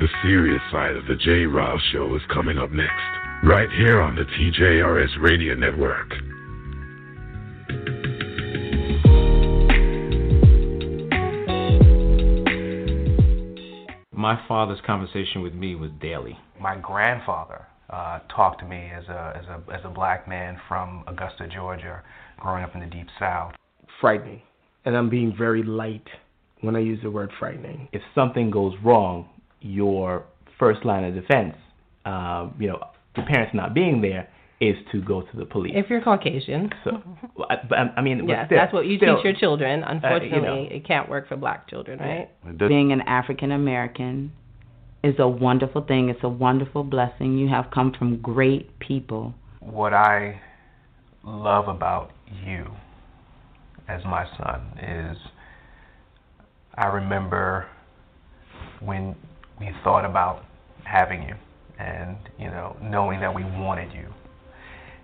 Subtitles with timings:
[0.00, 1.44] The serious side of the J.
[1.44, 2.90] Rouse Show is coming up next,
[3.44, 6.08] right here on the TJRS Radio Network.
[14.10, 16.38] My father's conversation with me was daily.
[16.58, 21.04] My grandfather uh, talked to me as a, as, a, as a black man from
[21.08, 22.02] Augusta, Georgia,
[22.38, 23.52] growing up in the Deep South.
[24.00, 24.40] Frightening.
[24.86, 26.08] And I'm being very light
[26.62, 27.88] when I use the word frightening.
[27.92, 29.28] If something goes wrong,
[29.60, 30.24] your
[30.58, 31.54] first line of defense,
[32.04, 32.80] uh, you know,
[33.16, 34.28] the parents not being there,
[34.60, 35.72] is to go to the police.
[35.74, 36.70] If you're Caucasian.
[36.84, 37.02] So,
[37.48, 39.82] I, I mean, yes, still, that's what you still, teach your children.
[39.82, 42.28] Unfortunately, uh, you know, it can't work for black children, right?
[42.58, 44.32] Being an African American
[45.02, 46.10] is a wonderful thing.
[46.10, 47.38] It's a wonderful blessing.
[47.38, 49.34] You have come from great people.
[49.60, 50.40] What I
[51.24, 52.12] love about
[52.44, 52.66] you
[53.88, 55.16] as my son is
[56.74, 57.66] I remember
[58.80, 59.16] when
[59.60, 60.44] we thought about
[60.84, 61.34] having you
[61.78, 64.08] and, you know, knowing that we wanted you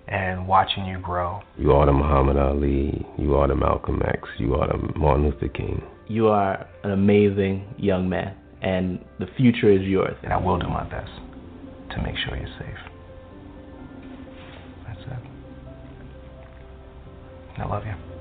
[0.09, 1.41] and watching you grow.
[1.59, 5.49] You are the Muhammad Ali, you are the Malcolm X, you are the Martin Luther
[5.49, 5.83] King.
[6.09, 10.17] You are an amazing young man, and the future is yours.
[10.23, 11.11] And I will do my best
[11.91, 12.79] to make sure you're safe.
[14.87, 15.19] That's it.
[17.59, 18.16] I love you.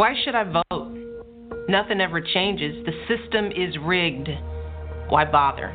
[0.00, 0.96] Why should I vote?
[1.68, 2.86] Nothing ever changes.
[2.86, 4.30] The system is rigged.
[5.10, 5.72] Why bother?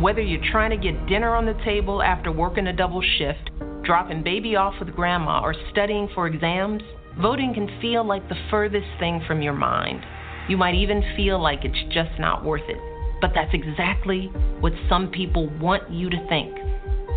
[0.00, 3.50] Whether you're trying to get dinner on the table after working a double shift,
[3.82, 6.82] dropping baby off with grandma, or studying for exams,
[7.20, 10.04] voting can feel like the furthest thing from your mind.
[10.48, 12.78] You might even feel like it's just not worth it.
[13.20, 14.26] But that's exactly
[14.60, 16.54] what some people want you to think.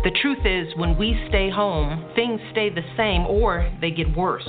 [0.02, 4.42] The truth is, when we stay home, things stay the same or they get worse.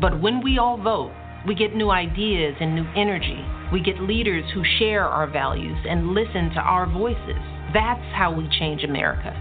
[0.00, 1.12] But when we all vote,
[1.46, 3.44] we get new ideas and new energy.
[3.72, 7.40] We get leaders who share our values and listen to our voices.
[7.74, 9.34] That's how we change America.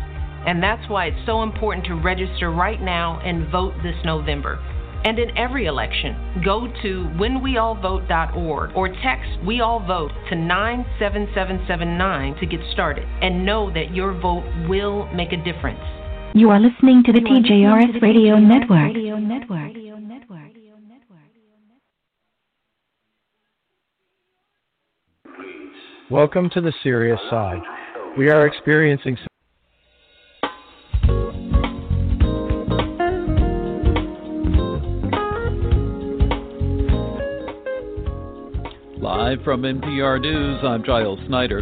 [0.48, 4.58] And that's why it's so important to register right now and vote this November.
[5.04, 12.46] And in every election, go to whenweallvote.org or text We All Vote to 97779 to
[12.46, 16.01] get started and know that your vote will make a difference.
[16.34, 18.94] You are listening to the TJRS Radio Network.
[18.96, 19.74] Radio Network.
[26.10, 27.60] Welcome to the serious side.
[28.18, 29.18] We are experiencing
[38.98, 41.62] Live from NPR News, I'm Giles Snyder.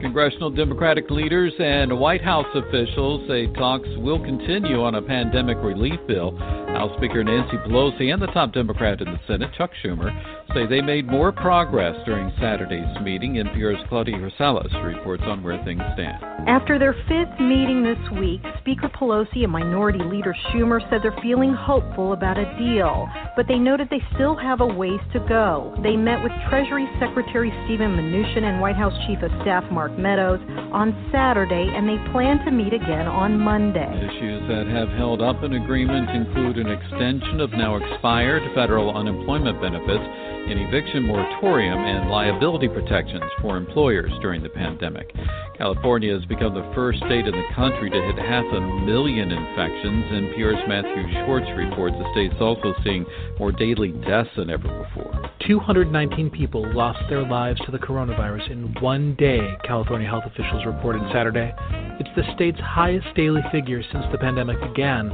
[0.00, 5.98] Congressional Democratic leaders and White House officials say talks will continue on a pandemic relief
[6.06, 6.36] bill.
[6.36, 10.10] House Speaker Nancy Pelosi and the top Democrat in the Senate, Chuck Schumer,
[10.54, 13.34] say they made more progress during Saturday's meeting.
[13.34, 16.22] NPR's Claudia Grisales reports on where things stand.
[16.48, 21.52] After their fifth meeting this week, Speaker Pelosi and Minority Leader Schumer said they're feeling
[21.52, 25.76] hopeful about a deal, but they noted they still have a ways to go.
[25.82, 30.40] They met with Treasury Secretary Steven Mnuchin and White House Chief of Staff Mark Meadows
[30.72, 33.88] on Saturday, and they plan to meet again on Monday.
[33.88, 39.60] Issues that have held up an agreement include an extension of now expired federal unemployment
[39.60, 45.12] benefits an eviction moratorium and liability protections for employers during the pandemic.
[45.56, 50.04] California has become the first state in the country to hit half a million infections.
[50.06, 53.04] NPR's Matthew Schwartz reports the state's also seeing
[53.38, 55.30] more daily deaths than ever before.
[55.46, 61.02] 219 people lost their lives to the coronavirus in one day, California health officials reported
[61.12, 61.52] Saturday.
[61.98, 65.10] It's the state's highest daily figure since the pandemic began,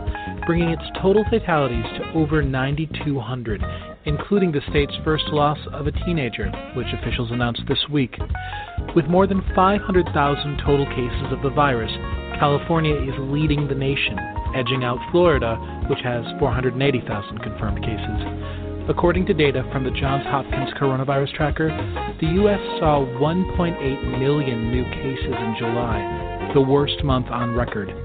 [0.47, 3.62] bringing its total fatalities to over 9,200
[4.06, 8.16] including the state's first loss of a teenager, which officials announced this week.
[8.94, 11.92] With more than 500,000 total cases of the virus,
[12.38, 14.19] California is leading the nation,
[14.55, 15.56] edging out Florida,
[15.88, 18.88] which has 480,000 confirmed cases.
[18.88, 21.69] According to data from the Johns Hopkins Coronavirus Tracker,
[22.20, 22.61] the U.S.
[22.79, 28.04] saw 1.8 million new cases in July, the worst month on record.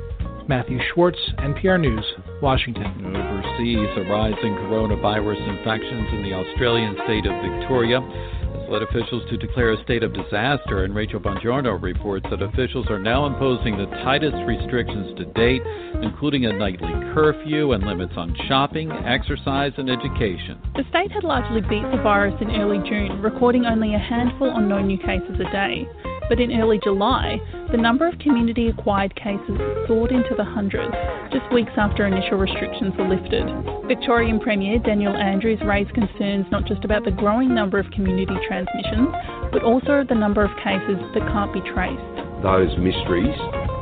[0.49, 2.03] Matthew Schwartz, NPR News,
[2.41, 3.15] Washington.
[3.15, 9.21] Overseas, a rise in coronavirus infections in the Australian state of Victoria has led officials
[9.29, 13.77] to declare a state of disaster, and Rachel Bongiorno reports that officials are now imposing
[13.77, 15.61] the tightest restrictions to date,
[16.01, 20.59] including a nightly curfew and limits on shopping, exercise, and education.
[20.75, 24.61] The state had largely beat the virus in early June, recording only a handful or
[24.61, 25.87] no new cases a day.
[26.29, 27.41] But in early July,
[27.71, 29.57] the number of community acquired cases
[29.87, 30.93] soared into the hundreds,
[31.33, 33.49] just weeks after initial restrictions were lifted.
[33.87, 39.09] Victorian Premier Daniel Andrews raised concerns not just about the growing number of community transmissions,
[39.51, 41.97] but also the number of cases that can't be traced.
[42.45, 43.33] Those mysteries,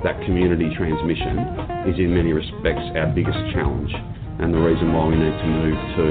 [0.07, 1.35] that community transmission,
[1.83, 3.91] is in many respects our biggest challenge
[4.39, 6.07] and the reason why we need to move to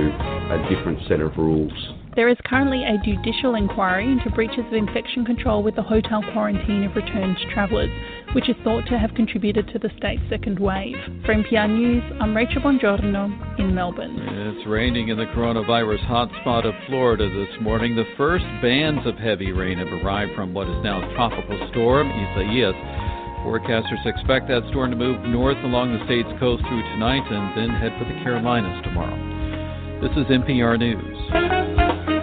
[0.52, 1.72] a different set of rules.
[2.14, 6.84] There is currently a judicial inquiry into breaches of infection control with the hotel quarantine
[6.84, 7.90] of returned travellers,
[8.34, 10.96] which is thought to have contributed to the state's second wave.
[11.25, 14.16] For NPR News, I'm Rachel Bongiorno in Melbourne.
[14.19, 17.96] It's raining in the coronavirus hotspot of Florida this morning.
[17.96, 22.08] The first bands of heavy rain have arrived from what is now a tropical storm,
[22.10, 23.06] Isaias.
[23.46, 27.70] Forecasters expect that storm to move north along the state's coast through tonight and then
[27.70, 29.14] head for the Carolinas tomorrow.
[30.02, 32.15] This is NPR News.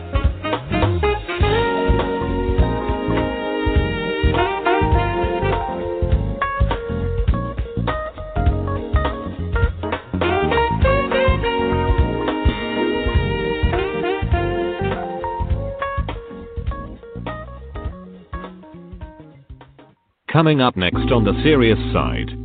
[20.34, 22.43] Coming up next on the serious side.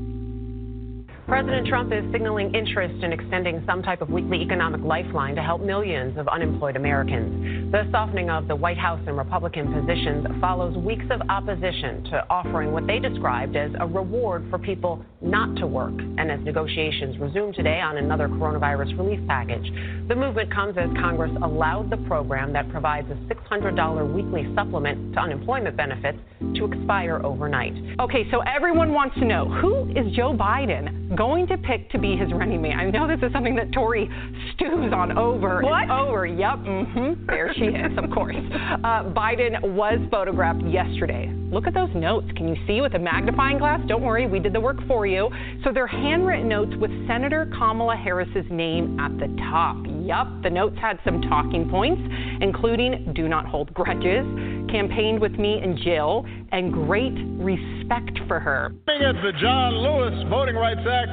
[1.28, 5.60] President Trump is signaling interest in extending some type of weekly economic lifeline to help
[5.60, 7.70] millions of unemployed Americans.
[7.70, 12.72] The softening of the White House and Republican positions follows weeks of opposition to offering
[12.72, 15.92] what they described as a reward for people not to work.
[16.16, 19.70] And as negotiations resume today on another coronavirus relief package,
[20.08, 25.20] the movement comes as Congress allowed the program that provides a $600 weekly supplement to
[25.20, 26.18] unemployment benefits
[26.54, 27.74] to expire overnight.
[28.00, 32.16] Okay, so everyone wants to know who is Joe Biden going to pick to be
[32.16, 32.74] his running mate?
[32.74, 34.08] I know this is something that Tori
[34.54, 35.82] stews on over What?
[35.82, 36.24] and over.
[36.26, 37.26] Yep, mm-hmm.
[37.26, 38.36] There she is, of course.
[38.36, 41.34] Uh, Biden was photographed yesterday.
[41.50, 42.28] Look at those notes.
[42.36, 43.80] Can you see with a magnifying glass?
[43.88, 45.28] Don't worry, we did the work for you.
[45.64, 49.76] So they're handwritten notes with Senator Kamala Harris's name at the top.
[50.02, 52.00] Yup, the notes had some talking points,
[52.40, 54.24] including do not hold grudges,
[54.70, 58.72] campaigned with me and Jill, and great respect for her.
[58.86, 61.07] Looking at the John Lewis Voting Rights Act,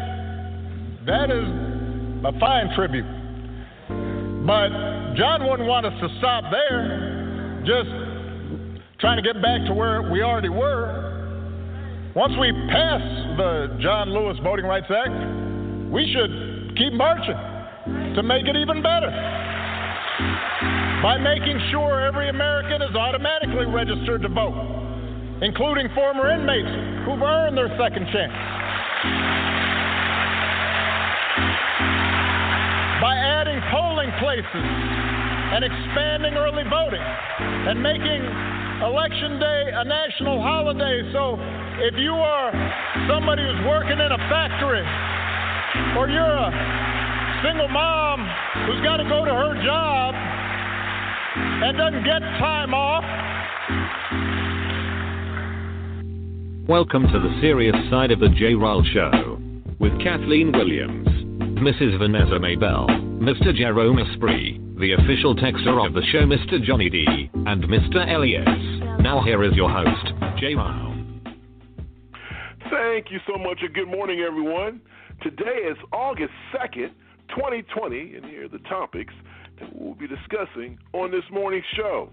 [1.06, 1.46] that is
[2.26, 3.06] a fine tribute.
[4.46, 4.70] But
[5.16, 7.90] John wouldn't want us to stop there, just
[9.00, 11.06] trying to get back to where we already were.
[12.16, 13.02] Once we pass
[13.38, 17.38] the John Lewis Voting Rights Act, we should keep marching
[18.16, 19.12] to make it even better
[21.04, 24.56] by making sure every American is automatically registered to vote,
[25.42, 28.55] including former inmates who've earned their second chance.
[33.46, 34.66] Adding polling places
[35.54, 38.26] and expanding early voting and making
[38.82, 41.06] Election Day a national holiday.
[41.14, 41.38] So
[41.78, 42.50] if you are
[43.08, 44.82] somebody who's working in a factory
[45.94, 46.50] or you're a
[47.46, 48.26] single mom
[48.66, 50.16] who's got to go to her job
[51.38, 53.04] and doesn't get time off,
[56.68, 58.56] Welcome to the serious side of the J.
[58.56, 59.40] Ryle Show.
[59.78, 61.08] With Kathleen Williams,
[61.62, 62.00] Mrs.
[62.00, 63.56] Vanessa Maybell, Mr.
[63.56, 66.62] Jerome Esprit, the official texter of the show, Mr.
[66.62, 68.06] Johnny D, and Mr.
[68.14, 69.02] Elias.
[69.02, 70.54] Now here is your host, J.
[70.54, 70.94] Ryle.
[72.70, 74.82] Thank you so much, and good morning, everyone.
[75.22, 76.90] Today is August 2nd,
[77.30, 79.14] 2020, and here are the topics
[79.62, 82.10] that we'll be discussing on this morning's show.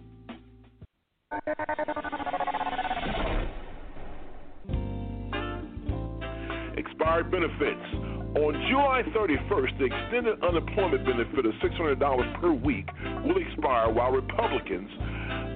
[6.76, 8.11] Expired benefits.
[8.32, 12.88] On July 31st, the extended unemployment benefit of $600 per week
[13.28, 14.88] will expire while Republicans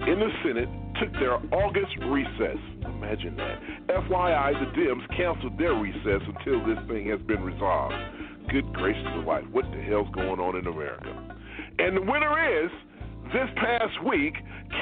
[0.04, 0.68] in the Senate
[1.00, 2.60] took their August recess.
[2.84, 3.56] Imagine that.
[3.88, 7.94] FYI, the Dems canceled their recess until this thing has been resolved.
[8.52, 11.08] Good gracious alive, what the hell's going on in America?
[11.78, 12.70] And the winner is
[13.32, 14.34] this past week,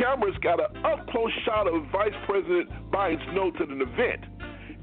[0.02, 4.26] cameras got an up close shot of Vice President Biden's notes at an event.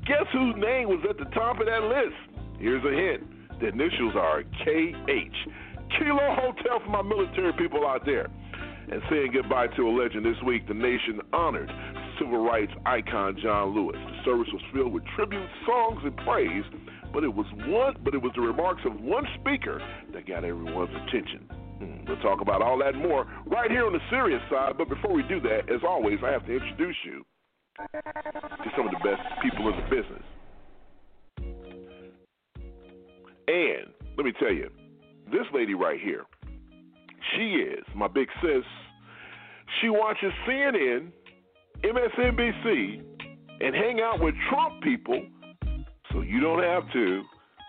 [0.07, 2.30] Guess whose name was at the top of that list?
[2.61, 3.25] Here's a hint
[3.59, 5.37] the initials are KH.
[5.97, 8.27] Kilo Hotel for my military people out there.
[8.91, 11.69] And saying goodbye to a legend this week, the nation honored
[12.19, 13.95] civil rights icon John Lewis.
[13.97, 16.63] The service was filled with tribute songs and praise,
[17.13, 19.81] but it was one but it was the remarks of one speaker
[20.13, 21.49] that got everyone's attention.
[21.81, 24.77] Hmm, We'll talk about all that more right here on the serious side.
[24.77, 27.25] But before we do that, as always, I have to introduce you
[27.93, 30.23] to some of the best people in the business.
[33.51, 34.70] And let me tell you,
[35.25, 36.24] this lady right here,
[37.36, 38.63] she is my big sis.
[39.81, 41.12] She watches CNN,
[41.84, 43.01] MSNBC,
[43.60, 45.22] and hang out with Trump people
[46.13, 47.24] so you don't have to.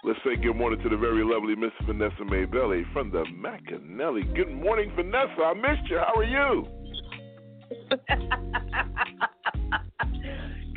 [0.04, 4.32] Let's say good morning to the very lovely Miss Vanessa Maybelli from the McAnally.
[4.36, 5.42] Good morning, Vanessa.
[5.44, 5.98] I missed you.
[5.98, 6.66] How are you?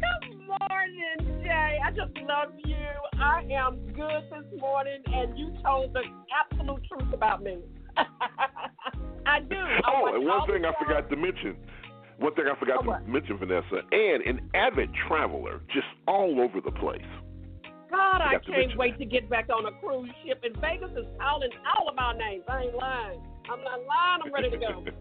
[0.02, 1.45] Good morning.
[1.86, 2.76] I just love you.
[3.22, 6.02] I am good this morning, and you told the
[6.34, 7.60] absolute truth about me.
[9.28, 9.56] I do.
[9.56, 11.58] I oh, and one thing I forgot to mention.
[12.18, 13.08] One thing I forgot Oh, to what?
[13.08, 17.06] mention, Vanessa, and an avid traveler, just all over the place.
[17.92, 20.42] God, I to can't wait to get back on a cruise ship.
[20.44, 22.46] And Vegas is calling all of our names.
[22.48, 23.22] I ain't lying.
[23.52, 24.22] I'm not lying.
[24.26, 24.84] I'm ready to go.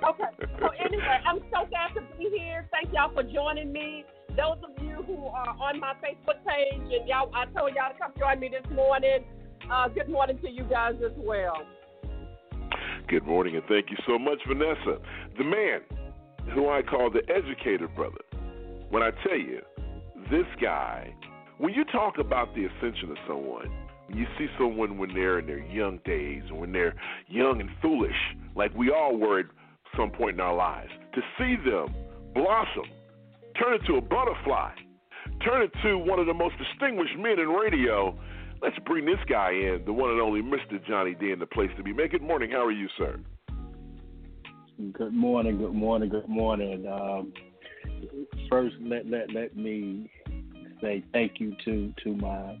[0.00, 0.24] Okay.
[0.58, 2.66] So anyway, I'm so glad to be here.
[2.72, 4.06] Thank y'all for joining me.
[4.36, 7.98] Those of you who are on my Facebook page and y'all, I told y'all to
[7.98, 9.24] come join me this morning.
[9.70, 11.62] Uh, good morning to you guys as well.
[13.08, 14.98] Good morning, and thank you so much, Vanessa.
[15.36, 15.80] The man
[16.54, 18.20] who I call the educator brother.
[18.90, 19.60] When I tell you,
[20.30, 21.12] this guy,
[21.58, 23.68] when you talk about the ascension of someone,
[24.06, 26.94] when you see someone when they're in their young days, when they're
[27.28, 28.16] young and foolish,
[28.54, 29.46] like we all were at
[29.96, 31.94] some point in our lives, to see them
[32.34, 32.90] blossom,
[33.60, 34.72] turn into a butterfly,
[35.44, 38.18] turn into one of the most distinguished men in radio.
[38.62, 40.84] Let's bring this guy in, the one and only Mr.
[40.86, 41.92] Johnny D in the place to be.
[41.92, 42.50] Man, good morning.
[42.50, 43.18] How are you, sir?
[44.92, 46.86] Good morning, good morning, good morning.
[46.86, 47.32] Um,
[48.48, 50.10] first, let let let me
[50.80, 52.58] say thank you to to my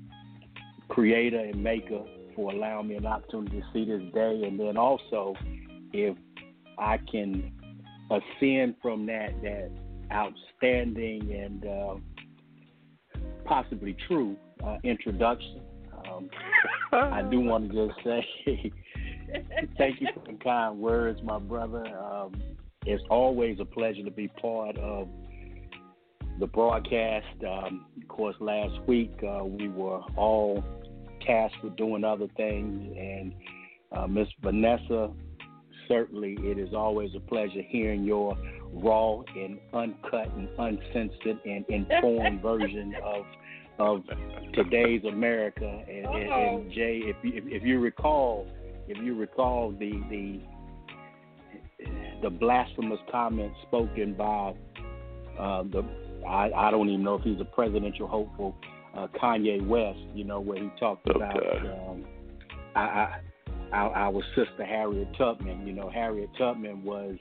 [0.88, 2.02] creator and maker
[2.36, 5.34] for allowing me an opportunity to see this day, and then also,
[5.92, 6.16] if
[6.78, 7.52] I can
[8.10, 9.70] ascend from that that
[10.12, 11.94] outstanding and uh,
[13.44, 15.60] possibly true uh, introduction.
[16.08, 16.30] Um,
[16.92, 18.24] I do want to just say
[19.78, 21.86] thank you for the kind words, my brother.
[21.86, 22.32] Um,
[22.86, 25.08] it's always a pleasure to be part of
[26.38, 27.26] the broadcast.
[27.46, 30.64] Um, of course, last week uh, we were all
[31.26, 33.34] tasked with doing other things, and
[33.92, 35.10] uh, Miss Vanessa,
[35.86, 38.36] certainly it is always a pleasure hearing your
[38.72, 43.24] raw and uncut and uncensored and informed version of
[43.78, 44.02] of
[44.52, 45.82] today's America.
[45.88, 48.46] And, and, and Jay, if you, if, if you recall,
[48.88, 50.40] if you recall the the
[52.22, 54.54] the blasphemous comments spoken by
[55.38, 55.82] uh, the
[56.28, 58.54] I, I don't even know if he's a presidential hopeful
[58.94, 62.04] uh, Kanye West, you know, where he talked about um,
[62.74, 63.20] I, I,
[63.72, 65.66] our, our sister Harriet Tubman.
[65.66, 67.16] You know, Harriet Tubman was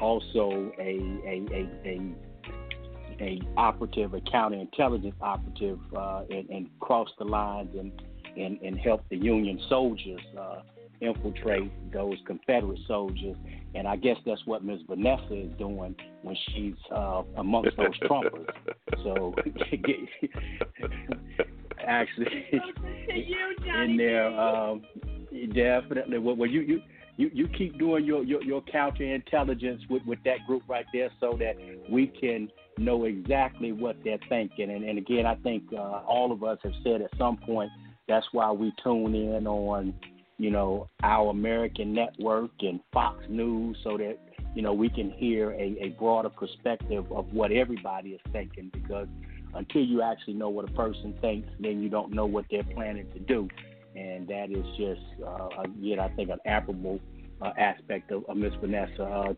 [0.00, 2.14] also a a, a, a
[3.20, 7.92] a operative, a counterintelligence operative, uh, and, and crossed the lines and,
[8.36, 10.62] and, and helped the Union soldiers uh,
[11.00, 13.36] infiltrate those Confederate soldiers.
[13.74, 14.80] And I guess that's what Ms.
[14.88, 18.46] Vanessa is doing when she's uh, amongst those Trumpers.
[19.04, 19.34] So
[21.86, 22.46] actually,
[23.84, 24.82] in there, um,
[25.54, 26.18] definitely.
[26.18, 26.80] Well, well, you you.
[27.16, 31.36] You, you keep doing your, your, your counterintelligence with, with that group right there so
[31.38, 31.54] that
[31.90, 34.70] we can know exactly what they're thinking.
[34.70, 37.70] And, and again, I think uh, all of us have said at some point
[38.08, 39.94] that's why we tune in on,
[40.38, 44.16] you know, our American network and Fox News so that,
[44.54, 49.06] you know, we can hear a, a broader perspective of what everybody is thinking because
[49.54, 53.10] until you actually know what a person thinks, then you don't know what they're planning
[53.12, 53.48] to do.
[53.96, 57.00] And that is just, uh, again, I think, an admirable
[57.42, 59.02] uh, aspect of, of Miss Vanessa.
[59.02, 59.34] Uh,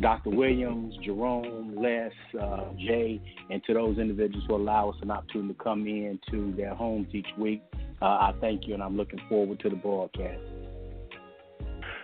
[0.00, 0.30] Dr.
[0.30, 5.62] Williams, Jerome, Les, uh, Jay, and to those individuals who allow us an opportunity to
[5.62, 7.62] come in to their homes each week.
[8.00, 10.40] Uh, I thank you, and I'm looking forward to the broadcast.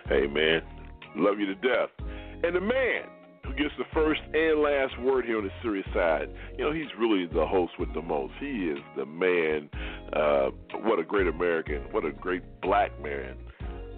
[0.07, 0.61] Hey, man,
[1.17, 1.89] love you to death.
[2.43, 3.03] And the man
[3.49, 6.87] who gets the first and last word here on the serious side, you know, he's
[6.99, 8.33] really the host with the most.
[8.39, 9.69] He is the man.
[10.13, 10.49] Uh,
[10.83, 11.83] what a great American.
[11.91, 13.35] What a great black man.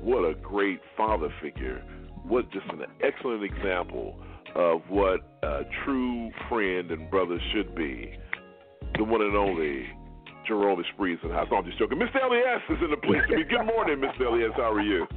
[0.02, 1.84] What a great father figure.
[2.24, 4.22] What just an excellent example
[4.56, 8.14] of what a true friend and brother should be.
[8.98, 9.88] The one and only
[10.48, 11.48] Jerome Esprit is in the house.
[11.52, 11.98] No, I'm just joking.
[11.98, 12.24] Mr.
[12.24, 13.44] Elias is in the place to be.
[13.44, 14.28] Good morning, Mr.
[14.28, 14.52] Elias.
[14.56, 15.08] How are you?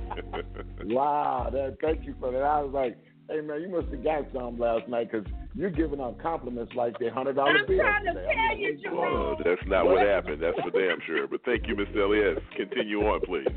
[0.94, 2.42] wow, that, thank you for that.
[2.42, 2.96] I was like,
[3.28, 6.98] hey man, you must have got some last night because you're giving out compliments like
[6.98, 7.80] they're hundred dollar bills.
[7.80, 8.34] trying to today.
[8.34, 10.42] tell you, Oh, that's not what happened.
[10.42, 11.26] That's for damn sure.
[11.26, 11.96] But thank you, Mr.
[12.04, 12.38] Elias.
[12.56, 13.48] Continue on, please.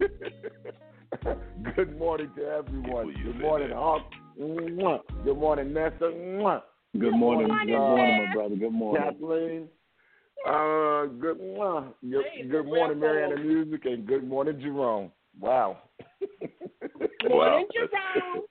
[1.76, 3.14] Good morning to everyone.
[3.24, 4.02] Good morning, Hawk.
[4.36, 6.04] Good morning, Nessa.
[6.04, 6.62] Mwah.
[6.98, 8.56] Good morning, uh, good morning, my brother.
[8.56, 9.02] Good morning.
[9.02, 9.68] Kathleen.
[10.46, 11.92] Uh, good, mwah.
[12.02, 15.10] good, good morning, Mariana Music, and good morning, Jerome.
[15.40, 15.78] Wow.
[17.26, 17.64] Wow.
[17.72, 18.44] Jerome.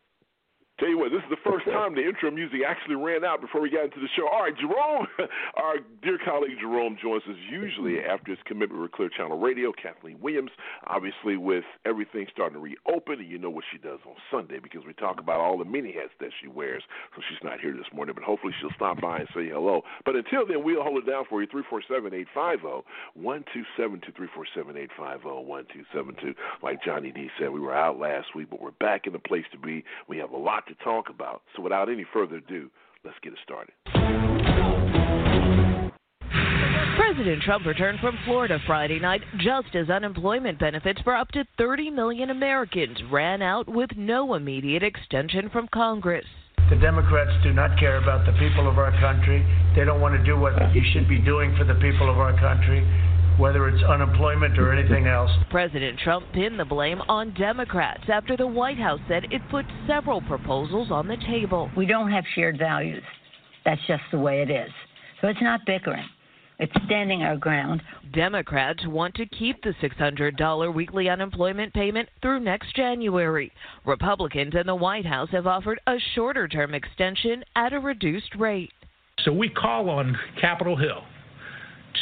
[0.80, 3.62] Tell you what, this is the first time the intro music actually ran out before
[3.62, 4.26] we got into the show.
[4.26, 5.06] All right, Jerome,
[5.56, 8.10] our dear colleague Jerome joins us usually mm-hmm.
[8.10, 9.72] after his commitment with Clear Channel Radio.
[9.72, 10.50] Kathleen Williams,
[10.88, 14.82] obviously, with everything starting to reopen, and you know what she does on Sunday because
[14.86, 16.82] we talk about all the mini hats that she wears.
[17.16, 19.84] So she's not here this morning, but hopefully she'll stop by and say hello.
[20.06, 22.82] But until then, we'll hold it down for you 347 850
[23.14, 26.34] 1272 347 850 1272.
[26.66, 29.46] Like Johnny D said, we were out last week, but we're back in the place
[29.54, 29.86] to be.
[30.10, 31.42] We have a lot to talk about.
[31.56, 32.70] So without any further ado,
[33.04, 33.74] let's get it started.
[36.96, 41.90] President Trump returned from Florida Friday night just as unemployment benefits for up to 30
[41.90, 46.26] million Americans ran out with no immediate extension from Congress.
[46.70, 49.46] The Democrats do not care about the people of our country.
[49.76, 52.38] They don't want to do what you should be doing for the people of our
[52.40, 52.82] country
[53.38, 55.32] whether it's unemployment or anything else.
[55.50, 60.22] President Trump pinned the blame on Democrats after the White House said it put several
[60.22, 61.70] proposals on the table.
[61.76, 63.04] We don't have shared values.
[63.66, 64.72] That's just the way it is.
[65.22, 66.06] So it's not bickering.
[66.60, 67.82] It's standing our ground.
[68.14, 73.52] Democrats want to keep the $600 weekly unemployment payment through next January.
[73.86, 78.72] Republicans and the White House have offered a shorter term extension at a reduced rate.
[79.26, 81.04] So we call on Capitol Hill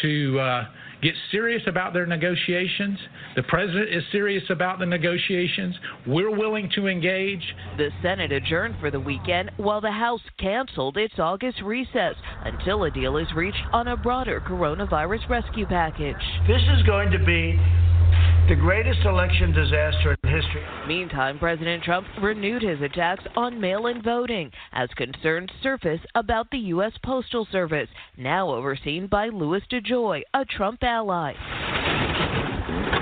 [0.01, 0.65] to uh,
[1.01, 2.97] get serious about their negotiations.
[3.35, 5.75] The president is serious about the negotiations.
[6.07, 7.43] We're willing to engage.
[7.77, 12.91] The Senate adjourned for the weekend while the House canceled its August recess until a
[12.91, 16.15] deal is reached on a broader coronavirus rescue package.
[16.47, 17.59] This is going to be
[18.47, 20.63] the greatest election disaster in history.
[20.87, 26.57] Meantime, President Trump renewed his attacks on mail in voting as concerns surface about the
[26.57, 26.91] U.S.
[27.03, 27.87] Postal Service,
[28.17, 31.33] now overseen by Louis DeJoy, a Trump ally.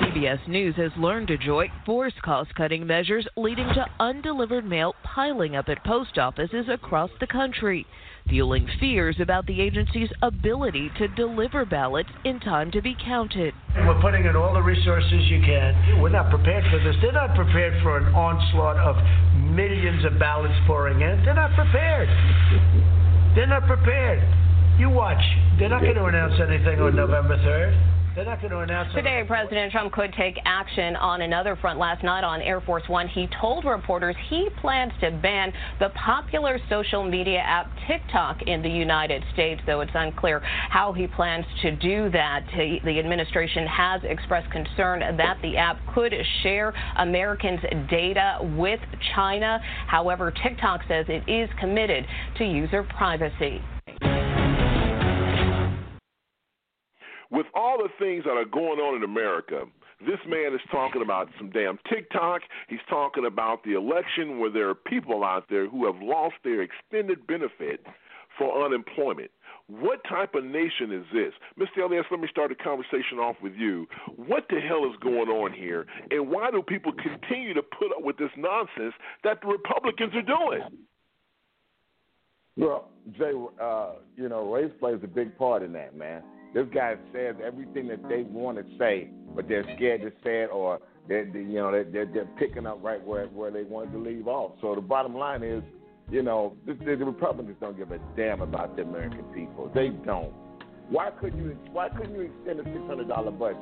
[0.04, 5.70] CBS News has learned DeJoy forced cost cutting measures leading to undelivered mail piling up
[5.70, 7.86] at post offices across the country
[8.30, 13.54] fueling fears about the agency's ability to deliver ballots in time to be counted.
[13.76, 16.02] We're putting in all the resources you can.
[16.02, 16.96] We're not prepared for this.
[17.02, 18.96] They're not prepared for an onslaught of
[19.36, 21.26] millions of ballots pouring in.
[21.26, 22.08] They're not prepared.
[23.36, 24.22] They're not prepared.
[24.80, 25.22] You watch.
[25.58, 27.99] They're not going to announce anything on November 3rd.
[28.20, 31.80] They're not going to announce Today, President Trump could take action on another front.
[31.80, 36.60] Last night on Air Force One, he told reporters he plans to ban the popular
[36.68, 41.74] social media app TikTok in the United States, though it's unclear how he plans to
[41.78, 42.42] do that.
[42.84, 48.82] The administration has expressed concern that the app could share Americans' data with
[49.16, 49.62] China.
[49.88, 52.06] However, TikTok says it is committed
[52.38, 53.62] to user privacy.
[57.32, 59.66] With all the things that are going on in America,
[60.02, 62.42] this man is talking about some damn TikTok.
[62.70, 66.62] He's talking about the election where there are people out there who have lost their
[66.62, 67.86] extended benefit
[68.38, 69.32] for unemployment.
[69.68, 71.34] What type of nation is this?
[71.60, 71.84] Mr.
[71.84, 73.86] Elias, let me start the conversation off with you.
[74.16, 75.86] What the hell is going on here?
[76.10, 80.22] And why do people continue to put up with this nonsense that the Republicans are
[80.24, 80.62] doing?
[82.56, 86.24] Well, Jay, uh, you know, race plays a big part in that, man.
[86.54, 90.50] This guy says everything that they want to say, but they're scared to say it,
[90.52, 94.00] or they're, they, you know they're, they're picking up right where where they wanted to
[94.00, 94.54] leave off.
[94.62, 95.64] So the bottom line is,
[96.10, 99.72] you know, the, the Republicans don't give a damn about the American people.
[99.74, 100.34] They don't.
[100.90, 103.62] Why couldn't you Why couldn't you extend a six hundred dollar budget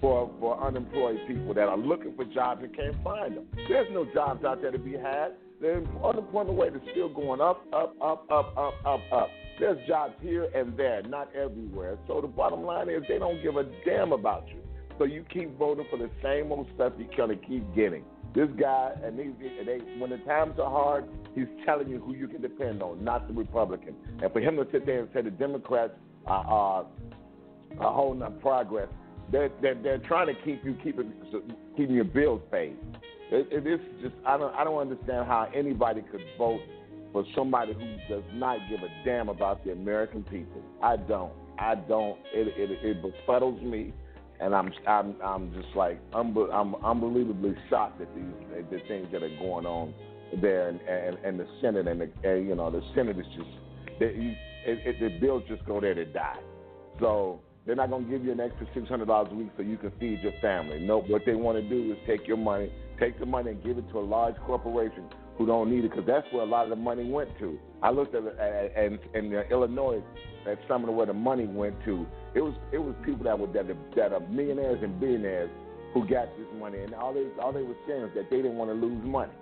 [0.00, 3.46] for for unemployed people that are looking for jobs and can't find them?
[3.68, 5.32] There's no jobs out there to be had.
[5.60, 9.28] The unemployment rate is still going up, up, up, up, up, up, up.
[9.58, 11.98] There's jobs here and there, not everywhere.
[12.06, 14.62] So the bottom line is they don't give a damn about you.
[14.98, 18.04] So you keep voting for the same old stuff you're gonna keep getting.
[18.34, 19.30] This guy, and they,
[19.64, 23.26] they, when the times are hard, he's telling you who you can depend on, not
[23.26, 23.96] the Republican.
[24.22, 25.94] And for him to sit there and say the Democrats
[26.26, 26.86] are, are,
[27.80, 28.88] are holding up progress,
[29.32, 31.12] they're, they're, they're trying to keep you keeping
[31.76, 32.76] keeping your bills paid.
[33.30, 36.60] It, it is just I don't I don't understand how anybody could vote
[37.12, 40.62] for somebody who does not give a damn about the American people.
[40.82, 41.32] I don't.
[41.58, 42.18] I don't.
[42.32, 43.92] It it, it befuddles me,
[44.40, 49.22] and I'm I'm I'm just like unbe- I'm unbelievably shocked at these the things that
[49.22, 49.92] are going on
[50.40, 53.50] there, and and, and the Senate and the and, you know the Senate is just
[53.98, 56.38] they, it, it, the bills just go there to die.
[57.00, 59.62] So they're not going to give you an extra six hundred dollars a week so
[59.62, 60.80] you can feed your family.
[60.80, 63.76] No, what they want to do is take your money, take the money and give
[63.76, 65.04] it to a large corporation
[65.36, 67.58] who don't need it because that's where a lot of the money went to.
[67.82, 70.02] I looked at it and in uh, Illinois
[70.50, 72.06] at some of where the money went to.
[72.34, 75.50] It was it was people that were that that are millionaires and billionaires
[75.92, 78.56] who got this money, and all they all they were saying is that they didn't
[78.56, 79.32] want to lose money.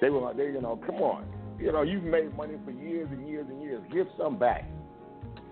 [0.00, 1.26] They were, they, you know, come on.
[1.58, 3.82] You know, you've made money for years and years and years.
[3.92, 4.64] Give some back.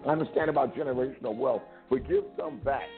[0.07, 2.89] I understand about generational wealth, but give some back.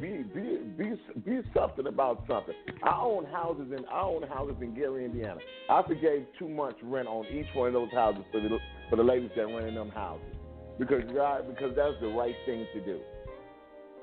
[0.00, 2.54] Be be be be something about something.
[2.82, 5.40] I own houses in I own houses in Gary, Indiana.
[5.68, 9.02] I forgave two months rent on each one of those houses for the for the
[9.02, 10.34] ladies that rent in them houses
[10.78, 13.00] because God because that's the right thing to do.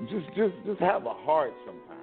[0.10, 2.00] Just just just have a heart sometimes.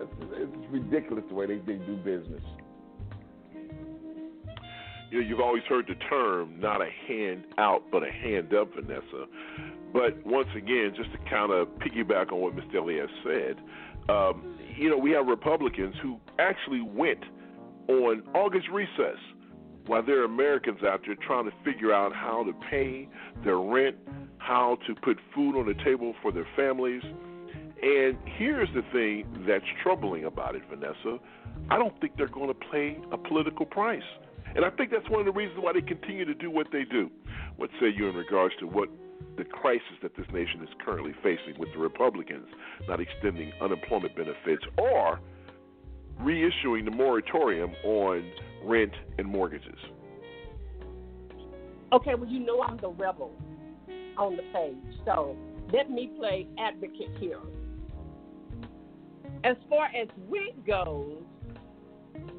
[0.00, 2.42] It's, it's ridiculous the way they, they do business.
[5.10, 8.68] You know, you've always heard the term not a hand out but a hand up,
[8.74, 9.26] Vanessa.
[9.92, 13.00] But once again, just to kind of piggyback on what Mr.
[13.00, 13.56] has said,
[14.08, 17.24] um, you know, we have Republicans who actually went
[17.88, 19.18] on August recess
[19.86, 23.08] while there are Americans out there trying to figure out how to pay
[23.42, 23.96] their rent,
[24.36, 27.02] how to put food on the table for their families.
[27.82, 31.18] And here's the thing that's troubling about it, Vanessa.
[31.70, 34.02] I don't think they're going to pay a political price.
[34.54, 36.84] And I think that's one of the reasons why they continue to do what they
[36.84, 37.10] do.
[37.56, 38.88] What say you in regards to what
[39.36, 42.46] the crisis that this nation is currently facing with the Republicans
[42.88, 45.20] not extending unemployment benefits or
[46.20, 48.30] reissuing the moratorium on
[48.64, 49.78] rent and mortgages?
[51.92, 53.32] Okay, well, you know I'm the rebel
[54.18, 55.36] on the page, so
[55.72, 57.40] let me play advocate here.
[59.44, 61.22] As far as rent goes,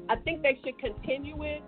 [0.08, 1.62] I think they should continue it.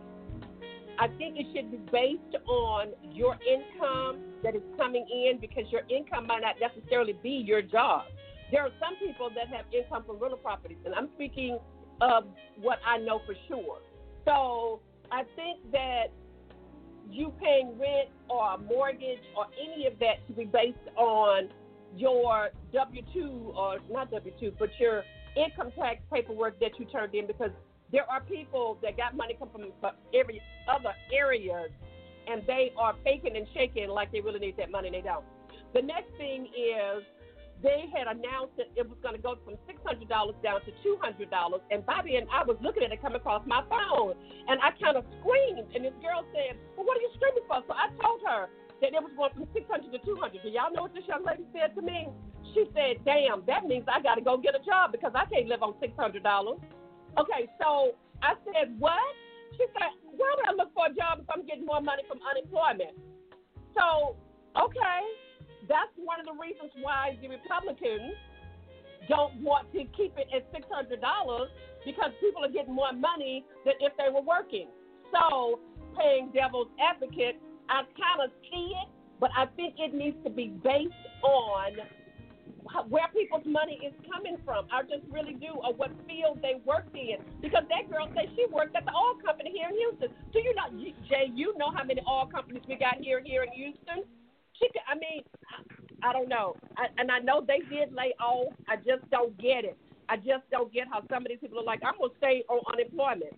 [0.99, 5.83] I think it should be based on your income that is coming in because your
[5.89, 8.03] income might not necessarily be your job.
[8.51, 11.59] There are some people that have income from rental properties, and I'm speaking
[12.01, 12.25] of
[12.61, 13.79] what I know for sure.
[14.25, 16.07] So I think that
[17.11, 21.49] you paying rent or a mortgage or any of that should be based on
[21.97, 25.05] your W 2 or not W 2, but your
[25.37, 27.51] income tax paperwork that you turned in because
[27.93, 31.71] there are people that got money come from uh, every other areas
[32.27, 35.25] and they are faking and shaking like they really need that money and they don't.
[35.75, 37.05] The next thing is
[37.63, 40.09] they had announced that it was going to go from $600
[40.43, 41.61] down to $200.
[41.71, 44.15] And Bobby and I was looking at it come across my phone,
[44.49, 45.71] and I kind of screamed.
[45.75, 48.51] And this girl said, "Well, what are you screaming for?" So I told her
[48.83, 50.43] that it was going from 600 to 200.
[50.43, 52.11] Do y'all know what this young lady said to me?
[52.53, 55.47] She said, "Damn, that means I got to go get a job because I can't
[55.47, 56.59] live on $600."
[57.19, 58.99] Okay, so I said, "What?"
[59.57, 62.21] She said, "Why would I look for a job if I'm getting more money from
[62.25, 62.97] unemployment?"
[63.77, 64.17] So,
[64.57, 65.03] okay
[65.69, 68.15] that's one of the reasons why the Republicans
[69.09, 71.51] don't want to keep it at six hundred dollars
[71.85, 74.69] because people are getting more money than if they were working.
[75.11, 75.61] So,
[75.99, 77.37] paying devil's advocate,
[77.69, 78.89] I kind of see it,
[79.21, 81.73] but I think it needs to be based on
[82.89, 84.67] where people's money is coming from.
[84.73, 87.21] I just really do, or what field they worked in.
[87.41, 90.09] Because that girl said she worked at the oil company here in Houston.
[90.33, 90.69] Do you know,
[91.09, 91.31] Jay?
[91.35, 94.05] You know how many oil companies we got here here in Houston?
[94.59, 95.23] She, I mean,
[96.03, 96.57] I don't know.
[96.77, 98.53] I, and I know they did lay off.
[98.69, 99.77] I just don't get it.
[100.09, 102.61] I just don't get how some of these people are like, I'm gonna stay on
[102.73, 103.33] unemployment.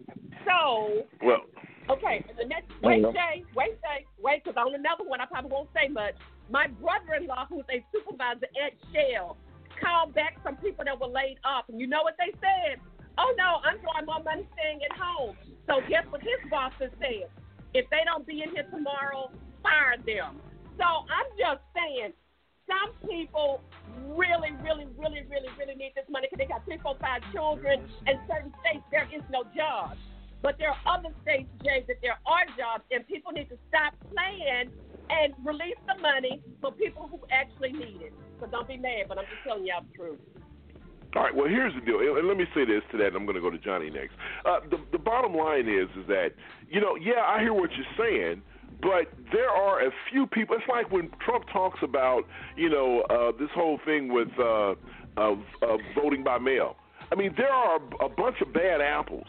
[0.45, 1.43] So, well,
[1.91, 2.25] okay.
[2.37, 5.89] The next, wait, Jay, wait, Jay, wait, because on another one, I probably won't say
[5.89, 6.15] much.
[6.51, 9.37] My brother-in-law, who's a supervisor at Shell,
[9.81, 12.81] called back some people that were laid off, and you know what they said?
[13.17, 15.37] Oh no, I'm drawing more money staying at home.
[15.67, 17.31] So guess what his bosses said?
[17.73, 19.31] If they don't be in here tomorrow,
[19.63, 20.41] fire them.
[20.77, 22.13] So I'm just saying,
[22.67, 23.61] some people
[24.17, 27.85] really, really, really, really, really need this money because they got three, four, five children.
[28.07, 29.99] In certain states, there is no jobs.
[30.43, 33.95] But there are other states, Jay, that there are jobs, and people need to stop
[34.13, 34.73] playing
[35.11, 38.13] and release the money for people who actually need it.
[38.41, 40.21] So don't be mad, but I'm just telling y'all the truth.
[41.17, 41.35] All right.
[41.35, 43.09] Well, here's the deal, and let me say this to that.
[43.09, 44.15] And I'm going to go to Johnny next.
[44.45, 46.31] Uh, the the bottom line is, is that
[46.69, 48.43] you know, yeah, I hear what you're saying,
[48.83, 50.57] but there are a few people.
[50.57, 52.25] It's like when Trump talks about,
[52.57, 54.75] you know, uh, this whole thing with uh,
[55.95, 56.77] voting by mail.
[57.13, 59.27] I mean, there are a bunch of bad apples.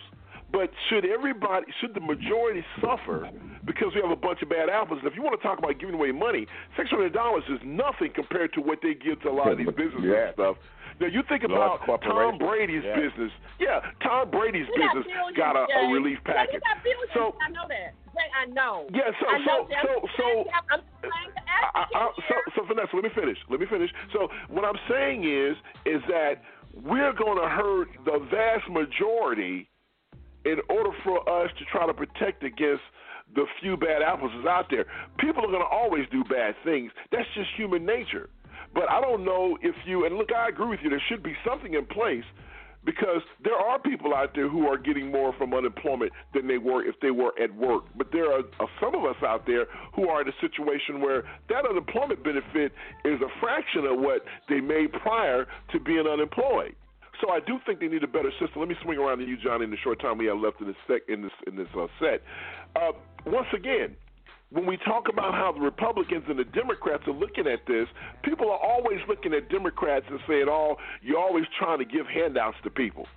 [0.56, 3.28] But should everybody, should the majority suffer
[3.68, 5.04] because we have a bunch of bad apples?
[5.04, 6.48] And if you want to talk about giving away money,
[6.80, 9.68] six hundred dollars is nothing compared to what they give to a lot of these
[9.76, 10.32] businesses yeah.
[10.32, 10.56] and stuff.
[11.04, 12.96] Now you think about Tom Brady's yeah.
[12.96, 13.36] business.
[13.60, 15.92] Yeah, Tom Brady's You business billions, got a, a Jay.
[15.92, 16.64] relief Yeah, package.
[16.64, 17.12] you got.
[17.12, 17.92] So I know that.
[18.16, 18.88] Jay, I know.
[18.96, 19.84] Yeah, so I know so that.
[19.84, 20.26] so so
[20.72, 20.80] I'm
[21.76, 23.38] I, I, so, so Vanessa, let me finish.
[23.52, 23.92] Let me finish.
[24.16, 26.40] So what I'm saying is, is that
[26.72, 29.68] we're going to hurt the vast majority
[30.46, 32.84] in order for us to try to protect against
[33.34, 34.86] the few bad apples that's out there.
[35.18, 36.92] People are going to always do bad things.
[37.12, 38.30] That's just human nature.
[38.74, 40.90] But I don't know if you and look, I agree with you.
[40.90, 42.26] There should be something in place
[42.86, 46.86] because there are people out there who are getting more from unemployment than they were
[46.86, 47.86] if they were at work.
[47.98, 51.24] But there are uh, some of us out there who are in a situation where
[51.50, 56.76] that unemployment benefit is a fraction of what they made prior to being unemployed.
[57.22, 58.60] So I do think they need a better system.
[58.60, 60.68] Let me swing around to you, Johnny, in the short time we have left in
[60.68, 62.22] this sec, in this in this uh, set.
[62.76, 62.92] Uh,
[63.26, 63.96] once again,
[64.52, 67.88] when we talk about how the Republicans and the Democrats are looking at this,
[68.24, 72.58] people are always looking at Democrats and saying, "Oh, you're always trying to give handouts
[72.64, 73.08] to people."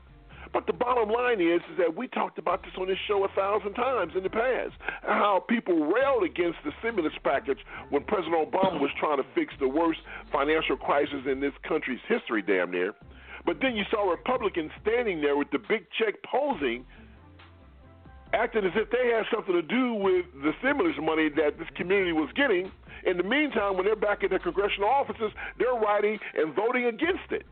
[0.52, 3.28] But the bottom line is, is that we talked about this on this show a
[3.28, 4.72] thousand times in the past.
[5.02, 7.58] How people railed against the stimulus package
[7.90, 10.00] when President Obama was trying to fix the worst
[10.32, 12.94] financial crisis in this country's history, damn near.
[13.48, 16.84] But then you saw Republicans standing there with the big check posing
[18.34, 22.12] acting as if they had something to do with the stimulus money that this community
[22.12, 22.70] was getting.
[23.06, 27.32] In the meantime, when they're back in their congressional offices, they're writing and voting against
[27.32, 27.46] it.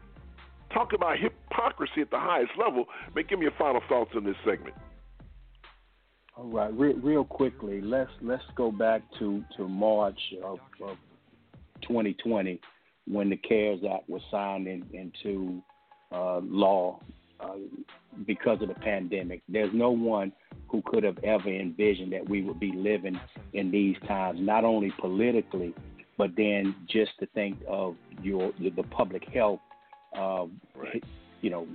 [0.70, 2.84] Talk about hypocrisy at the highest level.
[3.14, 4.74] May give me your final thoughts on this segment.
[6.36, 10.98] All right, real, real quickly, let's let's go back to to March of, of
[11.88, 12.60] 2020
[13.06, 15.62] when the CARES Act was signed in, into
[16.12, 17.00] uh, law
[17.40, 17.54] uh,
[18.26, 19.42] because of the pandemic.
[19.48, 20.32] There's no one
[20.68, 23.18] who could have ever envisioned that we would be living
[23.52, 25.74] in these times, not only politically,
[26.18, 29.60] but then just to think of your the public health,
[30.16, 31.04] uh, right.
[31.42, 31.66] you know,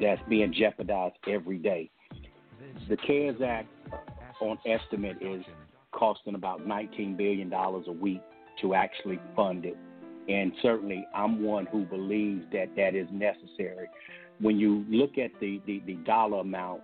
[0.00, 1.90] that's being jeopardized every day.
[2.88, 3.68] The CARES Act,
[4.40, 5.44] on estimate, is
[5.92, 8.22] costing about 19 billion dollars a week
[8.62, 9.76] to actually fund it,
[10.28, 13.88] and certainly I'm one who believes that that is necessary.
[14.40, 16.82] When you look at the the, the dollar amount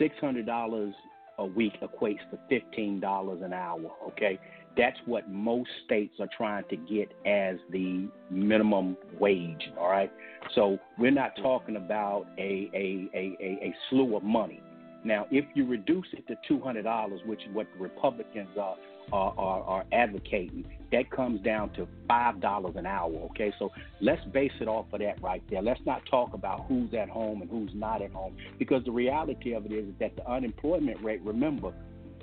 [0.00, 0.92] $600
[1.38, 4.38] a week equates to $15 an hour, okay?
[4.76, 10.12] That's what most states are trying to get as the minimum wage, all right?
[10.54, 14.60] So we're not talking about a, a, a, a, a slew of money.
[15.04, 18.76] Now, if you reduce it to $200, which is what the Republicans are,
[19.12, 23.12] are, are, are advocating, that comes down to five dollars an hour.
[23.30, 23.64] Okay, so
[24.00, 25.62] let's base it off of that right there.
[25.62, 29.54] Let's not talk about who's at home and who's not at home, because the reality
[29.54, 31.72] of it is that the unemployment rate, remember,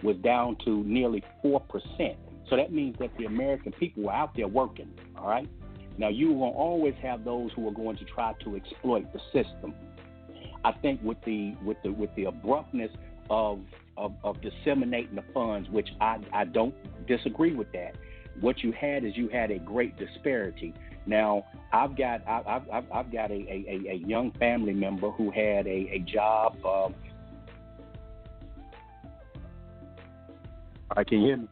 [0.02, 2.18] was down to nearly four percent.
[2.50, 4.92] So that means that the American people were out there working.
[5.18, 5.50] All right.
[5.98, 9.74] Now you will always have those who are going to try to exploit the system.
[10.64, 12.92] I think with the with the with the abruptness
[13.30, 13.60] of
[13.98, 16.74] of, of disseminating the funds, which I, I don't
[17.08, 17.96] disagree with that.
[18.42, 20.74] What you had is you had a great disparity.
[21.06, 25.66] Now I've got I've, I've, I've got a, a, a young family member who had
[25.68, 26.58] a, a job.
[26.66, 26.96] Um,
[30.96, 31.48] I can hear me?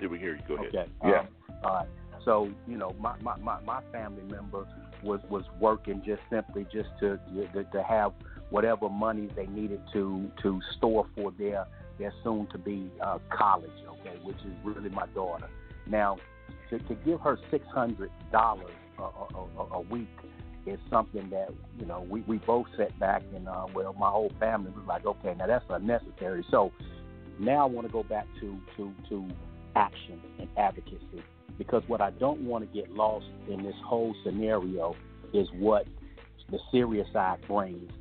[0.00, 0.42] Yeah, we hear you.
[0.46, 0.68] Go ahead.
[0.68, 0.90] Okay.
[1.04, 1.20] Yeah.
[1.20, 1.28] Um,
[1.64, 1.88] all right.
[2.24, 4.66] So you know, my, my, my, my family member
[5.02, 7.18] was was working just simply just to
[7.54, 8.12] to, to have
[8.50, 11.66] whatever money they needed to to store for their
[11.98, 15.48] their soon to be uh, college, okay, which is really my daughter.
[15.86, 16.18] Now,
[16.70, 20.08] to, to give her six hundred dollars a, a, a week
[20.66, 24.32] is something that you know we, we both sat back and uh, well my whole
[24.40, 26.72] family was like okay now that's unnecessary so
[27.38, 29.28] now I want to go back to to to
[29.76, 31.22] action and advocacy
[31.56, 34.96] because what I don't want to get lost in this whole scenario
[35.32, 35.86] is what
[36.50, 37.92] the serious side brings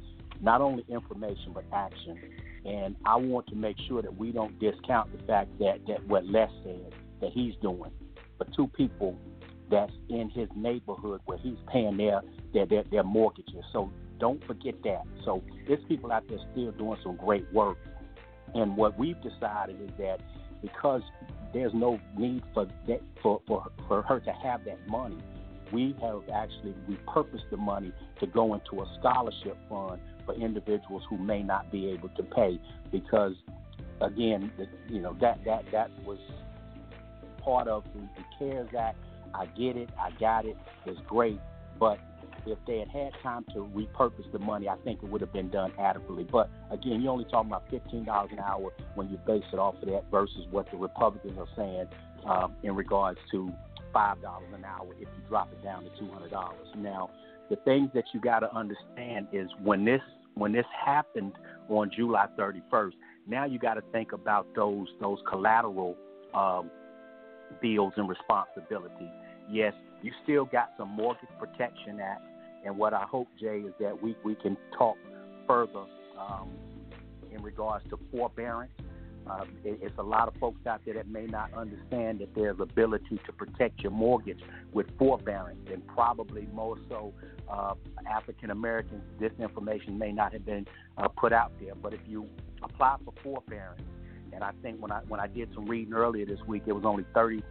[0.41, 2.19] not only information but action.
[2.65, 6.26] And I want to make sure that we don't discount the fact that, that what
[6.26, 7.91] Les said that he's doing.
[8.38, 9.17] But two people
[9.69, 12.21] that's in his neighborhood where he's paying their
[12.54, 13.63] their, their, their mortgages.
[13.73, 15.04] So don't forget that.
[15.23, 17.78] So there's people out there still doing some great work.
[18.54, 20.19] And what we've decided is that
[20.62, 21.01] because
[21.54, 25.17] there's no need for that for, for, for her to have that money,
[25.71, 31.17] we have actually repurposed the money to go into a scholarship fund for individuals who
[31.17, 32.60] may not be able to pay
[32.91, 33.34] because
[34.01, 34.51] again
[34.89, 36.17] you know that that that was
[37.45, 38.97] part of the, the cares act
[39.34, 41.39] i get it i got it it's great
[41.79, 41.99] but
[42.45, 45.49] if they had had time to repurpose the money, I think it would have been
[45.49, 46.27] done adequately.
[46.29, 49.75] But again, you're only talking about fifteen dollars an hour when you base it off
[49.81, 51.88] of that versus what the Republicans are saying
[52.29, 53.51] um, in regards to
[53.93, 56.67] five dollars an hour if you drop it down to two hundred dollars.
[56.77, 57.10] Now,
[57.49, 60.01] the things that you got to understand is when this
[60.36, 61.31] when this happened
[61.69, 62.91] on July 31st,
[63.25, 65.95] now you got to think about those those collateral
[66.34, 66.69] um,
[67.62, 69.10] bills and responsibilities.
[69.49, 72.23] Yes, you still got some mortgage protection act,
[72.65, 74.97] and what I hope, Jay, is that we we can talk
[75.47, 75.86] further
[76.19, 76.49] um,
[77.31, 78.71] in regards to forbearance.
[79.29, 82.60] Uh, it, it's a lot of folks out there that may not understand that there's
[82.60, 84.39] ability to protect your mortgage
[84.71, 87.12] with forbearance, and probably more so
[87.51, 87.73] uh,
[88.10, 89.01] African Americans.
[89.19, 92.27] This information may not have been uh, put out there, but if you
[92.62, 93.81] apply for forbearance,
[94.36, 96.84] and I think when I when I did some reading earlier this week, it was
[96.86, 97.41] only 30%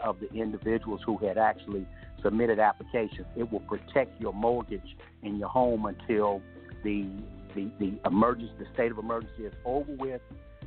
[0.00, 1.86] of the individuals who had actually
[2.22, 3.26] submitted applications.
[3.36, 6.42] It will protect your mortgage in your home until
[6.82, 7.06] the
[7.54, 10.20] the, the emergency, the state of emergency is over with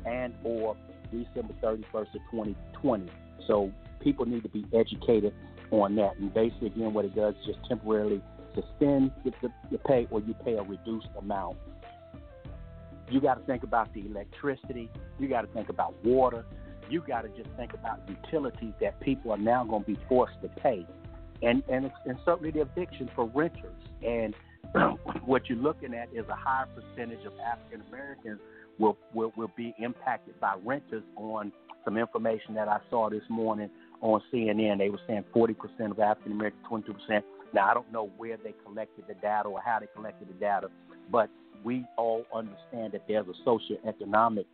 [0.05, 0.75] and or
[1.11, 3.11] December 31st of 2020.
[3.47, 5.33] So people need to be educated
[5.69, 6.17] on that.
[6.17, 8.21] And basically, again, what it does is just temporarily
[8.55, 9.31] suspend the,
[9.71, 11.57] the pay or you pay a reduced amount.
[13.11, 14.89] You got to think about the electricity.
[15.19, 16.45] You got to think about water.
[16.89, 20.41] You got to just think about utilities that people are now going to be forced
[20.41, 20.85] to pay,
[21.41, 23.75] and and, and certainly the eviction for renters.
[24.05, 24.33] And
[25.25, 28.39] what you're looking at is a higher percentage of African Americans
[28.79, 31.51] will, will will be impacted by renters on
[31.83, 33.69] some information that I saw this morning
[34.01, 34.77] on CNN.
[34.77, 36.63] They were saying 40% of African Americans,
[37.09, 37.23] 22%.
[37.53, 40.69] Now I don't know where they collected the data or how they collected the data,
[41.11, 41.29] but
[41.63, 44.45] we all understand that there's a socioeconomic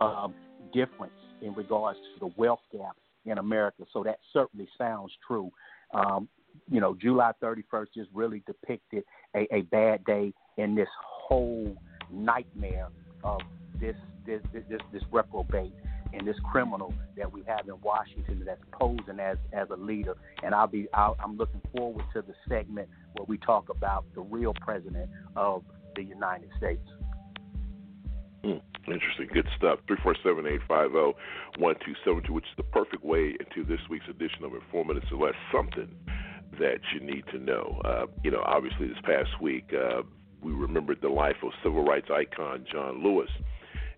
[0.00, 0.34] um,
[0.72, 3.84] difference in regards to the wealth gap in America.
[3.92, 5.50] So that certainly sounds true.
[5.92, 6.28] Um,
[6.70, 9.04] you know, July 31st just really depicted
[9.34, 11.76] a, a bad day in this whole
[12.10, 12.88] nightmare
[13.24, 13.40] of
[13.80, 15.72] this this this, this reprobate
[16.12, 20.14] and this criminal that we have in Washington that's posing as as a leader.
[20.42, 24.22] And I'll be i am looking forward to the segment where we talk about the
[24.22, 25.62] real president of
[25.96, 26.86] the United States.
[28.44, 29.78] Mm, interesting, good stuff.
[29.86, 31.14] Three four seven eight five zero
[31.58, 34.84] one two seven two, which is the perfect way into this week's edition of or
[35.18, 35.34] Less.
[35.54, 35.94] Something
[36.58, 37.80] that you need to know.
[37.84, 40.02] Uh, you know, obviously, this past week uh,
[40.42, 43.30] we remembered the life of civil rights icon John Lewis,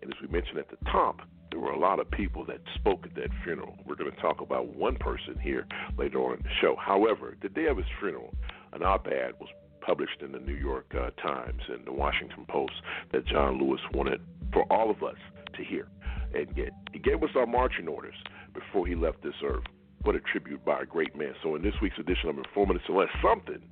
[0.03, 1.21] and as we mentioned at the top,
[1.55, 3.77] there were a lot of people that spoke at that funeral.
[3.87, 6.75] We're going to talk about one person here later on in the show.
[6.77, 8.35] However, the day of his funeral,
[8.73, 9.49] an op-ed was
[9.81, 12.73] published in the New York uh, Times and the Washington Post
[13.13, 14.21] that John Lewis wanted
[14.53, 15.15] for all of us
[15.57, 15.87] to hear
[16.35, 16.71] and get.
[16.93, 18.17] He gave us our marching orders
[18.53, 19.63] before he left this earth.
[20.03, 21.35] What a tribute by a great man.
[21.41, 23.63] So, in this week's edition of or Less, something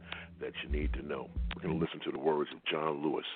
[0.40, 1.30] that you need to know.
[1.56, 3.26] We're going to listen to the words of John Lewis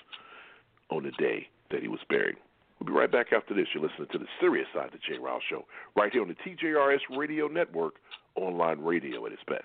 [0.89, 2.37] on the day that he was buried.
[2.79, 3.67] We'll be right back after this.
[3.75, 5.19] You're listening to the serious side of the J.
[5.19, 5.65] Rouse Show,
[5.97, 7.95] right here on the TJRS Radio Network,
[8.35, 9.65] online radio at its best.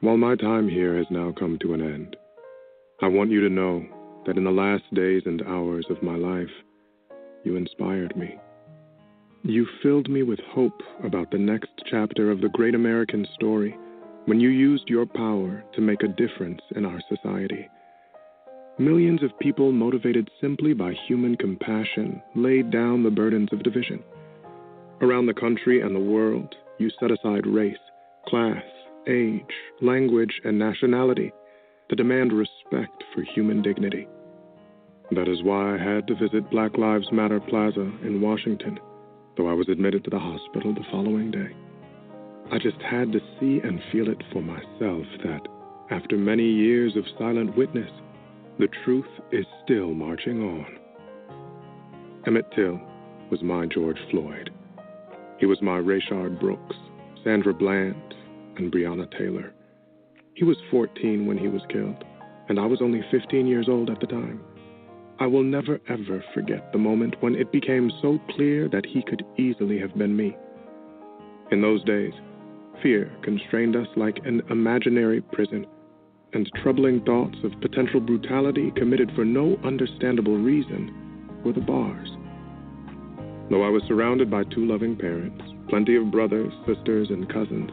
[0.00, 2.16] While my time here has now come to an end,
[3.02, 3.84] I want you to know
[4.26, 6.50] that in the last days and hours of my life,
[7.44, 8.36] you inspired me.
[9.42, 13.76] You filled me with hope about the next chapter of the great American story
[14.26, 17.68] when you used your power to make a difference in our society.
[18.78, 24.02] Millions of people, motivated simply by human compassion, laid down the burdens of division.
[25.00, 27.76] Around the country and the world, you set aside race,
[28.28, 28.62] class,
[29.08, 29.42] age,
[29.80, 31.32] language, and nationality
[31.88, 34.08] to demand respect for human dignity.
[35.12, 38.78] That is why I had to visit Black Lives Matter Plaza in Washington,
[39.36, 41.54] though I was admitted to the hospital the following day.
[42.52, 45.48] I just had to see and feel it for myself that,
[45.90, 47.90] after many years of silent witness,
[48.58, 50.78] the truth is still marching on.
[52.26, 52.80] Emmett Till
[53.30, 54.50] was my George Floyd.
[55.38, 56.76] He was my Rayshard Brooks,
[57.24, 58.14] Sandra Bland,
[58.56, 59.52] and Breonna Taylor.
[60.34, 62.04] He was 14 when he was killed,
[62.48, 64.40] and I was only 15 years old at the time.
[65.18, 69.24] I will never ever forget the moment when it became so clear that he could
[69.36, 70.36] easily have been me.
[71.50, 72.12] In those days,
[72.82, 75.66] fear constrained us like an imaginary prison,
[76.32, 82.10] and troubling thoughts of potential brutality committed for no understandable reason were the bars.
[83.50, 87.70] Though I was surrounded by two loving parents, plenty of brothers, sisters, and cousins,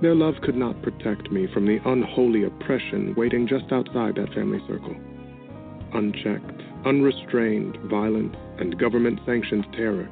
[0.00, 4.60] their love could not protect me from the unholy oppression waiting just outside that family
[4.66, 4.96] circle.
[5.94, 10.08] Unchecked, unrestrained violence and government sanctioned terror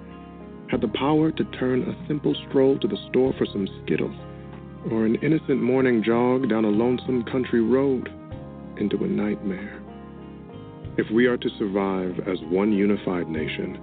[0.70, 4.14] had the power to turn a simple stroll to the store for some Skittles
[4.90, 8.08] or an innocent morning jog down a lonesome country road
[8.78, 9.82] into a nightmare.
[10.96, 13.78] If we are to survive as one unified nation,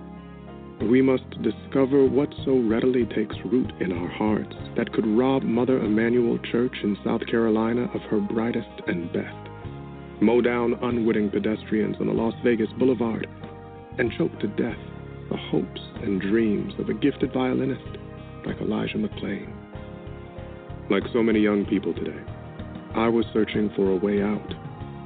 [0.89, 5.79] we must discover what so readily takes root in our hearts that could rob Mother
[5.79, 9.47] Emanuel Church in South Carolina of her brightest and best
[10.19, 13.27] mow down unwitting pedestrians on a Las Vegas boulevard,
[13.99, 14.77] and choke to death
[15.29, 17.97] the hopes and dreams of a gifted violinist
[18.45, 19.53] like Elijah McClain.
[20.89, 22.21] Like so many young people today,
[22.95, 24.53] I was searching for a way out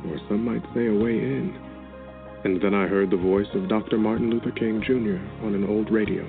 [0.07, 1.53] or some might say a way in.
[2.43, 3.97] And then I heard the voice of Dr.
[3.97, 5.21] Martin Luther King Jr.
[5.45, 6.25] on an old radio.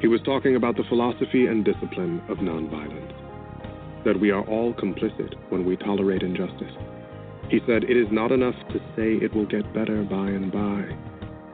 [0.00, 5.34] He was talking about the philosophy and discipline of nonviolence, that we are all complicit
[5.50, 6.74] when we tolerate injustice.
[7.50, 11.03] He said it is not enough to say it will get better by and by.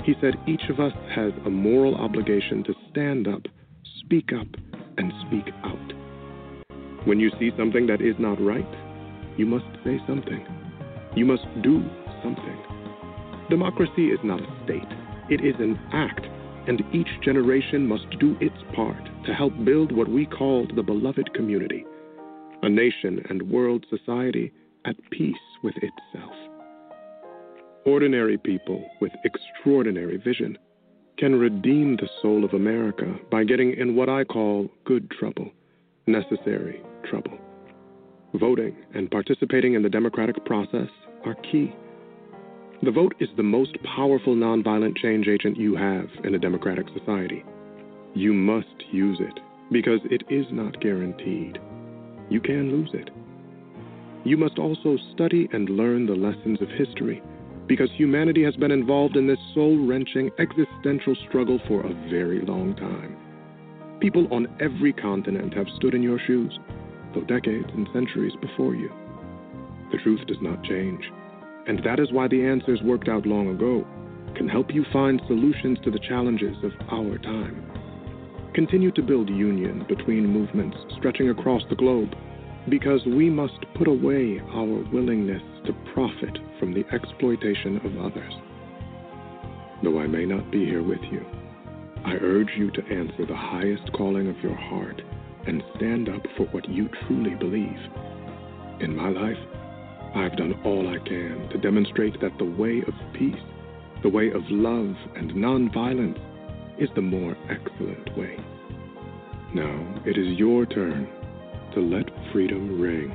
[0.05, 3.43] He said each of us has a moral obligation to stand up,
[4.05, 4.47] speak up,
[4.99, 5.93] and speak out.
[7.07, 8.69] When you see something that is not right,
[9.37, 10.47] you must say something.
[11.17, 11.83] You must do
[12.23, 12.59] something.
[13.49, 14.89] Democracy is not a state,
[15.29, 16.27] it is an act,
[16.69, 21.33] and each generation must do its part to help build what we call the beloved
[21.35, 21.85] community
[22.63, 24.53] a nation and world society
[24.85, 26.50] at peace with itself.
[27.87, 30.59] Ordinary people with extraordinary vision
[31.17, 35.51] can redeem the soul of America by getting in what I call good trouble,
[36.07, 37.39] necessary trouble.
[38.35, 40.91] Voting and participating in the democratic process
[41.25, 41.75] are key.
[42.83, 47.43] The vote is the most powerful nonviolent change agent you have in a democratic society.
[48.15, 49.41] You must use it
[49.73, 51.59] because it is not guaranteed.
[52.29, 53.09] You can lose it.
[54.25, 57.23] You must also study and learn the lessons of history
[57.71, 62.75] because humanity has been involved in this soul wrenching existential struggle for a very long
[62.75, 63.17] time.
[64.01, 66.59] People on every continent have stood in your shoes,
[67.15, 68.91] though decades and centuries before you.
[69.93, 71.05] The truth does not change,
[71.69, 73.87] and that is why the answers worked out long ago
[74.35, 77.71] can help you find solutions to the challenges of our time.
[78.53, 82.17] Continue to build union between movements stretching across the globe
[82.69, 88.33] because we must put away our willingness to profit from the exploitation of others.
[89.83, 91.25] Though I may not be here with you,
[92.05, 95.01] I urge you to answer the highest calling of your heart
[95.47, 97.79] and stand up for what you truly believe.
[98.81, 99.39] In my life,
[100.15, 103.35] I've done all I can to demonstrate that the way of peace,
[104.03, 106.19] the way of love and nonviolence,
[106.79, 108.37] is the more excellent way.
[109.55, 111.09] Now it is your turn
[111.75, 113.11] to let freedom ring.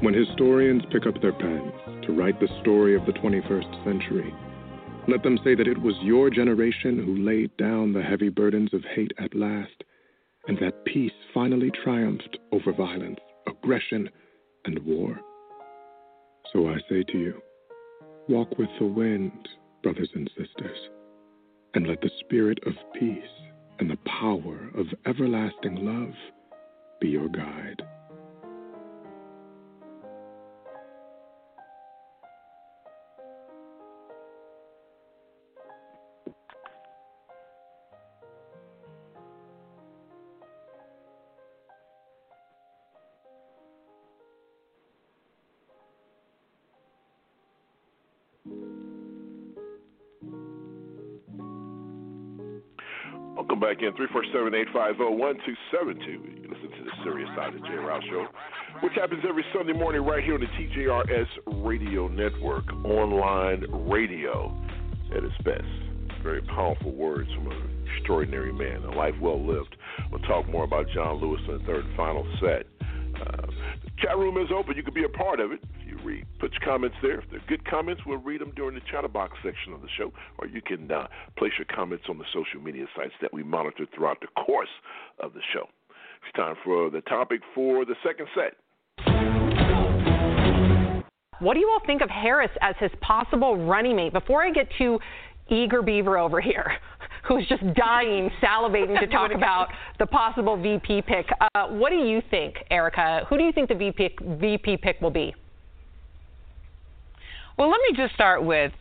[0.00, 1.72] When historians pick up their pens
[2.06, 4.32] to write the story of the 21st century,
[5.08, 8.84] let them say that it was your generation who laid down the heavy burdens of
[8.94, 9.82] hate at last,
[10.46, 14.08] and that peace finally triumphed over violence, aggression,
[14.66, 15.18] and war.
[16.52, 17.42] So I say to you,
[18.28, 19.48] walk with the wind,
[19.82, 20.78] brothers and sisters,
[21.74, 23.22] and let the spirit of peace
[23.78, 26.14] and the power of everlasting love
[27.00, 27.87] be your guide.
[53.88, 56.12] Welcome back in 347 850 1272.
[56.12, 57.74] You listen to the serious side of the J.
[57.80, 58.28] Rouse Show,
[58.84, 64.52] which happens every Sunday morning right here on the TJRS Radio Network, online radio
[65.16, 65.64] at its best.
[66.22, 69.74] Very powerful words from an extraordinary man, a life well lived.
[70.12, 72.66] We'll talk more about John Lewis in the third and final set.
[72.82, 73.46] Uh,
[73.84, 74.76] the chat room is open.
[74.76, 75.64] You can be a part of it
[76.04, 76.26] read.
[76.38, 77.20] Put your comments there.
[77.20, 80.46] If they're good comments, we'll read them during the chatterbox section of the show, or
[80.46, 84.20] you can uh, place your comments on the social media sites that we monitor throughout
[84.20, 84.68] the course
[85.20, 85.68] of the show.
[86.22, 88.54] It's time for the topic for the second set.
[91.40, 94.12] What do you all think of Harris as his possible running mate?
[94.12, 94.98] Before I get too
[95.48, 96.72] eager beaver over here,
[97.28, 99.68] who's just dying, salivating to talk about
[99.98, 101.26] the possible VP pick.
[101.54, 103.24] Uh, what do you think, Erica?
[103.28, 105.34] Who do you think the VP, VP pick will be?
[107.58, 108.72] Well, let me just start with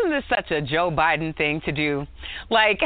[0.00, 2.06] isn't this such a Joe Biden thing to do?
[2.50, 2.80] Like,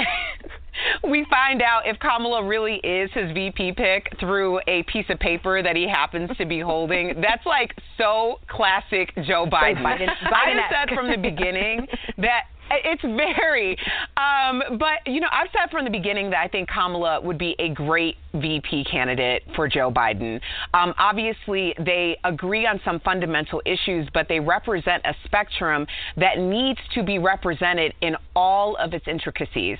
[1.09, 5.62] we find out if Kamala really is his VP pick through a piece of paper
[5.62, 7.14] that he happens to be holding.
[7.20, 9.83] That's like so classic Joe Biden.
[9.85, 11.87] So Biden I said from the beginning
[12.18, 13.77] that it's very.
[14.16, 17.55] Um, but, you know, I've said from the beginning that I think Kamala would be
[17.59, 20.41] a great VP candidate for Joe Biden.
[20.75, 26.81] Um, obviously, they agree on some fundamental issues, but they represent a spectrum that needs
[26.95, 29.79] to be represented in all of its intricacies.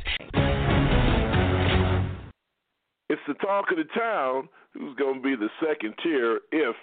[3.09, 6.76] It's the talk of the town who's going to be the second tier if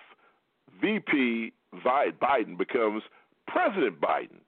[0.82, 1.54] VP
[1.86, 3.04] Biden becomes
[3.48, 4.40] President Biden.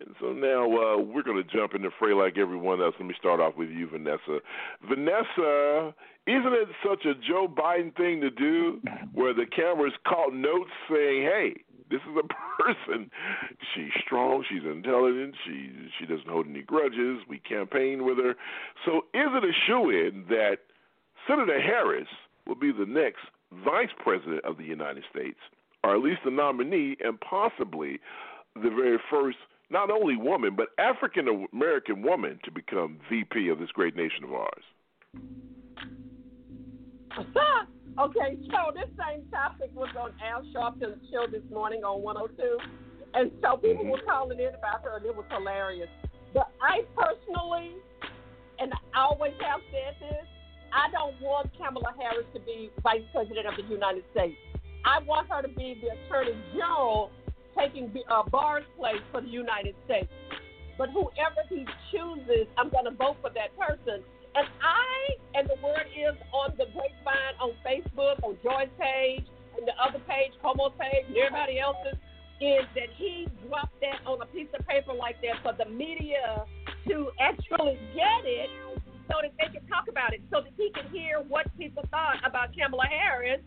[0.00, 2.94] And so now uh, we're going to jump in the fray like everyone else.
[2.98, 4.40] Let me start off with you, Vanessa.
[4.86, 5.94] Vanessa,
[6.26, 8.80] isn't it such a Joe Biden thing to do
[9.14, 11.54] where the cameras caught notes saying, hey,
[11.90, 13.10] This is a person.
[13.74, 14.44] She's strong.
[14.50, 15.34] She's intelligent.
[15.46, 17.20] She she doesn't hold any grudges.
[17.28, 18.34] We campaign with her.
[18.84, 20.58] So is it a shoe in that
[21.28, 22.08] Senator Harris
[22.46, 23.22] will be the next
[23.64, 25.38] vice president of the United States,
[25.84, 27.98] or at least the nominee, and possibly
[28.54, 29.38] the very first
[29.70, 34.32] not only woman but African American woman to become VP of this great nation of
[34.32, 34.64] ours?
[37.98, 42.58] okay, so this same topic was on Al Sharpton's show this morning on 102,
[43.14, 43.90] and so people mm-hmm.
[43.90, 45.88] were calling in about her, and it was hilarious.
[46.34, 47.72] But I personally,
[48.58, 50.26] and I always have said this,
[50.74, 54.36] I don't want Kamala Harris to be Vice President of the United States.
[54.84, 57.10] I want her to be the Attorney General
[57.58, 60.08] taking uh, Barr's place for the United States.
[60.78, 64.04] But whoever he chooses, I'm going to vote for that person.
[64.36, 69.24] And I, and the word is on the grapevine, on Facebook, on Joy's page,
[69.56, 71.96] and the other page, Homo's page, and everybody else's,
[72.40, 76.44] is that he dropped that on a piece of paper like that for the media
[76.86, 78.50] to actually get it
[79.08, 82.20] so that they can talk about it, so that he can hear what people thought
[82.26, 83.40] about Kamala Harris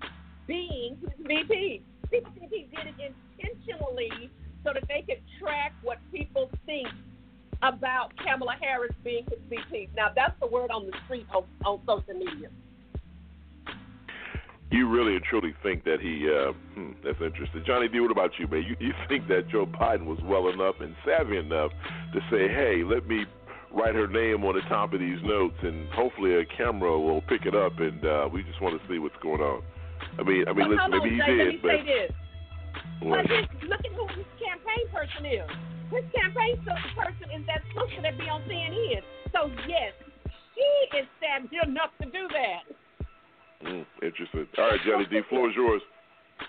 [0.48, 1.84] being his VP.
[2.10, 4.30] People think he did it intentionally
[4.64, 6.88] so that they could track what people think
[7.62, 9.90] about Kamala Harris being his VP.
[9.96, 12.50] Now, that's the word on the street on, on social media.
[14.72, 17.64] You really and truly think that he, uh, hmm, that's interesting.
[17.66, 18.64] Johnny D, what about you, man?
[18.64, 21.72] You, you think that Joe Biden was well enough and savvy enough
[22.14, 23.26] to say, hey, let me
[23.74, 27.46] write her name on the top of these notes, and hopefully a camera will pick
[27.46, 29.64] it up, and uh, we just want to see what's going on.
[30.20, 31.72] I mean, I mean, listen, maybe he did, but.
[33.00, 35.50] But his, look at who his campaign person is.
[35.90, 39.02] His campaign person is that sister that be on CNN.
[39.32, 39.94] So yes,
[40.54, 42.62] she is savvy enough to do that.
[43.66, 44.48] Mm, interesting.
[44.58, 45.82] All right, Johnny D, floor is yours.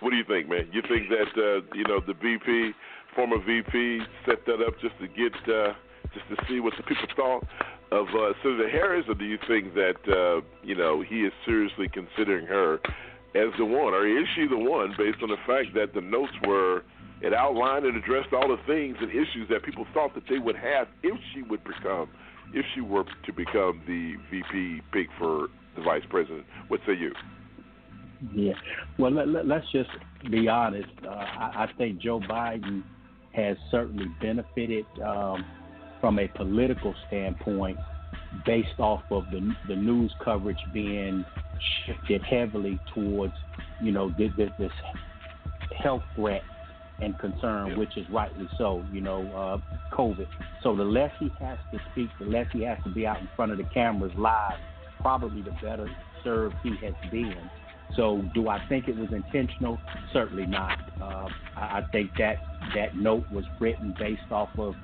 [0.01, 0.69] What do you think, man?
[0.73, 2.73] You think that uh, you know the VP,
[3.15, 5.75] former VP, set that up just to get uh,
[6.15, 7.45] just to see what the people thought
[7.93, 11.89] of uh, Senator Harris, or do you think that uh, you know he is seriously
[11.93, 12.79] considering her
[13.35, 16.33] as the one, or is she the one, based on the fact that the notes
[16.47, 16.83] were
[17.21, 20.57] it outlined and addressed all the things and issues that people thought that they would
[20.57, 22.09] have if she would become,
[22.55, 26.45] if she were to become the VP pick for the vice president.
[26.69, 27.13] What say you?
[28.35, 28.53] Yeah.
[28.99, 29.91] Well, let, us just
[30.31, 30.89] be honest.
[31.05, 32.83] Uh, I, I, think Joe Biden
[33.33, 35.45] has certainly benefited um,
[36.01, 37.79] from a political standpoint
[38.45, 41.25] based off of the, the news coverage being
[41.87, 43.35] shifted heavily towards,
[43.81, 44.71] you know, this, this
[45.83, 46.43] health threat
[47.01, 50.27] and concern, which is rightly so, you know, uh, COVID.
[50.63, 53.29] So the less he has to speak, the less he has to be out in
[53.37, 54.59] front of the cameras live,
[55.01, 55.89] probably the better
[56.23, 57.51] served he has been.
[57.97, 59.79] So do I think it was intentional?
[60.13, 60.79] Certainly not.
[61.01, 62.37] Uh, I, I think that
[62.75, 64.75] that note was written based off of,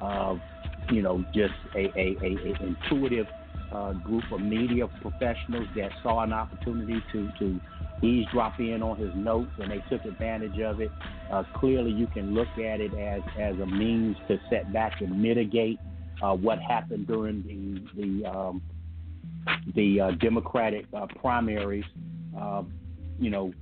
[0.00, 0.36] uh,
[0.90, 3.26] you know, just a, a, a, a intuitive
[3.72, 7.60] uh, group of media professionals that saw an opportunity to to
[8.02, 10.92] eavesdrop in on his notes and they took advantage of it.
[11.32, 15.20] Uh, clearly, you can look at it as as a means to set back and
[15.20, 15.80] mitigate
[16.22, 17.42] uh, what happened during
[17.96, 18.62] the the um,
[19.74, 21.84] the uh, Democratic uh, primaries.
[22.38, 22.62] Uh,
[23.18, 23.52] you know,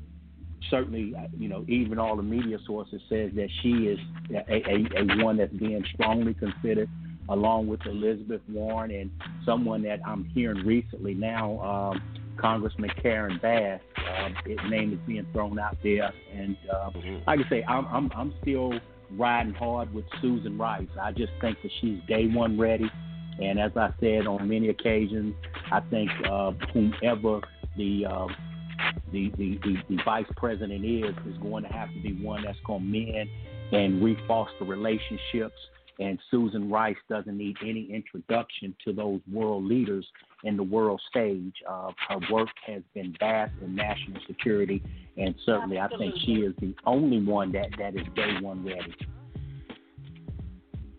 [0.70, 3.98] certainly, you know, even all the media sources says that she is
[4.30, 6.88] a, a, a one that's being strongly considered
[7.28, 9.10] along with Elizabeth Warren and
[9.44, 12.02] someone that I'm hearing recently now, um,
[12.38, 13.80] Congressman Karen Bass.
[13.96, 16.90] Uh, his name is being thrown out there, and uh,
[17.26, 18.72] like I say, I'm, I'm I'm still
[19.16, 20.88] riding hard with Susan Rice.
[21.00, 22.90] I just think that she's day one ready,
[23.40, 25.34] and as I said on many occasions,
[25.70, 27.40] I think uh, whomever
[27.76, 28.26] the uh,
[29.12, 32.58] the, the, the, the vice president is is going to have to be one that's
[32.66, 33.28] going to mend
[33.72, 35.56] and refoster relationships
[35.98, 40.06] and Susan Rice doesn't need any introduction to those world leaders
[40.44, 41.54] in the world stage.
[41.68, 44.82] Uh, her work has been vast in national security,
[45.16, 48.94] and certainly I think she is the only one that, that is day one ready.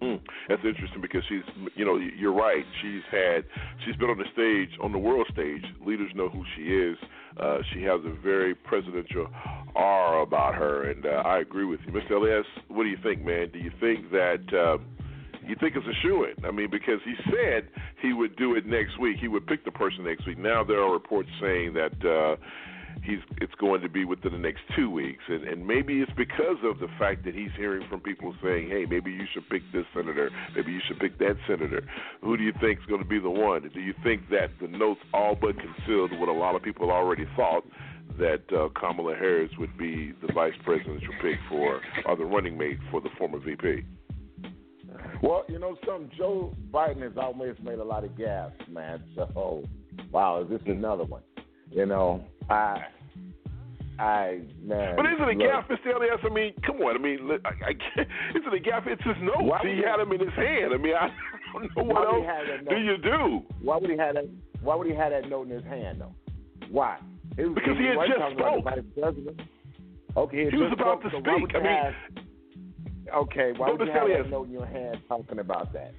[0.04, 1.44] Mm, that's interesting because she's,
[1.76, 2.66] you know, you're right.
[2.82, 3.46] She's had,
[3.86, 5.64] she's been on the stage, on the world stage.
[5.86, 6.98] Leaders know who she is.
[7.40, 9.28] Uh, she has a very presidential
[9.76, 12.12] aura about her, and uh, I agree with you, Mr.
[12.12, 12.46] Elias.
[12.68, 13.50] What do you think, man?
[13.54, 14.78] Do you think that uh,
[15.48, 16.44] you think it's a shoe in?
[16.44, 17.70] I mean, because he said
[18.02, 19.18] he would do it next week.
[19.22, 20.38] He would pick the person next week.
[20.38, 22.06] Now there are reports saying that.
[22.06, 22.36] Uh,
[23.02, 26.58] he's it's going to be within the next two weeks, and and maybe it's because
[26.64, 29.86] of the fact that he's hearing from people saying, hey, maybe you should pick this
[29.96, 31.86] senator, maybe you should pick that senator.
[32.22, 33.70] Who do you think is going to be the one?
[33.74, 37.26] Do you think that the notes all but concealed what a lot of people already
[37.36, 37.64] thought?
[38.20, 42.78] that uh, Kamala Harris would be the vice presidential pick for, or the running mate
[42.92, 43.86] for the former VP.
[45.22, 49.04] Well, you know, some Joe Biden has always made a lot of gas, man.
[49.16, 49.64] So,
[50.12, 51.22] wow, is this another one?
[51.74, 52.84] You know, I,
[54.00, 54.96] I, man.
[54.96, 55.96] But isn't it look, gaffe, Mr.
[55.96, 56.20] Elias?
[56.24, 56.96] I mean, come on.
[56.96, 58.88] I mean, I, I can't, isn't it gaffe?
[58.88, 59.38] It's his notes.
[59.42, 60.74] Why He would had he- him in his hand.
[60.74, 61.10] I mean, I
[61.54, 63.42] don't know Why what else do you do.
[63.62, 64.30] Why would he have that?
[64.62, 66.14] Why would he have that note in his hand though?
[66.70, 66.98] Why?
[67.38, 68.64] It was, Because he had wasn't just spoke.
[68.64, 69.42] the vice president.
[70.16, 71.56] Okay, he, He was about spoke, to so speak.
[71.56, 75.74] I mean- have- okay, why would you have that note in your hand talking about
[75.74, 75.94] that?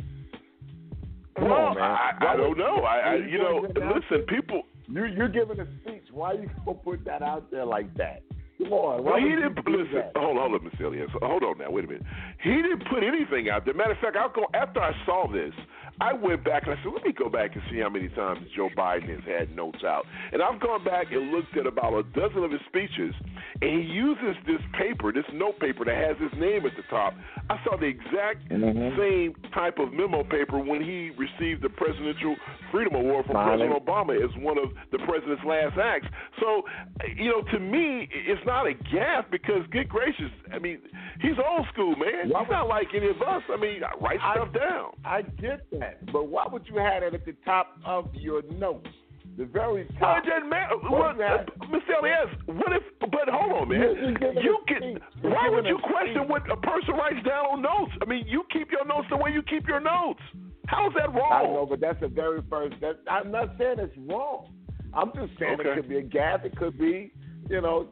[1.37, 1.83] Come well, on, man.
[1.83, 2.77] I, I don't know.
[2.87, 4.63] I, I you know, listen, people.
[4.87, 6.05] You you're giving a speech.
[6.13, 8.23] Why are you gonna put that out there like that?
[8.63, 9.03] Come on.
[9.05, 9.95] Why Well, he didn't listen.
[9.95, 10.13] that?
[10.17, 11.11] Hold on, Miss Elias.
[11.23, 11.71] Hold on now.
[11.71, 12.05] Wait a minute.
[12.43, 13.75] He didn't put anything out there.
[13.75, 15.53] Matter of fact, I'll go after I saw this.
[16.01, 18.41] I went back and I said, let me go back and see how many times
[18.57, 20.05] Joe Biden has had notes out.
[20.33, 23.15] And I've gone back and looked at about a dozen of his speeches,
[23.63, 27.15] and he uses this paper, this note paper that has his name at the top.
[27.49, 28.97] I saw the exact Mhm.
[28.99, 32.35] same type of memo paper when he received the Presidential
[32.73, 33.69] Freedom Award from Smiling.
[33.71, 36.09] President Obama as one of the president's last acts.
[36.41, 36.67] So,
[37.15, 40.79] you know, to me, it's not a gaffe because, good gracious, I mean,
[41.21, 42.31] he's old school, man.
[42.31, 43.43] Why he's not like any of us.
[43.49, 44.93] I mean, write I- stuff down.
[45.05, 48.89] I get that, but why would you have that at the top of your notes?
[49.37, 50.25] The very Well, top.
[50.25, 50.77] it doesn't matter.
[50.77, 51.99] What you uh, Mr.
[51.99, 52.83] Elias, what if?
[53.01, 53.81] But hold on, man.
[53.81, 55.01] You're- you're giving You can.
[55.33, 57.93] Why would you question what a person writes down on notes?
[58.01, 60.21] I mean, you keep your notes the way you keep your notes.
[60.67, 61.33] How is that wrong?
[61.33, 62.77] I know, but that's the very first.
[62.81, 64.53] That I'm not saying it's wrong.
[64.93, 65.71] I'm just saying Okay.
[65.71, 66.45] it could be a gap.
[66.45, 67.13] It could be,
[67.51, 67.89] you know,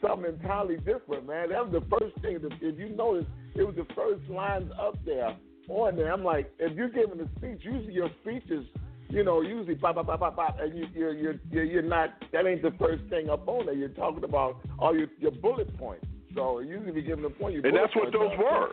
[0.00, 1.50] something entirely different, man.
[1.50, 2.40] That was the first thing.
[2.42, 5.36] That, if you notice, it was the first lines up there
[5.72, 6.12] on there.
[6.12, 8.64] I'm like, if you're giving a speech, usually your speech is,
[9.08, 12.10] you know, usually pop, pop, pop, pop, pop, and you, you're, you're, you're, you're not.
[12.32, 13.74] That ain't the first thing up on there.
[13.74, 16.06] You're talking about all your, your bullet points.
[16.34, 18.70] So usually, if you're giving a point, and that's what those were.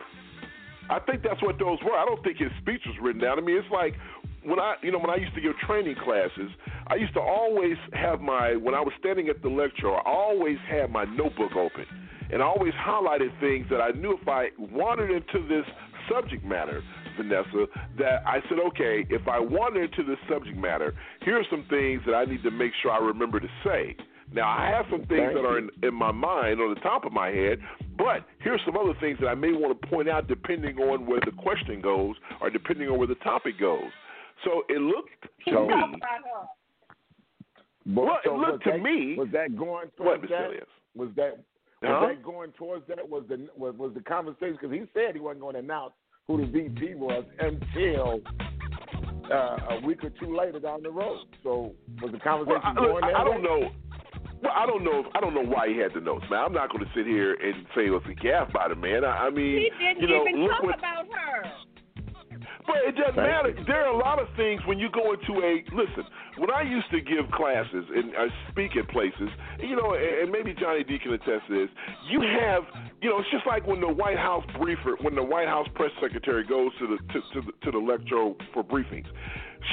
[0.88, 1.94] I think that's what those were.
[1.94, 3.38] I don't think his speech was written down.
[3.38, 3.94] I mean, it's like
[4.42, 6.50] when I, you know, when I used to give training classes,
[6.88, 10.58] I used to always have my when I was standing at the lecture, I always
[10.68, 11.84] had my notebook open,
[12.32, 15.64] and I always highlighted things that I knew if I wandered into this
[16.08, 16.82] subject matter,
[17.16, 17.66] Vanessa,
[17.98, 22.02] that I said, okay, if I wander into this subject matter, here are some things
[22.06, 23.96] that I need to make sure I remember to say.
[24.32, 27.12] Now, I have some things that are in, in my mind on the top of
[27.12, 27.58] my head,
[27.98, 31.20] but here's some other things that I may want to point out depending on where
[31.24, 33.90] the question goes or depending on where the topic goes.
[34.44, 35.94] So it looked to So- me,
[37.86, 39.16] But, well, so it looked was to that, me.
[39.16, 40.28] was that going What, towards Mr.
[40.28, 40.46] that?
[40.46, 40.68] Elias?
[40.94, 41.38] Was that
[41.82, 42.06] was Huh?
[42.08, 43.08] that going towards that?
[43.08, 45.92] Was the was, was the conversation because he said he wasn't going to announce
[46.26, 48.20] who the VP was until
[49.32, 51.24] uh, a week or two later down the road.
[51.42, 51.72] So
[52.02, 53.48] was the conversation Well, I, going look, that I don't way?
[53.48, 53.70] know.
[54.42, 55.04] Well, I don't know.
[55.14, 56.40] I don't know why he had the notes, man.
[56.44, 59.04] I'm not going to sit here and say it was a gaffe by the man.
[59.04, 61.42] I, I mean, He didn't you know, even talk what, about her.
[62.66, 63.50] But it doesn't Thank matter.
[63.50, 63.64] you.
[63.66, 66.04] There are a lot of things when you go into a listen.
[66.38, 69.28] When I used to give classes and I speak at places,
[69.58, 71.70] you know, and and maybe Johnny D can attest to this.
[72.10, 72.64] You have,
[73.00, 75.90] you know, it's just like when the White House briefer, when the White House press
[76.00, 79.06] secretary goes to the to, to the to the lecture for briefings,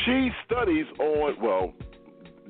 [0.05, 1.73] she studies on well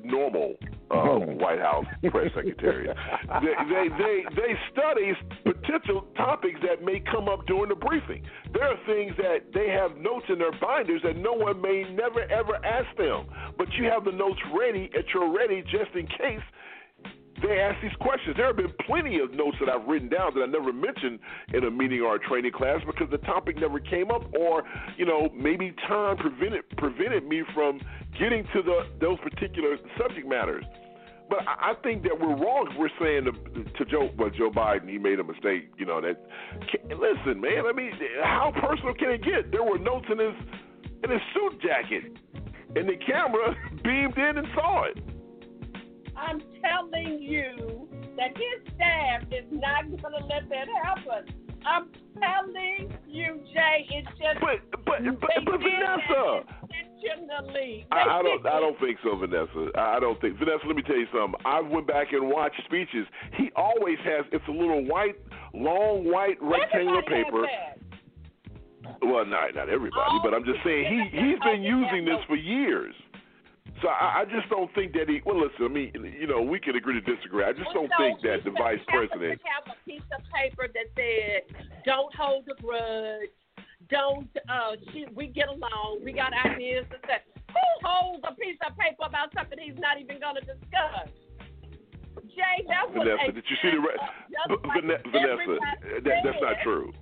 [0.02, 0.54] normal
[0.90, 2.88] uh, White House press secretary.
[2.88, 5.12] they, they they they study
[5.44, 8.22] potential topics that may come up during the briefing.
[8.52, 12.22] There are things that they have notes in their binders that no one may never
[12.30, 13.26] ever ask them,
[13.56, 16.44] but you have the notes ready at your ready just in case
[17.42, 18.36] they ask these questions.
[18.36, 21.18] There have been plenty of notes that I've written down that I never mentioned
[21.52, 24.64] in a meeting or a training class because the topic never came up, or
[24.96, 27.80] you know maybe time prevented prevented me from
[28.18, 30.64] getting to the those particular subject matters.
[31.28, 32.68] But I think that we're wrong.
[32.70, 35.70] if We're saying to, to Joe, well, Joe Biden, he made a mistake.
[35.76, 36.16] You know that.
[36.88, 37.66] Listen, man.
[37.68, 39.52] I mean, how personal can it get?
[39.52, 40.34] There were notes in his
[41.04, 42.16] in his suit jacket,
[42.76, 44.98] and the camera beamed in and saw it.
[46.18, 51.48] I'm telling you that his staff is not going to let that happen.
[51.64, 51.88] I'm
[52.18, 54.40] telling you, Jay, it's just.
[54.40, 56.42] But but but, but Vanessa.
[56.70, 57.86] intentionally.
[57.92, 58.46] I, I don't.
[58.46, 59.70] I don't think so, Vanessa.
[59.76, 60.66] I don't think Vanessa.
[60.66, 61.40] Let me tell you something.
[61.44, 63.06] I went back and watched speeches.
[63.36, 64.24] He always has.
[64.32, 65.16] It's a little white,
[65.54, 67.46] long white rectangular Everybody paper.
[69.02, 72.94] Well, not not everybody, but I'm just saying he he's been using this for years.
[73.82, 75.20] So I, I just don't think that he.
[75.24, 75.64] Well, listen.
[75.64, 77.44] I mean, you know, we can agree to disagree.
[77.44, 79.40] I just don't no, think that the vice president.
[79.44, 83.30] have a piece of paper that said, "Don't hold a grudge.
[83.90, 84.28] Don't.
[84.48, 86.00] Uh, she, we get along.
[86.04, 89.98] We got ideas to say." Who holds a piece of paper about something he's not
[89.98, 91.08] even going to discuss?
[92.34, 95.58] Jay, that was Vanessa, a did you see the re- like Vanessa?
[96.04, 96.92] That, that's not true.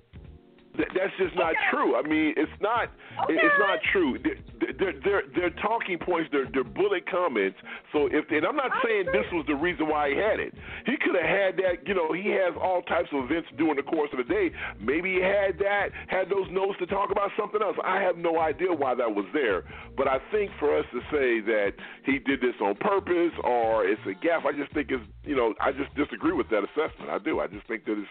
[0.77, 1.69] That, that's just not okay.
[1.71, 1.97] true.
[1.97, 2.89] I mean, it's not.
[3.25, 3.33] Okay.
[3.33, 4.17] It's not true.
[4.21, 6.29] They're, they're, they're, talking points.
[6.31, 7.57] They're, they're bullet comments.
[7.91, 10.53] So if and I'm not saying this was the reason why he had it.
[10.85, 11.87] He could have had that.
[11.87, 14.51] You know, he has all types of events during the course of the day.
[14.79, 15.89] Maybe he had that.
[16.07, 17.77] Had those notes to talk about something else.
[17.83, 19.65] I have no idea why that was there.
[19.97, 21.73] But I think for us to say that
[22.05, 25.03] he did this on purpose or it's a gaffe, I just think it's.
[25.23, 27.11] You know, I just disagree with that assessment.
[27.11, 27.41] I do.
[27.41, 28.07] I just think that it's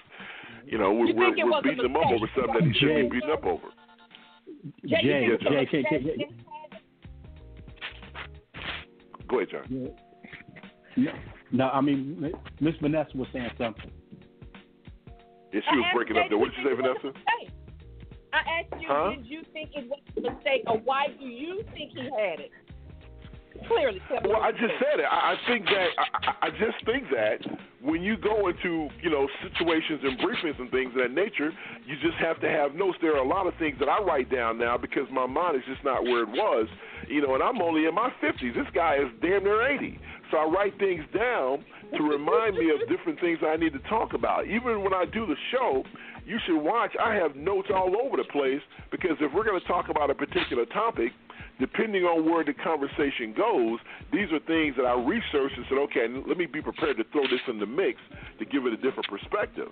[0.66, 3.30] you know, we're, we're, we're beating him up over something that he shouldn't be beaten
[3.30, 3.68] up over.
[4.84, 6.28] Jay, Jay, Jay, Jay, Jay, Jay.
[9.28, 9.90] Go ahead, John.
[10.96, 11.12] No,
[11.52, 13.90] no, I mean, Miss Vanessa was saying something.
[15.52, 16.38] Yeah, she was breaking up there.
[16.38, 17.12] What did you say, Vanessa?
[17.14, 17.50] Hey.
[18.32, 19.10] I asked you, huh?
[19.16, 22.50] did you think it was a mistake, or why do you think he had it?
[23.68, 25.06] Clearly, well, I just said it.
[25.10, 27.38] I, I think that I, I just think that
[27.82, 31.52] when you go into you know situations and briefings and things of that nature,
[31.86, 32.98] you just have to have notes.
[33.00, 35.62] There are a lot of things that I write down now because my mind is
[35.66, 36.68] just not where it was.
[37.08, 38.54] You know, and I'm only in my 50s.
[38.54, 39.98] This guy is damn near 80.
[40.30, 41.64] So I write things down
[41.96, 44.46] to remind me of different things I need to talk about.
[44.46, 45.84] Even when I do the show,
[46.26, 46.90] you should watch.
[47.00, 50.14] I have notes all over the place because if we're going to talk about a
[50.14, 51.12] particular topic,
[51.58, 53.78] depending on where the conversation goes,
[54.12, 57.22] these are things that I researched and said, okay, let me be prepared to throw
[57.22, 57.98] this in the mix
[58.38, 59.68] to give it a different perspective.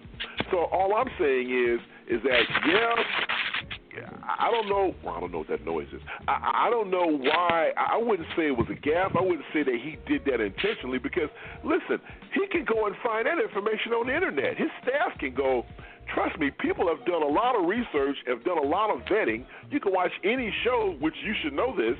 [0.50, 4.94] So all I'm saying is, is that yeah, I don't know.
[5.04, 6.00] Well, I don't know what that noise is.
[6.26, 7.70] I, I don't know why.
[7.76, 9.16] I wouldn't say it was a gaffe.
[9.16, 11.30] I wouldn't say that he did that intentionally because,
[11.62, 14.56] listen, he can go and find that information on the internet.
[14.56, 15.64] His staff can go
[16.12, 19.44] Trust me, people have done a lot of research, have done a lot of vetting.
[19.70, 21.96] You can watch any show, which you should know this.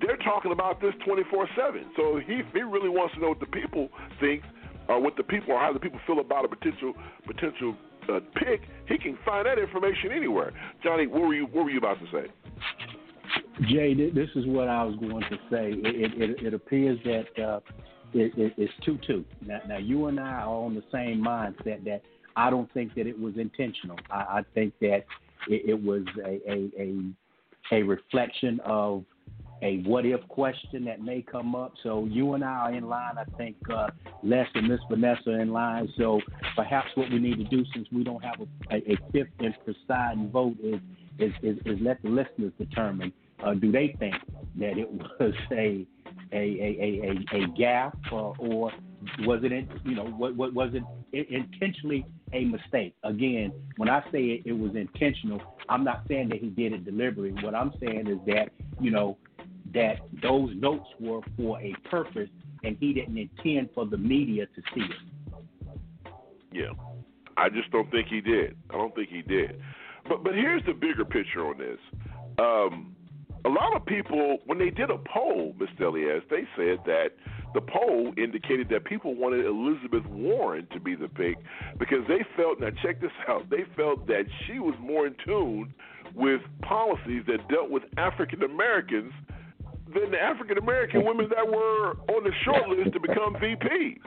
[0.00, 1.84] They're talking about this 24 7.
[1.96, 3.88] So he, he really wants to know what the people
[4.20, 4.42] think,
[4.88, 6.94] or what the people, or how the people feel about a potential
[7.26, 7.76] potential
[8.08, 8.62] uh, pick.
[8.86, 10.52] He can find that information anywhere.
[10.82, 12.30] Johnny, what were you what were you about to say?
[13.68, 15.72] Jay, this is what I was going to say.
[15.72, 17.60] It, it, it appears that uh,
[18.14, 19.24] it, it's two two.
[19.44, 22.02] Now, now you and I are on the same mindset that
[22.38, 23.98] I don't think that it was intentional.
[24.10, 25.04] I, I think that
[25.48, 29.04] it, it was a, a, a, a reflection of
[29.60, 31.72] a what if question that may come up.
[31.82, 33.18] So you and I are in line.
[33.18, 33.88] I think uh,
[34.22, 35.92] Les and Miss Vanessa are in line.
[35.98, 36.20] So
[36.54, 39.54] perhaps what we need to do, since we don't have a, a, a fifth and
[39.64, 40.80] presiding vote, is,
[41.18, 43.12] is, is, is let the listeners determine
[43.44, 44.14] uh, do they think
[44.58, 45.86] that it was a
[46.32, 48.72] a a a, a, gaffe or, or
[49.20, 50.82] was it you know what, what was it
[51.12, 52.94] intentionally a mistake.
[53.04, 56.84] Again, when I say it, it was intentional, I'm not saying that he did it
[56.84, 57.32] deliberately.
[57.42, 58.50] What I'm saying is that,
[58.80, 59.16] you know,
[59.74, 62.30] that those notes were for a purpose
[62.64, 66.12] and he didn't intend for the media to see it.
[66.52, 66.70] Yeah.
[67.36, 68.56] I just don't think he did.
[68.70, 69.60] I don't think he did.
[70.08, 71.78] But but here's the bigger picture on this.
[72.38, 72.96] Um,
[73.44, 75.86] a lot of people, when they did a poll, Mr.
[75.86, 77.10] Elias, they said that
[77.54, 81.36] the poll indicated that people wanted Elizabeth Warren to be the pick
[81.78, 85.72] because they felt, now check this out, they felt that she was more in tune
[86.14, 89.12] with policies that dealt with African Americans
[89.94, 94.00] than the African American women that were on the short list to become VPs.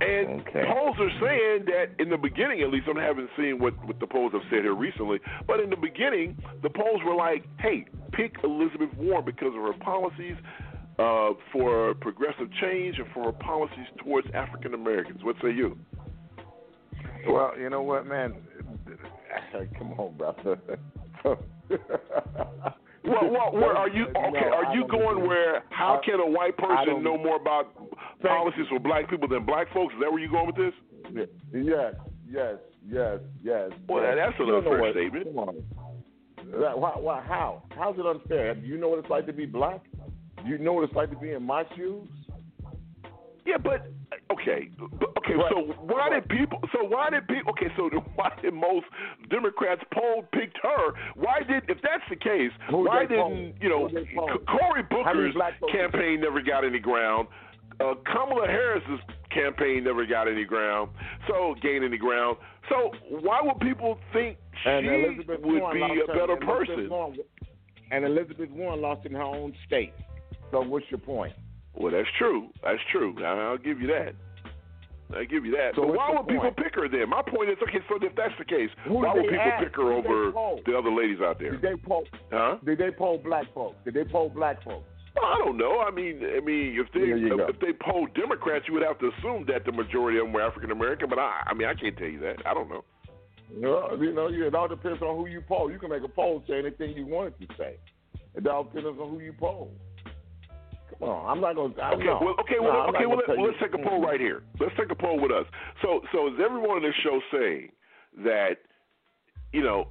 [0.00, 0.62] And okay.
[0.64, 4.06] polls are saying that in the beginning, at least I haven't seen what, what the
[4.06, 8.36] polls have said here recently, but in the beginning, the polls were like, hey, pick
[8.44, 10.36] Elizabeth Warren because of her policies
[10.98, 15.22] uh, for progressive change and for policies towards African Americans.
[15.22, 15.78] What say you?
[17.26, 18.34] Well, you know what, man?
[19.78, 20.58] Come on, brother.
[21.24, 21.38] well,
[23.04, 24.06] well, where are you?
[24.06, 25.62] Okay, are you going where?
[25.70, 27.74] How can a white person know more about
[28.22, 29.94] policies for black people than black folks?
[29.94, 30.72] Is that where you going with this?
[31.52, 31.94] Yes,
[32.28, 32.56] yes,
[32.88, 33.70] yes, yes.
[33.88, 35.26] Well, that's an unfair statement.
[35.26, 35.56] Come on.
[36.50, 37.62] Why, why, how?
[37.76, 38.54] How's it unfair?
[38.54, 39.82] Do you know what it's like to be black?
[40.44, 42.08] You know what it's like to be in my shoes?
[43.48, 43.88] Yeah, but
[44.30, 44.68] okay,
[45.16, 45.36] okay.
[45.36, 45.52] What?
[45.52, 46.12] So why what?
[46.12, 46.60] did people?
[46.72, 47.52] So why did people?
[47.52, 48.84] Okay, so why did most
[49.30, 50.92] Democrats poll picked her?
[51.16, 51.64] Why did?
[51.68, 53.88] If that's the case, Who why didn't you know
[54.46, 55.34] Cory Booker's
[55.72, 57.28] campaign never got any ground?
[57.80, 59.00] Uh, Kamala Harris's
[59.32, 60.90] campaign never got any ground.
[61.26, 62.36] So gain any ground.
[62.68, 64.36] So why would people think
[64.66, 66.90] and she Elizabeth would Warren be a better person?
[66.90, 67.16] Warren,
[67.90, 69.94] and Elizabeth Warren lost in her own state.
[70.50, 71.32] So what's your point?
[71.74, 72.48] Well, that's true.
[72.62, 73.14] That's true.
[73.24, 74.14] I'll give you that.
[75.16, 75.72] I give you that.
[75.74, 76.28] So but why would point?
[76.28, 77.08] people pick her then?
[77.08, 79.64] My point is, okay, so if that's the case, Who why would people ask?
[79.64, 80.32] pick her over
[80.66, 81.52] the other ladies out there?
[81.52, 82.04] Did they poll?
[82.30, 82.58] Huh?
[82.64, 83.76] Did they poll black folks?
[83.84, 84.84] Did they poll black folks?
[85.16, 85.80] Well, I don't know.
[85.80, 89.46] I mean, I mean, if they if they poll Democrats, you would have to assume
[89.48, 91.08] that the majority of them were African American.
[91.08, 92.44] But I, I mean, I can't tell you that.
[92.44, 92.84] I don't know.
[93.56, 95.72] No, you know, it all depends on who you poll.
[95.72, 97.78] You can make a poll say anything you want it to say.
[98.34, 99.72] It all depends on who you poll.
[101.00, 101.84] On, I'm not going to.
[101.94, 104.42] Okay, well, okay, well, no, okay, well, let, us take a poll right here.
[104.58, 105.46] Let's take a poll with us.
[105.82, 107.70] So, so is everyone on this show saying
[108.24, 108.56] that,
[109.52, 109.86] you know,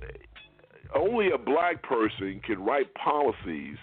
[0.96, 3.78] only a black person can write policies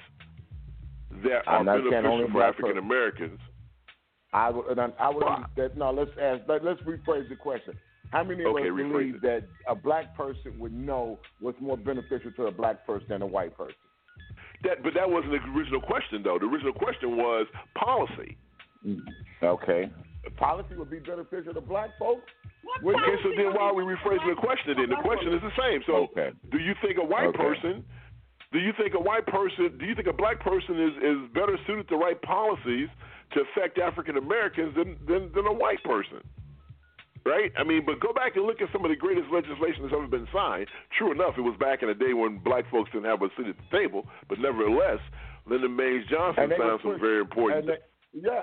[1.23, 3.39] that are beneficial for African Americans?
[4.33, 5.25] I would, I would.
[5.57, 6.43] That, no, let's ask.
[6.49, 7.75] Let, let's rephrase the question.
[8.11, 12.31] How many of okay, us believe that a black person would know what's more beneficial
[12.37, 13.75] to a black person than a white person?
[14.65, 16.39] That, but that wasn't the original question, though.
[16.39, 17.47] The original question was
[17.77, 18.37] policy.
[18.87, 19.01] Mm,
[19.43, 19.91] okay.
[20.37, 22.25] Policy would be beneficial to black folks.
[22.81, 24.75] okay, so then why are we rephrasing the question?
[24.77, 25.83] Then the question is the same.
[25.87, 26.31] So, okay.
[26.51, 27.39] do you think a white Okay.
[27.39, 27.85] person?
[28.53, 29.77] Do you think a white person?
[29.79, 32.89] Do you think a black person is is better suited to write policies
[33.33, 36.23] to affect African Americans than, than than a white person?
[37.25, 37.51] Right?
[37.57, 40.07] I mean, but go back and look at some of the greatest legislation that's ever
[40.07, 40.67] been signed.
[40.99, 43.47] True enough, it was back in the day when black folks didn't have a seat
[43.49, 44.99] at the table, but nevertheless,
[45.47, 47.61] Lyndon Baines Johnson And they found were some very important.
[47.61, 48.43] and they- yeah,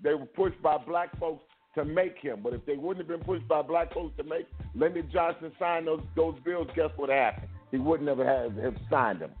[0.00, 1.42] they were pushed by black folks
[1.74, 2.40] to make him.
[2.40, 4.46] But if they wouldn't have been pushed by black folks to make
[4.76, 7.48] Lyndon Johnson sign those those bills, guess what happened?
[7.72, 9.32] He wouldn't have have, have signed them.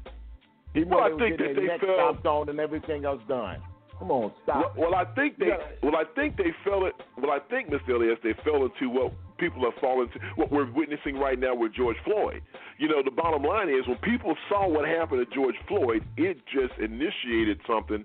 [0.74, 3.62] He Well, would have think get that their neck stomped on and everything else done.
[3.98, 4.76] Come on, stop.
[4.76, 5.46] Well, well, I think they.
[5.46, 5.58] Yeah.
[5.82, 6.94] Well, I think they fell it.
[7.16, 7.90] Well, I think, Mr.
[7.94, 10.18] Elias, they fell into what people have fallen to.
[10.36, 12.42] What we're witnessing right now with George Floyd.
[12.78, 16.38] You know, the bottom line is when people saw what happened to George Floyd, it
[16.52, 18.04] just initiated something.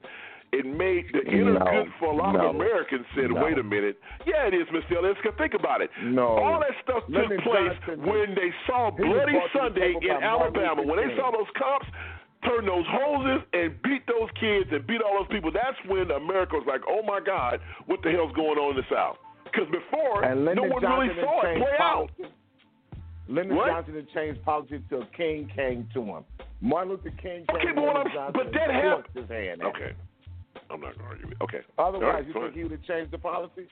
[0.51, 3.43] It made the inner No, good for a lot no, of Americans said, no.
[3.45, 4.97] "Wait a minute, yeah, it is, Mr.
[4.97, 5.15] Elias.
[5.21, 5.91] 'cause Think about it.
[6.01, 6.25] No.
[6.25, 10.81] all that stuff took place when they saw Bloody brought to the Sunday in Alabama.
[10.81, 11.85] When they saw those cops
[12.45, 16.55] turn those hoses and beat those kids and beat all those people, that's when America
[16.55, 19.17] was like, oh my God, what the hell's going on in the South?
[19.45, 22.09] Because before, no one Johnson really saw it play out.
[23.27, 23.67] Lyndon What?
[23.67, 26.23] Johnson had changed policy till King came to him.
[26.61, 29.05] Martin Luther King came Okay, to but what Lyndon I'm, Johnson but that happened.
[29.13, 29.61] his hand.
[29.63, 29.91] Okay.
[30.71, 31.41] I'm not gonna argue with.
[31.41, 33.67] Okay, Otherwise, right, you think he would have changed the policy?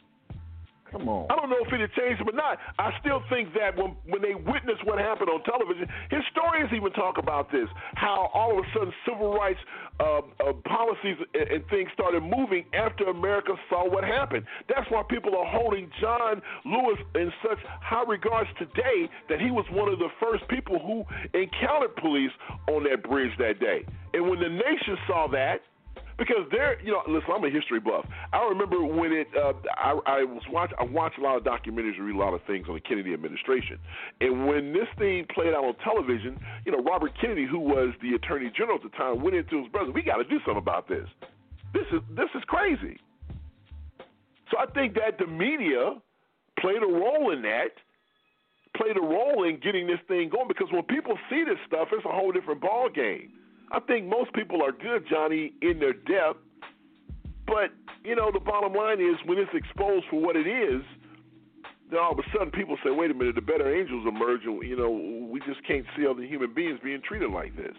[0.92, 1.28] Come on.
[1.30, 2.60] I don't know if it had changed or not.
[2.80, 7.18] I still think that when when they witnessed what happened on television, historians even talk
[7.18, 7.68] about this.
[7.96, 9.60] How all of a sudden civil rights
[10.00, 14.46] uh, uh, policies and, and things started moving after America saw what happened.
[14.70, 19.66] That's why people are holding John Lewis in such high regards today that he was
[19.72, 21.04] one of the first people who
[21.38, 22.32] encountered police
[22.70, 23.84] on that bridge that day.
[24.14, 25.62] And when the nation saw that,
[26.18, 28.06] because there, you know, listen, I'm a history buff.
[28.34, 31.98] I remember when it, uh, I, I was watch, I watched a lot of documentaries,
[31.98, 33.78] and read a lot of things on the Kennedy administration,
[34.22, 38.16] and when this thing played out on television, you know, Robert Kennedy, who was the
[38.16, 39.92] Attorney General at the time, went into his brother.
[39.92, 41.08] We got to do something about this.
[41.74, 42.98] This is this is crazy.
[44.52, 45.96] So I think that the media
[46.60, 47.76] played a role in that,
[48.76, 50.48] played a role in getting this thing going.
[50.48, 53.34] Because when people see this stuff, it's a whole different ball game.
[53.72, 56.40] I think most people are good, Johnny, in their depth.
[57.46, 57.72] But,
[58.04, 60.82] you know, the bottom line is when it's exposed for what it is,
[61.90, 64.62] then all of a sudden people say, wait a minute, the better angels emerge, and,
[64.64, 64.90] you know,
[65.32, 67.76] we just can't see other human beings being treated like this.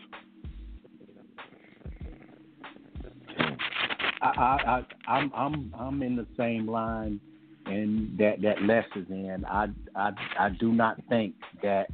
[4.21, 7.21] I, I, I I'm I'm I'm in the same line,
[7.67, 9.45] and that that Les is in.
[9.49, 11.91] I I I do not think that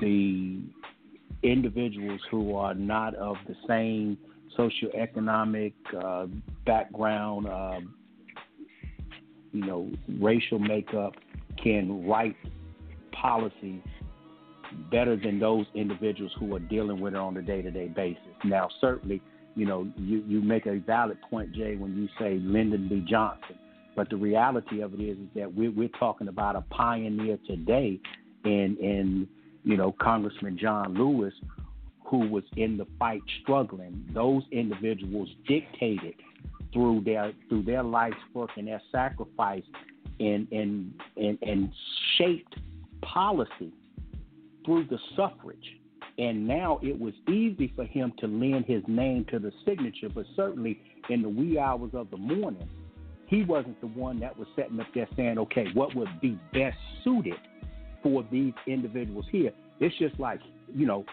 [0.00, 0.60] the
[1.42, 4.18] individuals who are not of the same
[4.58, 5.72] socioeconomic
[6.02, 6.26] uh,
[6.66, 7.80] background, uh,
[9.52, 11.14] you know, racial makeup,
[11.62, 12.36] can write
[13.12, 13.82] policies
[14.90, 18.22] better than those individuals who are dealing with it on a day-to-day basis.
[18.44, 19.22] Now, certainly,
[19.54, 23.04] you know, you, you make a valid point, Jay, when you say Lyndon B.
[23.08, 23.56] Johnson.
[23.96, 27.98] But the reality of it is, is that we're, we're talking about a pioneer today
[28.44, 29.28] in, in,
[29.64, 31.34] you know, Congressman John Lewis,
[32.04, 34.04] who was in the fight struggling.
[34.14, 36.14] Those individuals dictated
[36.72, 39.64] through their through their life's work and their sacrifice
[40.20, 41.72] and and and, and
[42.16, 42.56] shaped
[43.02, 43.72] policy
[44.64, 45.76] through the suffrage.
[46.18, 50.26] And now it was easy for him to lend his name to the signature, but
[50.34, 52.68] certainly in the wee hours of the morning,
[53.26, 56.76] he wasn't the one that was setting up there saying, okay, what would be best
[57.04, 57.36] suited
[58.02, 59.52] for these individuals here.
[59.80, 60.40] It's just like,
[60.74, 61.04] you know,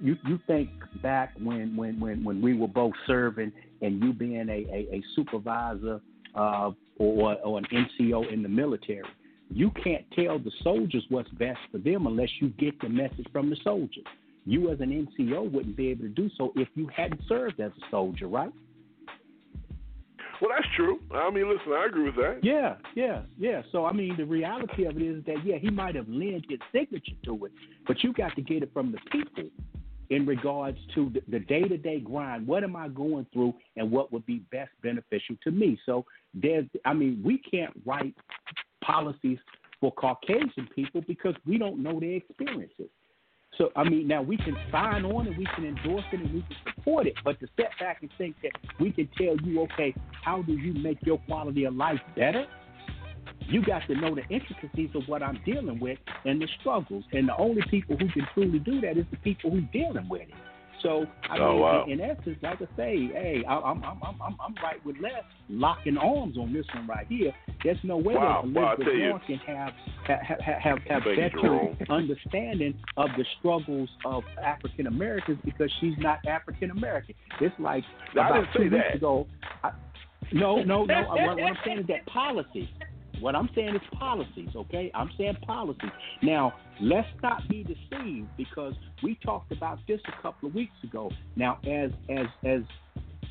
[0.00, 0.70] you you think
[1.02, 5.02] back when when when when we were both serving and you being a a, a
[5.14, 6.00] supervisor
[6.34, 9.04] uh, or or an NCO in the military.
[9.52, 13.50] You can't tell the soldiers what's best for them unless you get the message from
[13.50, 14.04] the soldiers.
[14.46, 17.72] You, as an NCO, wouldn't be able to do so if you hadn't served as
[17.72, 18.52] a soldier, right?
[20.40, 21.00] Well, that's true.
[21.12, 22.40] I mean, listen, I agree with that.
[22.42, 23.62] Yeah, yeah, yeah.
[23.72, 26.58] So, I mean, the reality of it is that, yeah, he might have lent his
[26.72, 27.52] signature to it,
[27.86, 29.50] but you got to get it from the people
[30.08, 32.46] in regards to the day to day grind.
[32.46, 35.78] What am I going through and what would be best beneficial to me?
[35.84, 38.14] So, there's, I mean, we can't write
[38.82, 39.38] policies
[39.78, 42.88] for Caucasian people because we don't know their experiences.
[43.58, 46.40] So I mean, now we can sign on and we can endorse it and we
[46.42, 49.94] can support it, but to step back and think that we can tell you, okay,
[50.24, 52.46] how do you make your quality of life better?
[53.46, 57.28] You got to know the intricacies of what I'm dealing with and the struggles, and
[57.28, 60.34] the only people who can truly do that is the people who's dealing with it.
[60.82, 61.84] So I oh, mean, wow.
[61.84, 64.96] in, in essence, like I say, hey, I, I'm I'm I'm I'm I'm right with
[65.00, 67.32] Les, locking arms on this one right here.
[67.62, 68.42] There's no way Wow.
[68.44, 69.72] that Elizabeth you- Warren can have
[70.06, 76.70] have have, have, better understanding of the struggles of African Americans because she's not African
[76.70, 77.14] American.
[77.40, 77.84] It's like
[78.18, 78.96] I about two weeks that.
[78.96, 79.26] ago.
[79.62, 79.72] I,
[80.32, 81.02] no, no, no.
[81.02, 82.70] what, what I'm saying is that policy.
[83.20, 84.90] What I'm saying is policies, okay?
[84.94, 85.90] I'm saying policies.
[86.22, 91.10] Now, let's not be deceived because we talked about this a couple of weeks ago.
[91.36, 92.62] Now, as as as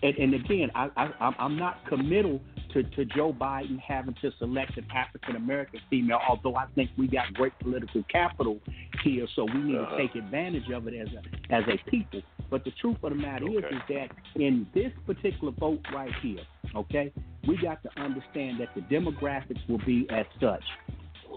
[0.01, 2.39] and, and again, I, I I'm- not committal
[2.73, 7.07] to, to Joe Biden having to select an African American female, although I think we
[7.07, 8.59] got great political capital
[9.03, 9.97] here, so we need Uh-huh.
[9.97, 12.21] to take advantage of it as a as a people.
[12.49, 16.41] But the truth of the matter is, is that in this particular vote right here,
[16.75, 17.11] okay,
[17.47, 20.63] we got to understand that the demographics will be as such.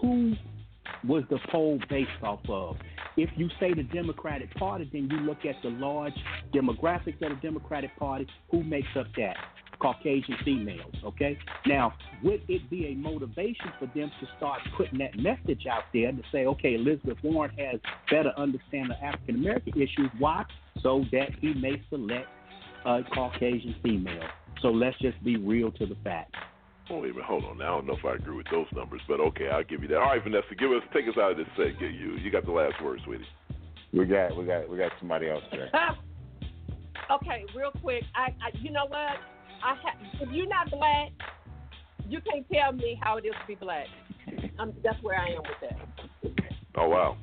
[0.01, 0.33] Who
[1.07, 2.77] was the poll based off of?
[3.15, 6.13] If you say the Democratic Party, then you look at the large
[6.53, 8.27] demographics of the Democratic Party.
[8.51, 9.35] Who makes up that?
[9.79, 11.37] Caucasian females, okay?
[11.65, 11.93] Now,
[12.23, 16.21] would it be a motivation for them to start putting that message out there to
[16.31, 20.09] say, okay, Elizabeth Warren has better understand the African American issues?
[20.19, 20.45] Why?
[20.81, 22.27] So that he may select
[22.85, 24.23] a Caucasian female.
[24.63, 26.39] So let's just be real to the facts.
[26.89, 27.57] Oh, wait a minute, hold on.
[27.57, 29.89] Now, I don't know if I agree with those numbers, but okay, I'll give you
[29.89, 29.97] that.
[29.97, 31.79] All right, Vanessa, give us, take us out of this set.
[31.79, 33.25] Get you, you got the last word, sweetie.
[33.91, 35.69] We got we got we got somebody else there.
[37.11, 38.03] okay, real quick.
[38.15, 38.97] I, I you know what?
[38.97, 41.11] I ha- if you're not black,
[42.07, 43.85] you can't tell me how it is to be black.
[44.59, 46.53] Um, that's where I am with that.
[46.77, 47.17] Oh wow,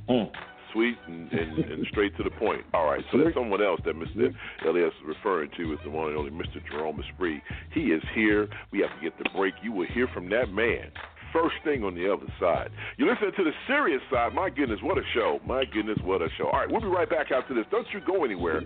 [0.73, 2.63] sweet and, and, and straight to the point.
[2.75, 4.33] All right, so there's someone else that Mr.
[4.67, 6.65] Elias is referring to is the one and only Mr.
[6.71, 7.41] Jerome Esprit.
[7.73, 8.49] He is here.
[8.73, 9.55] We have to get the break.
[9.63, 10.91] You will hear from that man.
[11.33, 12.71] First thing on the other side.
[12.97, 14.35] You're listening to the serious side.
[14.35, 15.39] My goodness, what a show.
[15.47, 16.47] My goodness, what a show.
[16.47, 17.65] All right, we'll be right back after this.
[17.71, 18.63] Don't you go anywhere.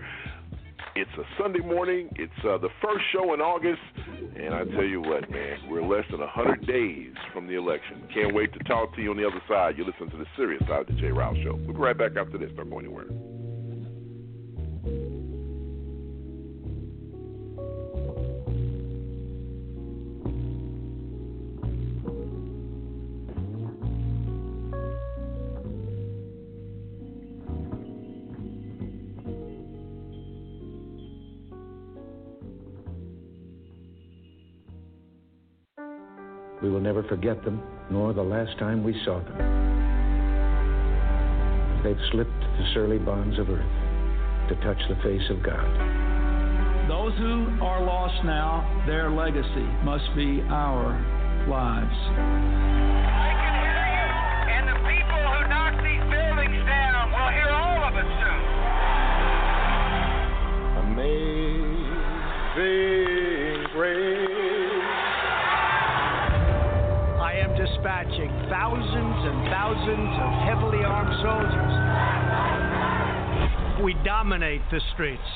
[0.97, 2.09] It's a Sunday morning.
[2.15, 3.81] It's uh, the first show in August.
[4.37, 8.07] And I tell you what, man, we're less than 100 days from the election.
[8.15, 9.77] Can't wait to talk to you on the other side.
[9.77, 11.09] You listen to the serious side of the J.
[11.09, 11.57] Rouse Show.
[11.57, 12.51] We'll be right back after this.
[12.57, 13.07] Don't go anywhere.
[36.85, 39.39] Never forget them, nor the last time we saw them.
[41.83, 45.65] They've slipped the surly bonds of earth to touch the face of God.
[46.87, 50.93] Those who are lost now, their legacy must be our
[51.49, 53.14] lives.
[68.55, 71.75] Thousands and thousands of heavily armed soldiers.
[73.83, 75.27] We dominate the streets.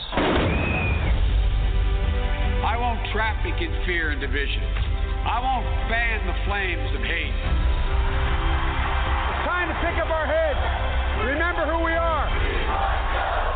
[2.63, 4.63] I won't traffic in fear and division.
[5.27, 7.35] I won't fan the flames of hate.
[9.35, 10.63] It's time to pick up our heads.
[11.27, 12.31] Remember who we are.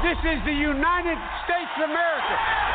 [0.03, 2.72] This is the United States of America.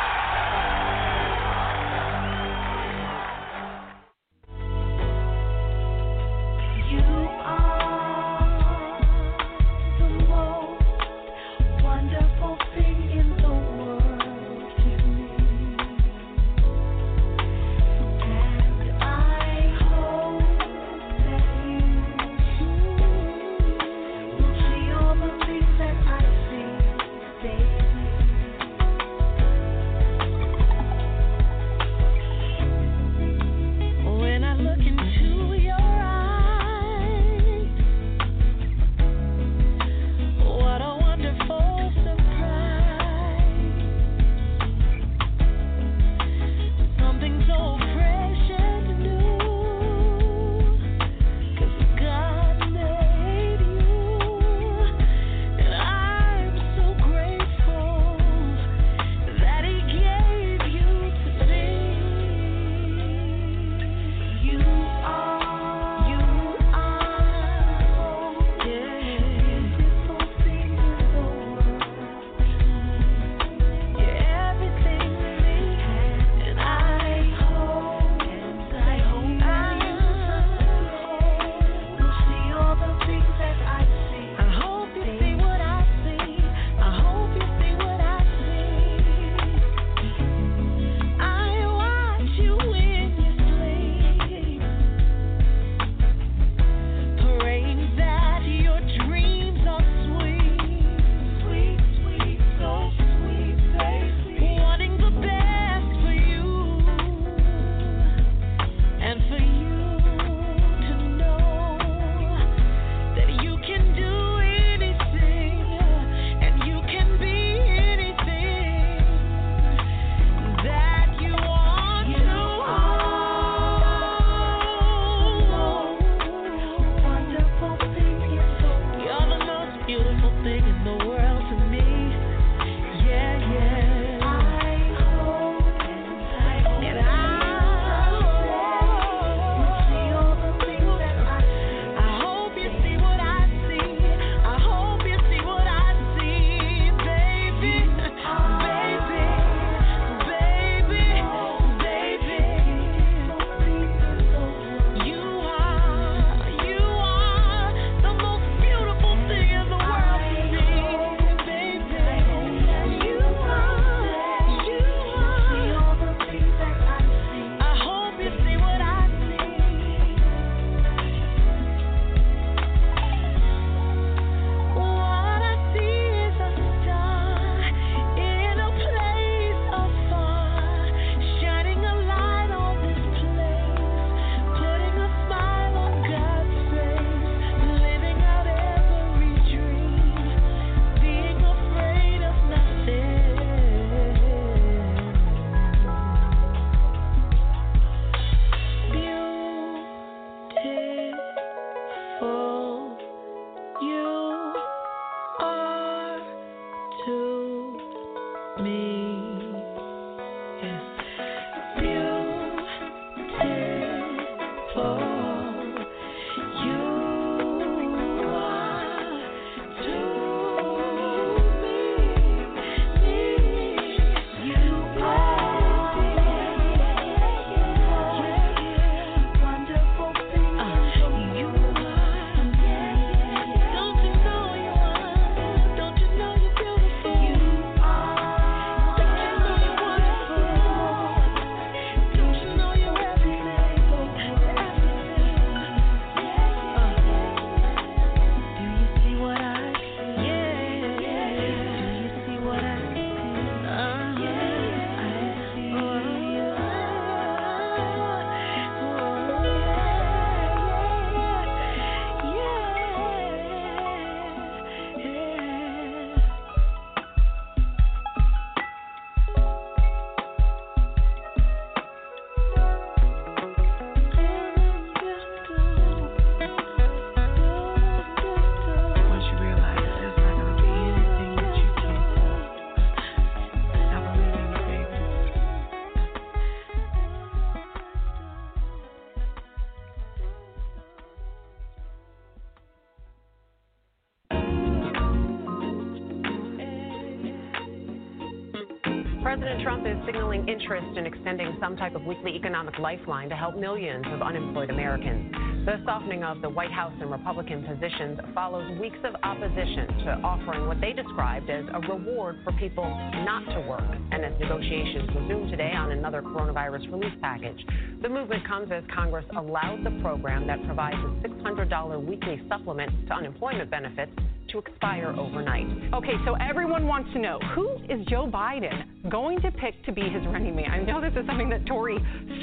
[299.58, 303.56] President Trump is signaling interest in extending some type of weekly economic lifeline to help
[303.56, 305.32] millions of unemployed Americans.
[305.66, 310.68] The softening of the White House and Republican positions follows weeks of opposition to offering
[310.68, 313.82] what they described as a reward for people not to work.
[314.12, 317.58] And as negotiations resume today on another coronavirus relief package,
[318.00, 323.14] the movement comes as Congress allowed the program that provides a $600 weekly supplement to
[323.14, 324.12] unemployment benefits
[324.50, 325.66] to expire overnight.
[325.94, 330.02] Okay, so everyone wants to know who is Joe Biden going to pick to be
[330.02, 330.68] his running mate?
[330.68, 331.98] I know this is something that Tori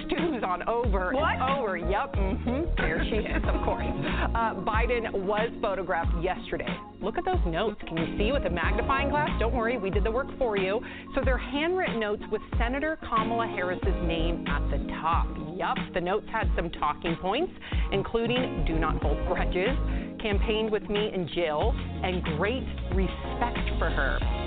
[0.05, 1.35] stews on over What?
[1.35, 1.77] and over.
[1.77, 2.61] Yep, mm-hmm.
[2.77, 3.85] There she is, of course.
[3.85, 6.67] Uh, Biden was photographed yesterday.
[7.01, 7.81] Look at those notes.
[7.87, 9.29] Can you see with a magnifying glass?
[9.39, 10.81] Don't worry, we did the work for you.
[11.13, 15.27] So they're handwritten notes with Senator Kamala Harris's name at the top.
[15.55, 17.51] Yup, the notes had some talking points,
[17.91, 19.77] including do not hold grudges,
[20.21, 21.73] campaigned with me in jail,
[22.03, 24.44] and great respect for her.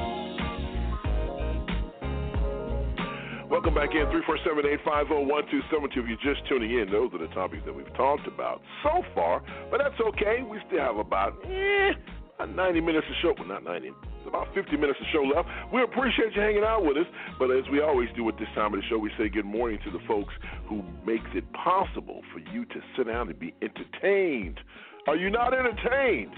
[3.78, 5.86] Back in 347-850-1272.
[5.86, 9.40] If you're just tuning in, those are the topics that we've talked about so far.
[9.70, 10.42] But that's okay.
[10.42, 11.94] We still have about eh,
[12.34, 13.34] about 90 minutes of show.
[13.38, 13.86] Well, not 90.
[13.86, 15.46] It's About 50 minutes of show left.
[15.72, 17.06] We appreciate you hanging out with us.
[17.38, 19.78] But as we always do at this time of the show, we say good morning
[19.84, 20.34] to the folks
[20.68, 24.58] who makes it possible for you to sit down and be entertained.
[25.06, 26.34] Are you not entertained?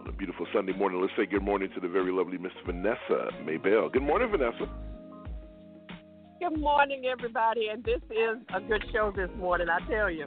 [0.00, 3.30] On a beautiful Sunday morning, let's say good morning to the very lovely Miss Vanessa
[3.46, 3.92] Maybell.
[3.92, 4.66] Good morning, Vanessa.
[6.42, 9.68] Good morning, everybody, and this is a good show this morning.
[9.68, 10.26] I tell you.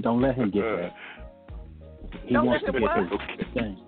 [0.00, 0.92] Don't let him get that.
[2.24, 3.20] He Don't wants let to him get what?
[3.36, 3.78] this thing.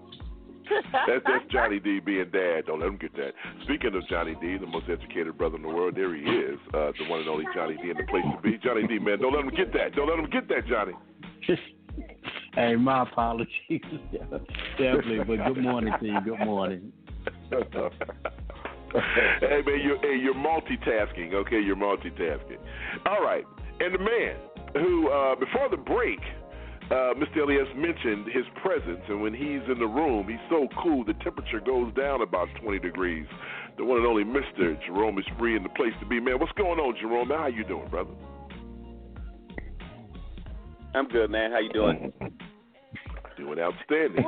[0.93, 2.63] That's, that's Johnny D being dad.
[2.67, 3.31] Don't let him get that.
[3.63, 6.91] Speaking of Johnny D, the most educated brother in the world, there he is, uh,
[6.99, 8.59] the one and only Johnny D in the place to be.
[8.59, 9.95] Johnny D, man, don't let him get that.
[9.95, 10.95] Don't let him get that, Johnny.
[12.57, 13.53] hey, my apologies.
[14.77, 16.21] Definitely, but good morning to you.
[16.23, 16.93] Good morning.
[19.41, 21.35] hey man, you're hey, you're multitasking.
[21.35, 22.59] Okay, you're multitasking.
[23.07, 23.45] All right,
[23.81, 24.37] and the man
[24.75, 26.21] who uh, before the break,
[26.91, 27.43] uh, Mr.
[27.43, 31.05] Elias mentioned his presence, and when he's in the room, he's so cool.
[31.05, 33.27] The temperature goes down about 20 degrees.
[33.77, 34.75] The one and only Mr.
[34.87, 36.19] Jerome is free in the place to be.
[36.19, 37.29] Man, what's going on, Jerome?
[37.29, 38.11] How you doing, brother?
[40.95, 41.53] I'm good, man.
[41.53, 42.13] How you doing?
[43.37, 44.25] Doing outstanding.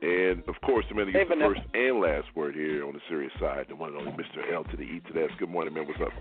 [0.00, 2.92] And of course, the man that Hey, gets the first and last word here on
[2.94, 4.52] the serious side, the one and only Mr.
[4.52, 5.30] L to the E to the S.
[5.38, 5.86] Good morning, man.
[5.86, 6.12] What's up?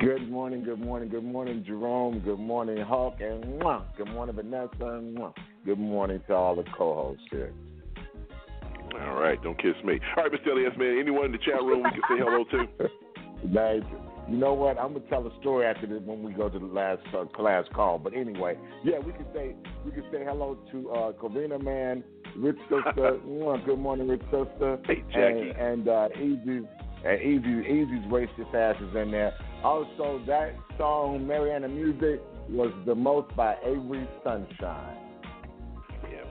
[0.00, 2.20] Good morning, good morning, good morning, Jerome.
[2.20, 3.84] Good morning, Hawk, and mwah.
[3.96, 4.68] good morning, Vanessa.
[4.80, 5.34] And mwah.
[5.64, 7.52] good morning to all the co-hosts here.
[9.00, 10.00] All right, don't kiss me.
[10.16, 10.52] All right, Mr.
[10.52, 10.98] Elias, man.
[10.98, 12.88] Anyone in the chat room we can say hello to?
[13.54, 13.82] Guys,
[14.28, 14.78] you know what?
[14.78, 17.64] I'm gonna tell a story after this when we go to the last uh, class
[17.74, 17.98] call.
[17.98, 19.54] But anyway, yeah, we can say
[19.84, 22.02] we can say hello to uh, Karina, man,
[22.36, 23.18] Rich sister.
[23.66, 24.78] good morning, Rich sister.
[24.84, 25.50] Hey, Jackie.
[25.50, 26.66] And, and uh, Easy,
[27.04, 29.32] and Easy, Easy's racist ass is in there.
[29.62, 35.05] Also, that song Mariana Music was the most by Avery Sunshine.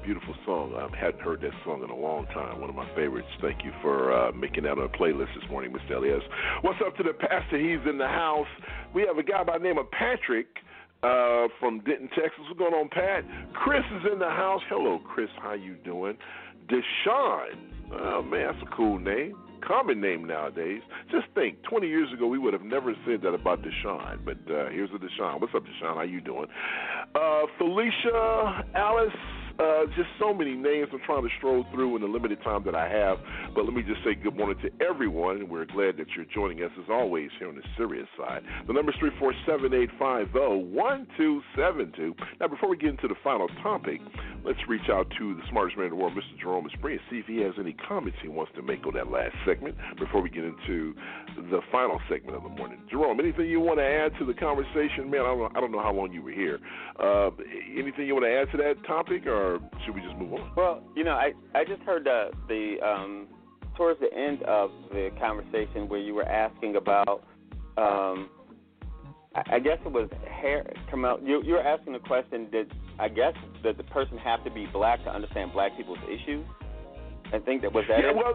[0.05, 0.75] Beautiful song.
[0.75, 2.61] I hadn't heard that song in a long time.
[2.61, 3.27] One of my favorites.
[3.41, 5.97] Thank you for uh, making that on a playlist this morning, Mr.
[5.97, 6.21] Elias.
[6.61, 7.57] What's up to the pastor?
[7.57, 8.45] He's in the house.
[8.93, 10.45] We have a guy by the name of Patrick
[11.01, 12.37] uh, from Denton, Texas.
[12.45, 13.25] What's going on, Pat?
[13.55, 14.61] Chris is in the house.
[14.69, 15.29] Hello, Chris.
[15.41, 16.17] How you doing?
[16.69, 17.57] Deshawn.
[17.91, 19.33] Oh man, that's a cool name.
[19.67, 20.81] Common name nowadays.
[21.09, 24.69] Just think, 20 years ago we would have never said that about Deshawn, but uh,
[24.69, 25.41] here's a Deshaun.
[25.41, 25.95] What's up, Deshawn?
[25.95, 26.45] How you doing?
[27.15, 29.11] Uh, Felicia, Alice,
[29.59, 32.75] uh, just so many names I'm trying to stroll through in the limited time that
[32.75, 33.19] I have.
[33.53, 36.71] But let me just say good morning to everyone, we're glad that you're joining us
[36.77, 38.41] as always here on the serious side.
[38.67, 38.97] The number is
[39.47, 42.15] 347-850-1272.
[42.39, 44.01] Now, before we get into the final topic,
[44.43, 46.39] let's reach out to the smartest man in the world, Mr.
[46.41, 49.09] Jerome Esprit, and see if he has any comments he wants to make on that
[49.09, 50.93] last segment before we get into
[51.49, 52.79] the final segment of the morning.
[52.89, 55.09] Jerome, anything you want to add to the conversation?
[55.09, 56.59] Man, I don't know, I don't know how long you were here.
[56.99, 57.29] Uh,
[57.77, 59.44] anything you want to add to that topic, or
[59.83, 60.51] should we just move on?
[60.55, 63.27] Well, you know, I I just heard the the um,
[63.75, 67.23] towards the end of the conversation where you were asking about.
[67.77, 68.29] Um,
[69.35, 70.65] I I guess it was hair.
[70.89, 71.21] Come out.
[71.23, 72.49] You you were asking the question.
[72.51, 76.45] Did I guess does the person have to be black to understand black people's issues?
[77.33, 77.99] I think that was that.
[77.99, 78.15] yeah, it?
[78.15, 78.33] well,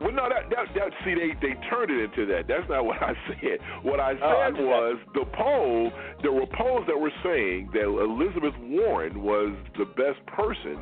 [0.00, 2.46] well, no, that, that, that, see, they, they turned it into that.
[2.46, 3.58] That's not what I said.
[3.82, 5.90] What I Oh, said just- was the poll,
[6.22, 10.76] there were polls that were saying that Elizabeth Warren was the best person,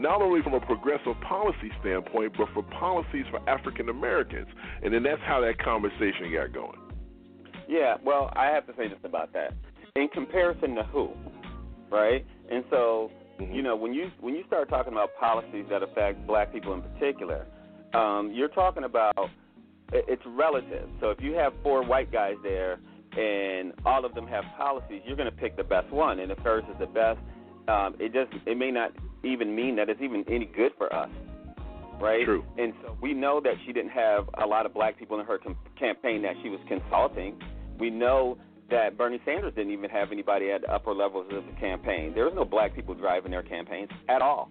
[0.00, 4.48] not only from a progressive policy standpoint, but for policies for African Americans.
[4.82, 6.78] And then that's how that conversation got going.
[7.68, 9.52] Yeah, well, I have to say this about that.
[9.96, 11.10] In comparison to who,
[11.90, 12.24] right?
[12.50, 13.10] And so,
[13.40, 13.52] mm-hmm.
[13.52, 16.82] you know, when you when you start talking about policies that affect black people in
[16.82, 17.46] particular,
[17.96, 19.30] um, you're talking about
[19.92, 20.88] it's relative.
[21.00, 22.78] So if you have four white guys there
[23.16, 26.20] and all of them have policies, you're going to pick the best one.
[26.20, 27.18] And if hers is the best,
[27.68, 28.92] um, it just it may not
[29.24, 31.08] even mean that it's even any good for us,
[32.00, 32.24] right?
[32.24, 32.44] True.
[32.58, 35.38] And so we know that she didn't have a lot of black people in her
[35.38, 37.40] com- campaign that she was consulting.
[37.78, 38.38] We know
[38.70, 42.12] that Bernie Sanders didn't even have anybody at the upper levels of the campaign.
[42.14, 44.50] There was no black people driving their campaigns at all.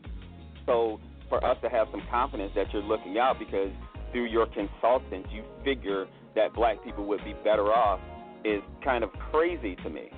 [0.66, 3.72] So for us to have some confidence that you're looking out because
[4.12, 8.00] through your consultants you figure that black people would be better off
[8.44, 10.10] is kind of crazy to me.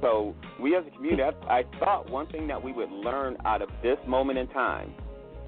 [0.00, 3.62] So we as a community, I, I thought one thing that we would learn out
[3.62, 4.94] of this moment in time,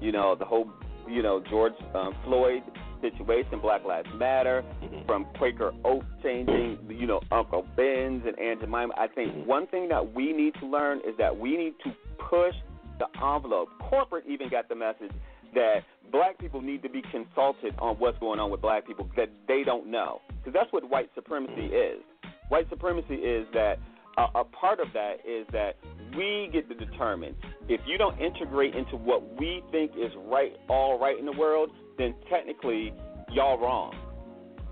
[0.01, 0.69] you know, the whole,
[1.07, 2.61] you know, George um, Floyd
[3.01, 4.63] situation, Black Lives Matter,
[5.05, 8.93] from Quaker Oat changing, you know, Uncle Ben's and Aunt Jemima.
[8.97, 11.91] I think one thing that we need to learn is that we need to
[12.29, 12.55] push
[12.99, 13.69] the envelope.
[13.89, 15.11] Corporate even got the message
[15.53, 19.29] that black people need to be consulted on what's going on with black people that
[19.47, 20.21] they don't know.
[20.39, 22.01] Because that's what white supremacy is.
[22.49, 23.77] White supremacy is that
[24.17, 25.75] a, a part of that is that
[26.15, 27.35] we get to determine
[27.67, 31.69] if you don't integrate into what we think is right, all right in the world,
[31.97, 32.93] then technically
[33.31, 33.95] y'all wrong.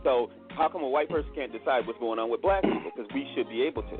[0.03, 2.91] So how come a white person can't decide what's going on with black people?
[2.95, 3.98] Because we should be able to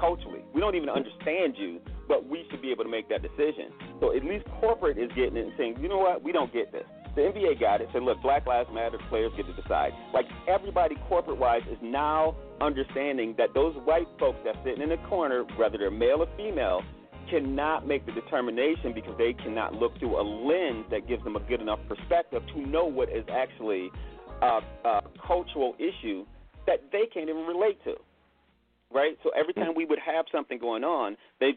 [0.00, 0.40] culturally.
[0.52, 1.80] We don't even understand you,
[2.12, 3.72] but we should be able to make that decision.
[3.98, 6.70] So at least corporate is getting it and saying, you know what, we don't get
[6.70, 6.84] this.
[7.16, 7.88] The NBA got it.
[7.90, 8.98] Said, look, Black Lives Matter.
[9.08, 9.92] Players get to decide.
[10.12, 14.98] Like everybody, corporate wise, is now understanding that those white folks that's sitting in the
[15.08, 16.82] corner, whether they're male or female,
[17.30, 21.40] cannot make the determination because they cannot look through a lens that gives them a
[21.40, 23.90] good enough perspective to know what is actually
[24.42, 26.26] a, a cultural issue
[26.66, 27.94] that they can't even relate to.
[28.92, 29.16] Right?
[29.22, 31.52] So every time we would have something going on, they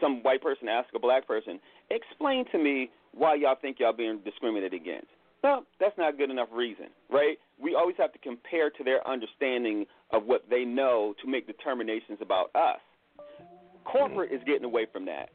[0.00, 1.58] some white person ask a black person,
[1.90, 5.08] explain to me why y'all think y'all being discriminated against.
[5.44, 7.38] No, that's not good enough reason, right?
[7.60, 12.18] We always have to compare to their understanding of what they know to make determinations
[12.20, 12.80] about us.
[13.84, 15.30] Corporate is getting away from that.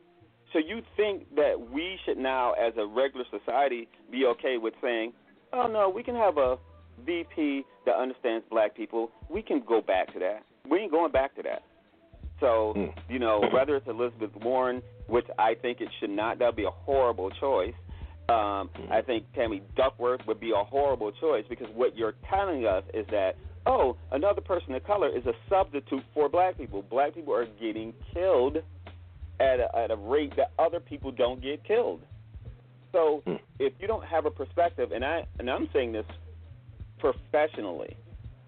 [0.52, 5.14] So you think that we should now, as a regular society, be okay with saying,
[5.52, 6.58] "Oh no, we can have a
[7.06, 9.10] VP that understands black people.
[9.30, 10.44] We can go back to that.
[10.70, 11.64] We ain't going back to that."
[12.44, 12.86] So hmm.
[13.12, 16.72] you know, whether it's Elizabeth Warren, which I think it should not, that'd be a
[16.72, 17.74] horrible choice.
[18.28, 18.92] Um, hmm.
[18.92, 23.06] I think Tammy Duckworth would be a horrible choice because what you're telling us is
[23.12, 26.82] that oh, another person of color is a substitute for black people.
[26.82, 28.58] Black people are getting killed
[29.40, 32.02] at a, at a rate that other people don't get killed.
[32.92, 33.36] So hmm.
[33.58, 36.06] if you don't have a perspective, and I and I'm saying this
[37.00, 37.96] professionally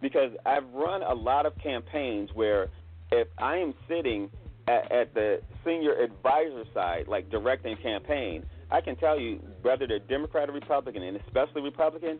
[0.02, 2.70] because I've run a lot of campaigns where
[3.11, 4.30] if I am sitting
[4.68, 9.99] at, at the senior advisor side, like directing campaign, I can tell you whether they're
[9.99, 12.19] Democrat or Republican, and especially Republican,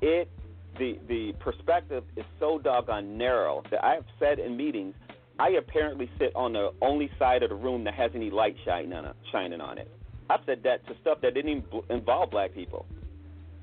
[0.00, 0.30] it
[0.78, 4.94] the the perspective is so doggone narrow that I have said in meetings,
[5.38, 8.92] I apparently sit on the only side of the room that has any light shining
[8.92, 9.90] on it, shining on it.
[10.28, 12.86] I've said that to stuff that didn't even involve black people,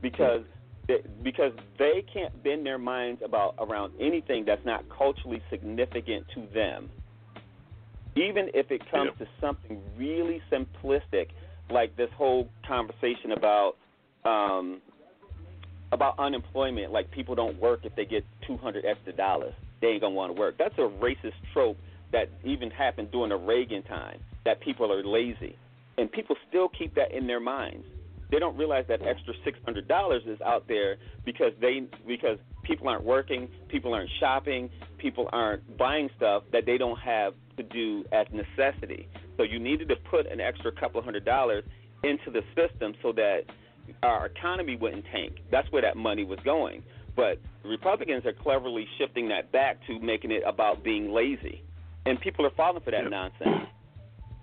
[0.02, 0.44] because
[1.24, 6.90] because they can't bend their minds about around anything that's not culturally significant to them.
[8.16, 11.28] Even if it comes to something really simplistic,
[11.70, 13.74] like this whole conversation about
[14.26, 14.82] um,
[15.92, 20.02] about unemployment, like people don't work if they get two hundred extra dollars, they ain't
[20.02, 20.56] gonna want to work.
[20.58, 21.78] That's a racist trope
[22.12, 24.20] that even happened during the Reagan time.
[24.46, 25.58] That people are lazy,
[25.98, 27.86] and people still keep that in their minds.
[28.30, 32.90] They don't realize that extra six hundred dollars is out there because they because people
[32.90, 38.04] aren't working, people aren't shopping, people aren't buying stuff that they don't have to do
[38.12, 39.08] as necessity.
[39.38, 41.64] So you needed to put an extra couple hundred dollars
[42.04, 43.44] into the system so that
[44.04, 45.40] our economy wouldn't tank.
[45.50, 46.84] That's where that money was going.
[47.16, 51.64] But Republicans are cleverly shifting that back to making it about being lazy.
[52.06, 53.68] And people are falling for that nonsense.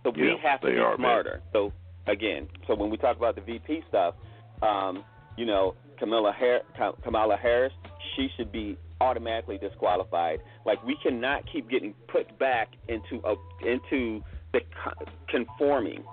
[0.03, 0.99] So we Yeah, have to be are, man.
[0.99, 1.43] smarter.
[1.53, 1.73] So
[2.07, 4.15] again, so when we talk about the VP stuff,
[4.63, 5.05] um,
[5.37, 7.73] you know, Kamala, Har- Kamala Harris,
[8.17, 10.41] she should be automatically disqualified.
[10.65, 13.35] Like we cannot keep getting put back into a,
[13.67, 14.23] into
[14.53, 14.61] the
[15.29, 16.05] conforming,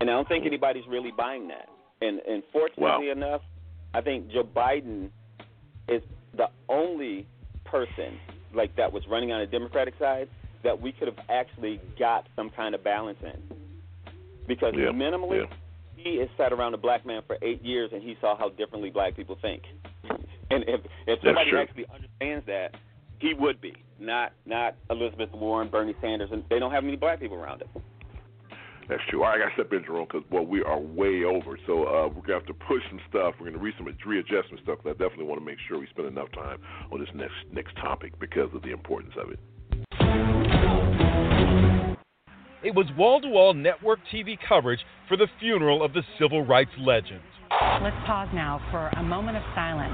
[0.00, 1.68] and I don't think anybody's really buying that.
[2.00, 3.42] And and fortunately enough,
[3.94, 5.10] I think Joe Biden
[5.88, 6.02] is
[6.36, 7.26] the only
[7.64, 8.18] person
[8.54, 10.28] like that was running on the Democratic side
[10.62, 13.53] that we could have actually got some kind of balance in.
[14.46, 15.46] Because Yeah, minimally,
[15.96, 18.90] he has sat around a black man for eight years and he saw how differently
[18.90, 19.62] black people think.
[20.50, 22.74] And if if somebody actually understands that,
[23.18, 27.20] he would be not not Elizabeth Warren, Bernie Sanders, and they don't have many black
[27.20, 27.82] people around him.
[28.88, 29.24] That's true.
[29.24, 31.58] All right, I got to step in, Jerome, because well, we are way over.
[31.66, 33.34] So uh, we're gonna have to push some stuff.
[33.40, 34.80] We're gonna read some readjustment stuff.
[34.84, 36.58] I definitely want to make sure we spend enough time
[36.92, 39.38] on this next next topic because of the importance of it.
[42.64, 47.20] It was wall-to-wall network TV coverage for the funeral of the civil rights legend.
[47.82, 49.92] Let's pause now for a moment of silence.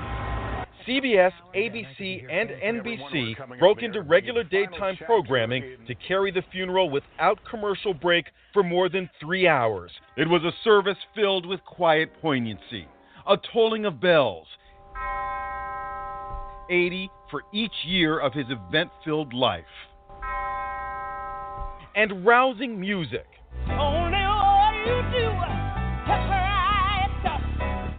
[0.87, 7.93] CBS, ABC, and NBC broke into regular daytime programming to carry the funeral without commercial
[7.93, 9.91] break for more than three hours.
[10.17, 12.87] It was a service filled with quiet poignancy,
[13.29, 14.47] a tolling of bells,
[16.71, 19.65] 80 for each year of his event filled life,
[21.95, 23.27] and rousing music.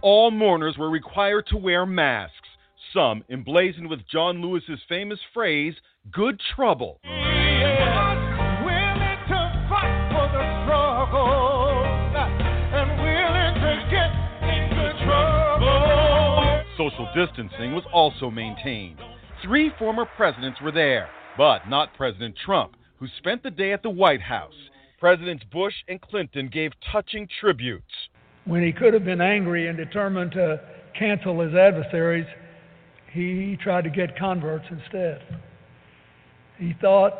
[0.02, 2.42] All mourners were required to wear masks
[2.92, 5.74] some emblazoned with John Lewis's famous phrase,
[6.12, 6.98] good trouble.
[16.76, 18.98] Social distancing was also maintained.
[19.42, 21.08] Three former presidents were there,
[21.38, 24.54] but not President Trump, who spent the day at the White House.
[25.00, 27.84] Presidents Bush and Clinton gave touching tributes.
[28.44, 30.60] When he could have been angry and determined to
[30.96, 32.28] cancel his adversaries,
[33.12, 35.20] he tried to get converts instead.
[36.58, 37.12] He thought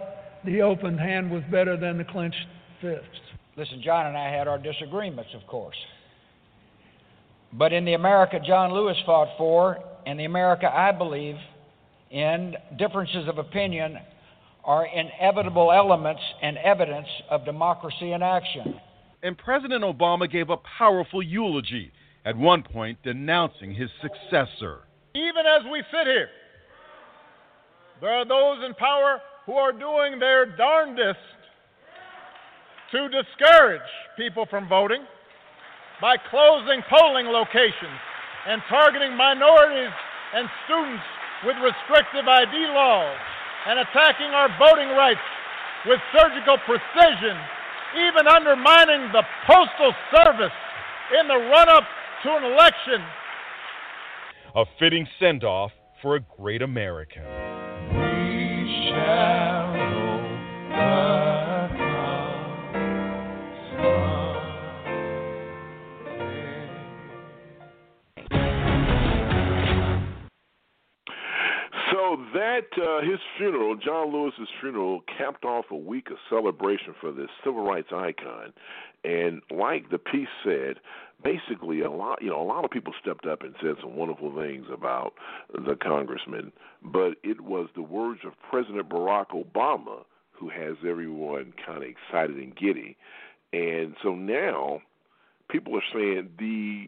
[0.45, 2.47] the open hand was better than the clenched
[2.81, 3.03] fist.
[3.57, 5.77] Listen, John and I had our disagreements, of course.
[7.55, 11.35] But in the America John Lewis fought for, and the America I believe
[12.13, 13.99] in, differences of opinion
[14.65, 18.81] are inevitable elements and evidence of democracy in action.
[19.23, 21.93] And President Obama gave a powerful eulogy,
[22.25, 24.81] at one point denouncing his successor.
[25.15, 26.29] Even as we sit here,
[28.01, 31.19] there are those in power who are doing their darndest
[32.93, 33.81] to discourage
[34.17, 35.03] people from voting
[36.01, 37.99] by closing polling locations
[38.47, 39.93] and targeting minorities
[40.35, 41.03] and students
[41.45, 43.19] with restrictive ID laws
[43.67, 45.23] and attacking our voting rights
[45.87, 47.37] with surgical precision,
[47.97, 50.55] even undermining the Postal Service
[51.21, 51.85] in the run up
[52.23, 53.03] to an election
[54.55, 57.23] a fitting send off for a great American.
[72.35, 77.29] That uh, his funeral, John Lewis's funeral, capped off a week of celebration for this
[77.45, 78.53] civil rights icon,
[79.05, 80.77] and like the piece said,
[81.23, 84.35] basically a lot, you know, a lot of people stepped up and said some wonderful
[84.35, 85.15] things about
[85.53, 86.53] the congressman,
[86.83, 92.37] but it was the words of President Barack Obama who has everyone kind of excited
[92.37, 92.97] and giddy,
[93.53, 94.81] and so now
[95.49, 96.87] people are saying the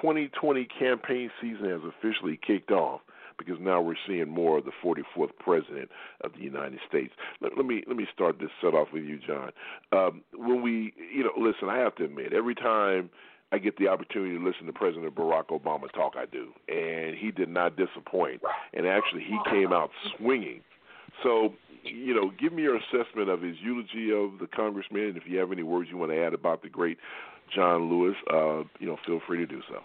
[0.00, 3.00] 2020 campaign season has officially kicked off
[3.44, 5.90] because now we're seeing more of the 44th president
[6.22, 7.12] of the United States.
[7.40, 9.50] Let, let me let me start this set off with you, John.
[9.92, 13.10] Um, when we, you know, listen, I have to admit, every time
[13.52, 17.30] I get the opportunity to listen to President Barack Obama talk, I do, and he
[17.30, 18.42] did not disappoint.
[18.74, 20.60] And actually, he came out swinging.
[21.22, 25.24] So, you know, give me your assessment of his eulogy of the congressman, and if
[25.26, 26.98] you have any words you want to add about the great
[27.54, 29.80] John Lewis, uh, you know, feel free to do so.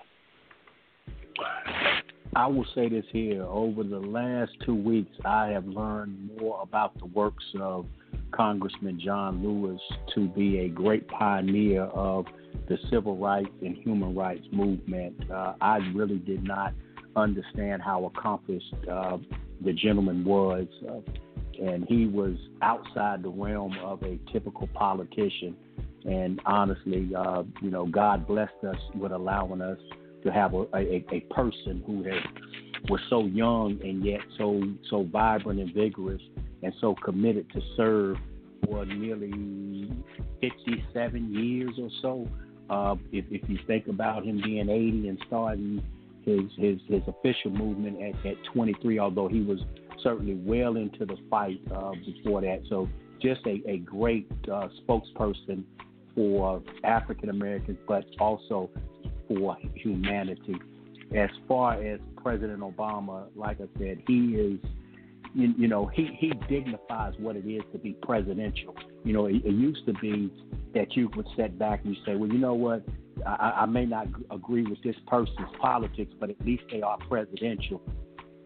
[2.35, 3.43] I will say this here.
[3.43, 7.85] Over the last two weeks, I have learned more about the works of
[8.31, 9.79] Congressman John Lewis
[10.15, 12.25] to be a great pioneer of
[12.67, 15.31] the civil rights and human rights movement.
[15.31, 16.73] Uh, I really did not
[17.15, 19.17] understand how accomplished uh,
[19.63, 20.67] the gentleman was.
[20.85, 20.99] Uh,
[21.63, 25.55] and he was outside the realm of a typical politician.
[26.03, 29.79] And honestly, uh, you know, God blessed us with allowing us
[30.25, 32.21] to have a, a, a person who has,
[32.89, 36.21] was so young and yet so so vibrant and vigorous
[36.63, 38.17] and so committed to serve
[38.65, 39.91] for nearly
[40.41, 42.27] 57 years or so.
[42.67, 45.83] Uh, if, if you think about him being 80 and starting
[46.23, 49.59] his his, his official movement at, at 23, although he was
[50.01, 52.61] certainly well into the fight uh, before that.
[52.69, 52.89] So
[53.21, 55.63] just a, a great uh, spokesperson
[56.15, 58.69] for African Americans, but also
[59.27, 60.55] for humanity.
[61.15, 64.59] As far as President Obama, like I said, he is,
[65.33, 68.75] you, you know, he, he dignifies what it is to be presidential.
[69.03, 70.31] You know, it, it used to be
[70.73, 72.83] that you would sit back and you say, well, you know what,
[73.25, 77.81] I, I may not agree with this person's politics, but at least they are presidential.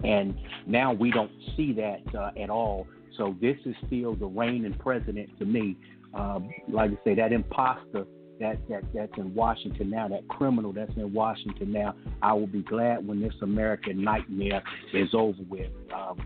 [0.04, 0.36] And
[0.66, 2.88] now we don't see that uh, at all.
[3.18, 5.76] So this is still the reigning president to me.
[6.14, 8.06] Uh, like I say, that imposter
[8.40, 12.62] that, that that's in Washington now, that criminal that's in Washington now, I will be
[12.62, 14.64] glad when this American nightmare
[14.94, 15.72] is over with.
[15.94, 16.20] Um,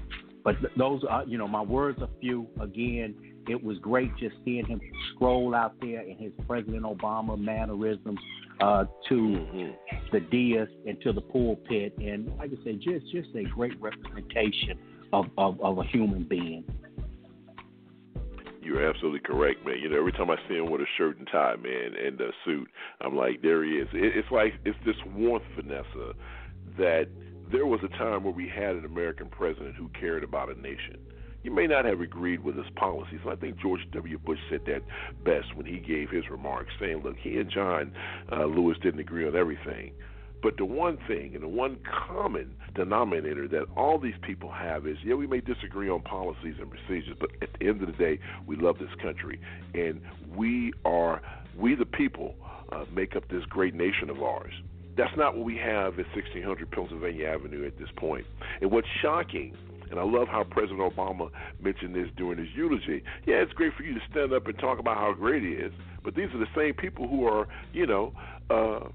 [0.43, 2.47] but those are, you know, my words are few.
[2.59, 3.15] Again,
[3.47, 4.79] it was great just seeing him
[5.13, 8.19] scroll out there in his President Obama mannerisms
[8.59, 9.71] uh, to mm-hmm.
[10.11, 14.77] the dais and to the pulpit, and like I said, just just a great representation
[15.11, 16.63] of, of, of a human being.
[18.63, 19.79] You're absolutely correct, man.
[19.79, 22.31] You know, every time I see him with a shirt and tie, man, and a
[22.45, 22.69] suit,
[23.01, 23.87] I'm like, there he is.
[23.93, 26.13] It, it's like it's this warmth, Vanessa,
[26.77, 27.07] that
[27.51, 30.97] there was a time where we had an American president who cared about a nation.
[31.43, 33.19] You may not have agreed with his policies.
[33.29, 34.17] I think George W.
[34.17, 34.81] Bush said that
[35.25, 37.91] best when he gave his remarks, saying, look, he and John
[38.31, 39.91] uh, Lewis didn't agree on everything.
[40.43, 44.97] But the one thing and the one common denominator that all these people have is,
[45.03, 48.19] yeah, we may disagree on policies and procedures, but at the end of the day,
[48.45, 49.39] we love this country,
[49.73, 50.01] and
[50.35, 51.21] we are,
[51.57, 52.35] we the people,
[52.73, 54.53] uh, make up this great nation of ours.
[54.97, 58.25] That's not what we have at 1600 Pennsylvania Avenue at this point.
[58.61, 59.55] And what's shocking
[59.91, 61.29] and I love how President Obama
[61.61, 63.03] mentioned this during his eulogy.
[63.27, 65.71] Yeah, it's great for you to stand up and talk about how great he is,
[66.03, 68.11] but these are the same people who are, you know,
[68.49, 68.87] uh,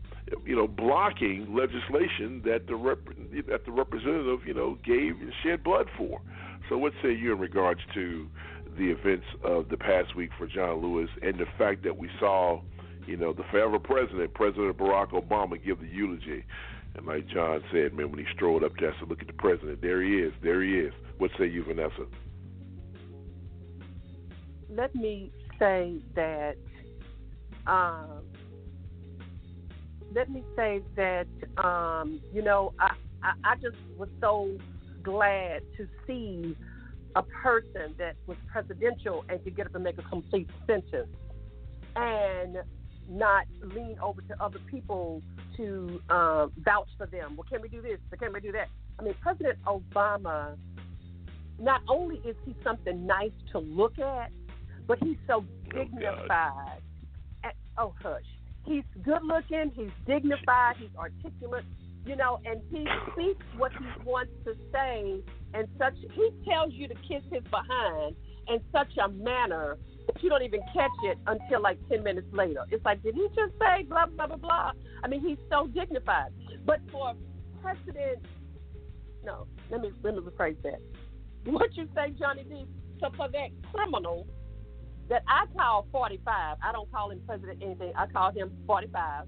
[0.45, 3.05] you know, blocking legislation that the rep-
[3.49, 6.21] that the representative, you know, gave and shed blood for.
[6.69, 8.29] So, what say you in regards to
[8.77, 12.61] the events of the past week for John Lewis and the fact that we saw,
[13.07, 16.45] you know, the forever president, President Barack Obama, give the eulogy?
[16.95, 19.81] And like John said, man, when he strolled up I said, look at the president.
[19.81, 20.33] There he is.
[20.43, 20.93] There he is.
[21.19, 22.07] What say you, Vanessa?
[24.71, 26.57] Let me say that.
[27.67, 28.23] Um,
[30.14, 31.26] let me say that
[31.62, 34.51] um, you know I, I I just was so
[35.02, 36.56] glad to see
[37.16, 41.09] a person that was presidential and could get up and make a complete sentence
[41.97, 42.59] and
[43.09, 45.22] not lean over to other people
[45.56, 47.36] to um, vouch for them.
[47.36, 47.98] Well, can we do this?
[48.18, 48.68] Can we do that?
[48.98, 50.56] I mean, President Obama,
[51.59, 54.30] not only is he something nice to look at,
[54.86, 56.82] but he's so dignified.
[57.44, 57.48] Oh,
[57.78, 58.22] oh hush.
[58.69, 61.65] He's good looking, he's dignified, he's articulate,
[62.05, 65.23] you know, and he speaks what he wants to say
[65.55, 68.15] and such he tells you to kiss his behind
[68.49, 72.65] in such a manner that you don't even catch it until like 10 minutes later.
[72.70, 74.73] It's like, did he just say blah, blah, blah, blah?
[75.03, 76.32] I mean, he's so dignified.
[76.65, 77.15] But for
[77.62, 78.24] President,
[79.24, 80.81] no, let me, let me rephrase that.
[81.45, 82.66] What you say, Johnny D?
[83.01, 84.27] So for that criminal
[85.09, 89.26] that I call 45, I don't call him president anything, I call him 45.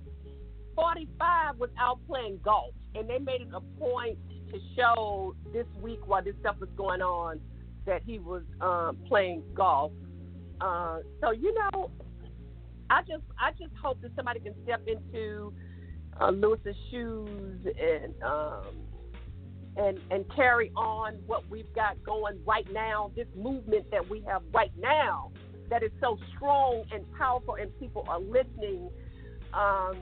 [0.74, 4.18] 45 was out playing golf, and they made it a point
[4.50, 7.40] to show this week while this stuff was going on
[7.86, 9.92] that he was um, playing golf.
[10.60, 11.90] Uh, so you know,
[12.90, 15.52] I just I just hope that somebody can step into
[16.20, 18.64] uh, Lewis's shoes and um,
[19.76, 23.10] and and carry on what we've got going right now.
[23.16, 25.30] This movement that we have right now
[25.70, 28.90] that is so strong and powerful, and people are listening
[29.54, 29.96] um,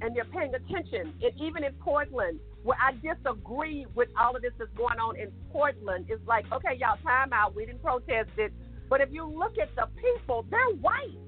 [0.00, 1.14] and they're paying attention.
[1.22, 5.30] And even in Portland, where I disagree with all of this that's going on in
[5.52, 6.06] Portland.
[6.08, 7.54] It's like, okay, y'all, time out.
[7.54, 8.52] We didn't protest it.
[8.88, 11.18] But if you look at the people, they're white.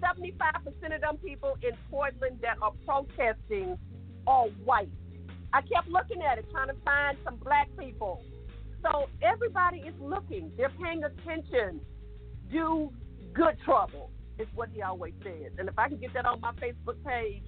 [0.00, 3.76] 75% of them people in Portland that are protesting
[4.26, 4.88] are white.
[5.52, 8.22] I kept looking at it, trying to find some black people.
[8.82, 10.52] So everybody is looking.
[10.56, 11.80] They're paying attention.
[12.50, 12.92] Do
[13.34, 15.52] good trouble, is what he always says.
[15.58, 17.44] And if I can get that on my Facebook page,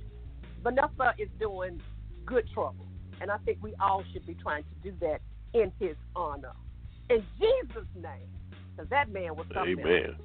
[0.63, 1.81] Vanessa is doing
[2.27, 2.87] good trouble.
[3.21, 5.21] And I think we all should be trying to do that
[5.55, 6.53] in his honor.
[7.09, 8.29] In Jesus' name.
[8.75, 9.79] Because that man was something.
[9.79, 10.05] Amen.
[10.09, 10.17] Else.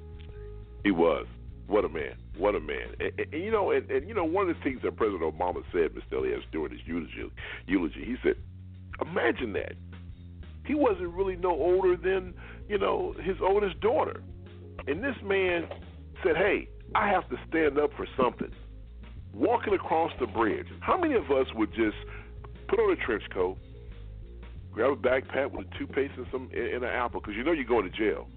[0.84, 1.26] He was.
[1.66, 2.14] What a man.
[2.36, 2.94] What a man.
[2.98, 5.22] And, and, and you know, and, and, you know, one of the things that President
[5.22, 6.18] Obama said, Mr.
[6.18, 7.30] Elias, during his eulogy,
[7.66, 8.36] eulogy, he said,
[9.00, 9.74] imagine that.
[10.64, 12.34] He wasn't really no older than,
[12.68, 14.22] you know, his oldest daughter.
[14.86, 15.68] And this man
[16.24, 18.50] said, hey, I have to stand up for something.
[19.34, 20.66] Walking across the bridge.
[20.80, 21.96] How many of us would just
[22.68, 23.58] put on a trench coat,
[24.72, 27.64] grab a backpack with a toothpaste and some and an apple, because you know you're
[27.64, 28.28] going to jail.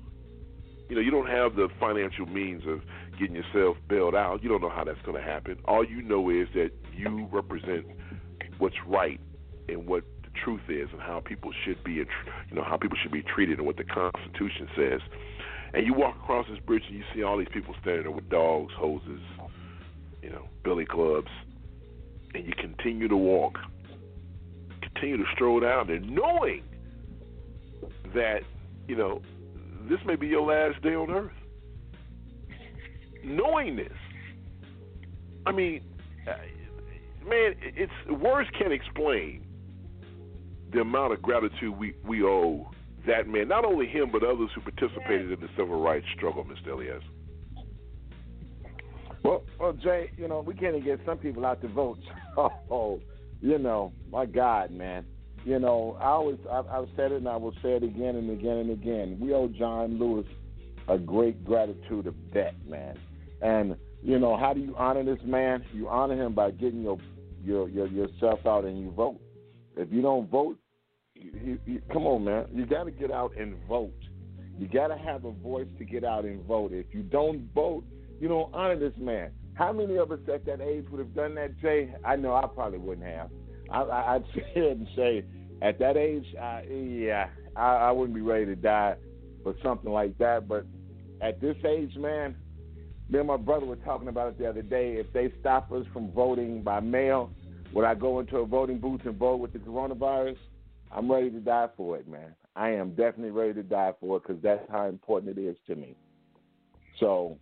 [0.90, 2.82] You know you don't have the financial means of
[3.18, 4.44] getting yourself bailed out.
[4.44, 5.58] You don't know how that's going to happen.
[5.66, 7.86] All you know is that you represent
[8.58, 9.20] what's right
[9.70, 12.06] and what the truth is, and how people should be, you
[12.52, 15.02] know, how people should be treated, and what the Constitution says.
[15.74, 18.30] And you walk across this bridge and you see all these people standing there with
[18.30, 19.22] dogs, hoses,
[20.22, 21.30] you know, billy clubs,
[22.34, 23.58] and you continue to walk
[24.82, 26.64] continue to stroll down there knowing
[28.14, 28.42] that,
[28.88, 29.22] you know,
[29.90, 31.32] this may be your last day on earth.
[33.24, 33.92] Knowing this,
[35.46, 35.82] I mean,
[36.28, 36.34] uh,
[37.28, 39.46] man, it's words can't explain
[40.72, 42.72] the amount of gratitude we we owe
[43.08, 43.48] that man.
[43.48, 46.74] Not only him, but others who participated in the civil rights struggle, Mr.
[46.74, 47.04] Elias.
[49.24, 52.00] Well, well, Jay, you know we can't even get some people out to vote.
[52.70, 53.02] Oh,
[53.42, 55.06] you know, my God, man.
[55.44, 58.30] You know, I always I've, I've said it and I will say it again and
[58.30, 59.18] again and again.
[59.20, 60.26] We owe John Lewis
[60.88, 62.98] a great gratitude of debt, man.
[63.42, 65.66] And you know, how do you honor this man?
[65.74, 66.98] You honor him by getting your
[67.44, 69.20] your, your yourself out and you vote.
[69.76, 70.58] If you don't vote,
[71.22, 72.46] you, you, come on, man.
[72.54, 73.94] You got to get out and vote.
[74.58, 76.72] You got to have a voice to get out and vote.
[76.74, 77.84] If you don't vote,
[78.20, 79.32] you don't honor this man.
[79.54, 81.94] How many of us at that age would have done that, Jay?
[82.06, 83.30] I know I probably wouldn't have.
[83.72, 85.26] I, I, I'd sit here and say,
[85.62, 88.96] at that age, yeah, I, I wouldn't be ready to die
[89.44, 90.48] for something like that.
[90.48, 90.66] But
[91.22, 92.36] at this age, man,
[93.10, 94.94] me and my brother were talking about it the other day.
[94.94, 97.32] If they stop us from voting by mail,
[97.74, 100.38] would I go into a voting booth and vote with the coronavirus?
[100.94, 102.36] I'm ready to die for it, man.
[102.56, 105.76] I am definitely ready to die for it because that's how important it is to
[105.76, 105.96] me.
[107.00, 107.38] So,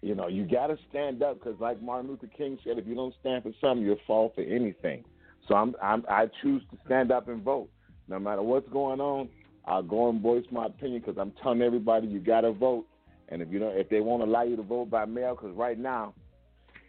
[0.00, 2.94] you know, you got to stand up because, like Martin Luther King said, if you
[2.94, 5.04] don't stand for something, you'll fall for anything.
[5.48, 7.68] So I'm, I'm I choose to stand up and vote,
[8.08, 9.28] no matter what's going on.
[9.64, 12.86] I'll go and voice my opinion because I'm telling everybody you got to vote.
[13.28, 15.78] And if you know, if they won't allow you to vote by mail, because right
[15.78, 16.14] now,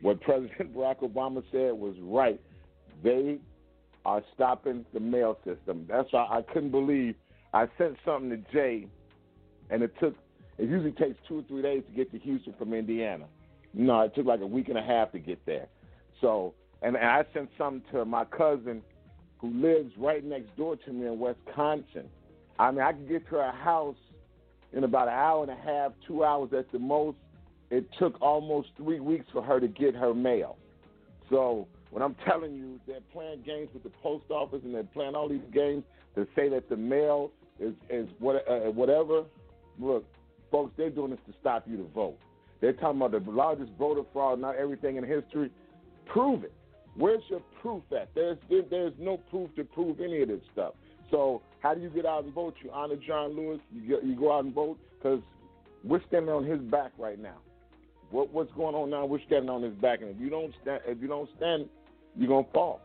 [0.02, 2.40] what President Barack Obama said was right.
[3.04, 3.40] They
[4.05, 5.85] are stopping the mail system.
[5.89, 7.15] That's why I couldn't believe
[7.53, 8.88] I sent something to Jay,
[9.69, 10.15] and it took.
[10.57, 13.25] It usually takes two or three days to get to Houston from Indiana.
[13.73, 15.67] No, it took like a week and a half to get there.
[16.21, 16.53] So,
[16.84, 18.84] and, and I sent something to my cousin
[19.39, 22.07] who lives right next door to me in Wisconsin.
[22.59, 23.95] I mean, I could get to her house
[24.73, 27.17] in about an hour and a half, two hours at the most.
[27.71, 30.57] It took almost three weeks for her to get her mail.
[31.30, 35.14] So when I'm telling you they're playing games with the post office and they're playing
[35.14, 35.84] all these games
[36.15, 39.24] to say that the mail is is what uh, whatever,
[39.80, 40.03] look,
[40.52, 42.18] folks, they're doing this to stop you to vote.
[42.61, 45.52] They're talking about the largest voter fraud, not everything in history.
[46.07, 46.53] Prove it.
[46.95, 48.10] Where's your proof at?
[48.15, 50.74] There's there, there's no proof to prove any of this stuff.
[51.11, 52.56] So how do you get out and vote?
[52.64, 53.60] You honor John Lewis.
[53.72, 55.22] You get, you go out and vote because
[55.84, 57.38] we're standing on his back right now.
[58.10, 59.06] What what's going on now?
[59.06, 61.70] We're standing on his back, and if you don't stand, if you don't stand,
[62.18, 62.81] you're gonna fall.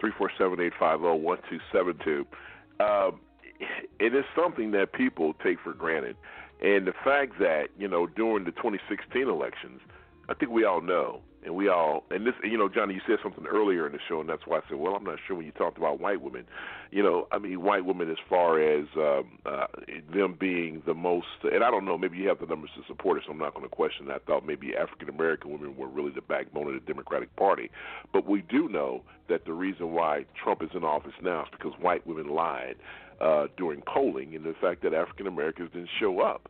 [0.00, 2.26] Three four seven eight five zero one two seven two.
[2.80, 3.20] Um,
[3.98, 6.16] it is something that people take for granted,
[6.62, 9.80] and the fact that you know during the 2016 elections,
[10.28, 13.18] I think we all know and we all and this you know Johnny you said
[13.22, 15.46] something earlier in the show and that's why I said well I'm not sure when
[15.46, 16.44] you talked about white women.
[16.90, 19.66] You know I mean white women as far as um uh
[20.12, 23.18] them being the most and I don't know maybe you have the numbers to support
[23.18, 24.22] it so I'm not going to question that.
[24.22, 27.70] I thought maybe African American women were really the backbone of the Democratic Party.
[28.12, 31.72] But we do know that the reason why Trump is in office now is because
[31.80, 32.76] white women lied
[33.20, 36.48] uh during polling and the fact that African Americans didn't show up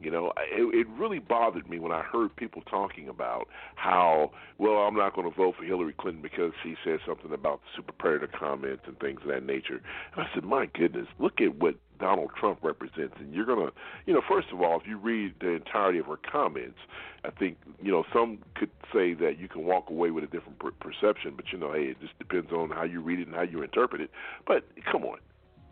[0.00, 4.78] you know, it, it really bothered me when I heard people talking about how, well,
[4.78, 7.92] I'm not going to vote for Hillary Clinton because she said something about the super
[7.92, 9.80] predator comments and things of that nature.
[10.14, 13.14] And I said, my goodness, look at what Donald Trump represents.
[13.18, 13.72] And you're going to,
[14.06, 16.78] you know, first of all, if you read the entirety of her comments,
[17.24, 20.58] I think, you know, some could say that you can walk away with a different
[20.58, 23.34] per- perception, but, you know, hey, it just depends on how you read it and
[23.34, 24.10] how you interpret it.
[24.46, 25.18] But come on,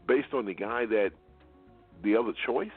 [0.08, 1.10] based on the guy that
[2.02, 2.70] the other choice,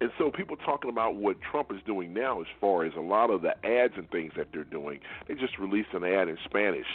[0.00, 3.30] and so people talking about what Trump is doing now as far as a lot
[3.30, 5.00] of the ads and things that they're doing.
[5.26, 6.86] They just released an ad in Spanish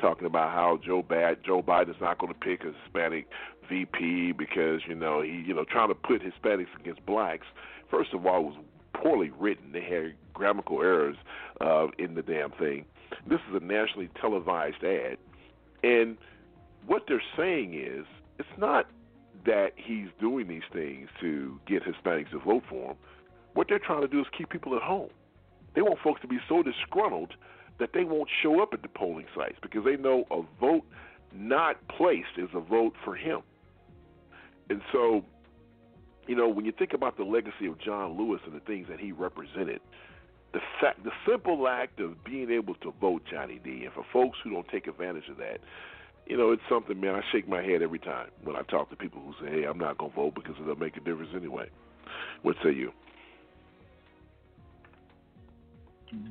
[0.00, 3.28] talking about how Joe Bad Joe Biden's not going to pick a Hispanic
[3.68, 7.46] VP because you know he you know trying to put Hispanics against blacks.
[7.90, 8.56] First of all, it was
[8.92, 9.72] poorly written.
[9.72, 11.16] They had grammatical errors
[11.60, 12.84] uh, in the damn thing.
[13.26, 15.16] This is a nationally televised ad,
[15.82, 16.16] and
[16.86, 18.04] what they're saying is
[18.38, 18.86] it's not
[19.44, 22.96] that he's doing these things to get Hispanics to vote for him.
[23.54, 25.10] What they're trying to do is keep people at home.
[25.74, 27.34] They want folks to be so disgruntled
[27.78, 30.84] that they won't show up at the polling sites because they know a vote
[31.32, 33.40] not placed is a vote for him.
[34.70, 35.24] And so,
[36.26, 39.00] you know, when you think about the legacy of John Lewis and the things that
[39.00, 39.80] he represented,
[40.52, 44.38] the fact, the simple act of being able to vote, Johnny D, and for folks
[44.42, 45.60] who don't take advantage of that,
[46.28, 47.14] you know, it's something, man.
[47.14, 49.78] I shake my head every time when I talk to people who say, "Hey, I'm
[49.78, 51.68] not gonna vote because it'll make a difference anyway."
[52.42, 52.92] What say you?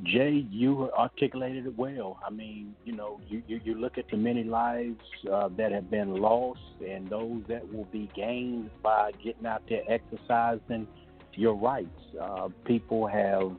[0.04, 2.20] Jay, you articulated it well.
[2.26, 5.00] I mean, you know, you, you, you look at the many lives
[5.32, 9.84] uh, that have been lost and those that will be gained by getting out there
[9.88, 10.88] exercising
[11.34, 11.90] your rights.
[12.20, 13.52] Uh, people have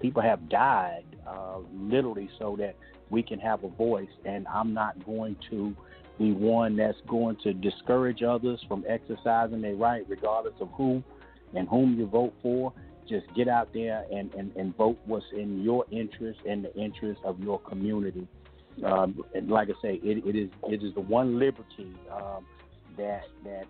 [0.00, 2.74] people have died uh, literally so that
[3.10, 5.74] we can have a voice, and I'm not going to
[6.18, 11.02] be one that's going to discourage others from exercising their right, regardless of who
[11.54, 12.72] and whom you vote for
[13.10, 17.20] just get out there and, and, and vote what's in your interest and the interest
[17.24, 18.26] of your community.
[18.84, 22.46] Um, and like I say, it, it is it is the one liberty um,
[22.96, 23.64] that that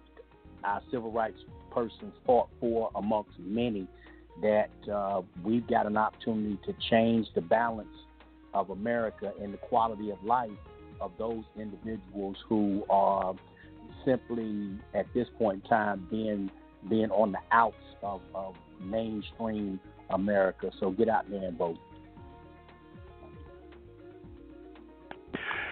[0.62, 1.38] our civil rights
[1.72, 3.88] persons fought for amongst many.
[4.42, 7.88] That uh, we've got an opportunity to change the balance
[8.54, 10.50] of America and the quality of life
[11.00, 13.34] of those individuals who are
[14.04, 16.50] simply at this point in time being
[16.88, 19.78] being on the outs of, of mainstream
[20.10, 20.70] America.
[20.80, 21.78] So get out there and vote.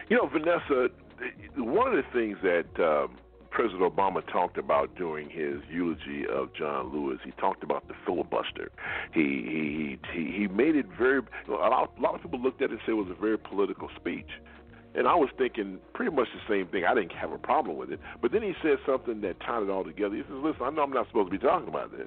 [0.09, 0.89] You know, Vanessa,
[1.57, 3.17] one of the things that um,
[3.59, 8.71] President Obama talked about during his eulogy of John Lewis, he talked about the filibuster.
[9.13, 11.23] He he he, he made it very.
[11.49, 13.37] A lot, a lot of people looked at it and said it was a very
[13.37, 14.29] political speech.
[14.95, 16.85] And I was thinking pretty much the same thing.
[16.85, 17.99] I didn't have a problem with it.
[18.23, 20.15] But then he said something that tied it all together.
[20.15, 22.07] He says, Listen, I know I'm not supposed to be talking about this.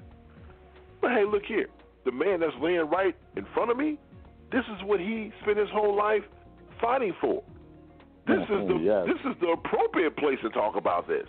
[1.02, 1.68] But hey, look here.
[2.06, 4.00] The man that's laying right in front of me,
[4.54, 6.24] this is what he spent his whole life
[6.80, 7.44] fighting for.
[8.26, 9.04] This is mm-hmm, the yes.
[9.06, 11.28] this is the appropriate place to talk about this.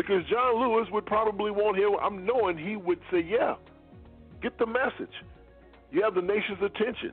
[0.00, 3.56] Because John Lewis would probably want him I'm knowing he would say, Yeah,
[4.40, 5.12] get the message.
[5.90, 7.12] You have the nation's attention.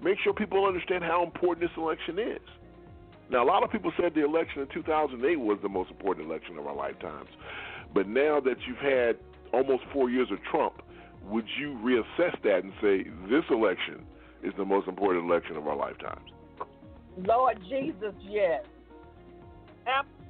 [0.00, 2.46] Make sure people understand how important this election is.
[3.28, 6.58] Now, a lot of people said the election in 2008 was the most important election
[6.58, 7.28] of our lifetimes.
[7.92, 9.16] But now that you've had
[9.52, 10.80] almost four years of Trump,
[11.24, 14.04] would you reassess that and say this election
[14.44, 16.30] is the most important election of our lifetimes?
[17.16, 18.64] Lord Jesus, yes.
[19.88, 20.21] Absolutely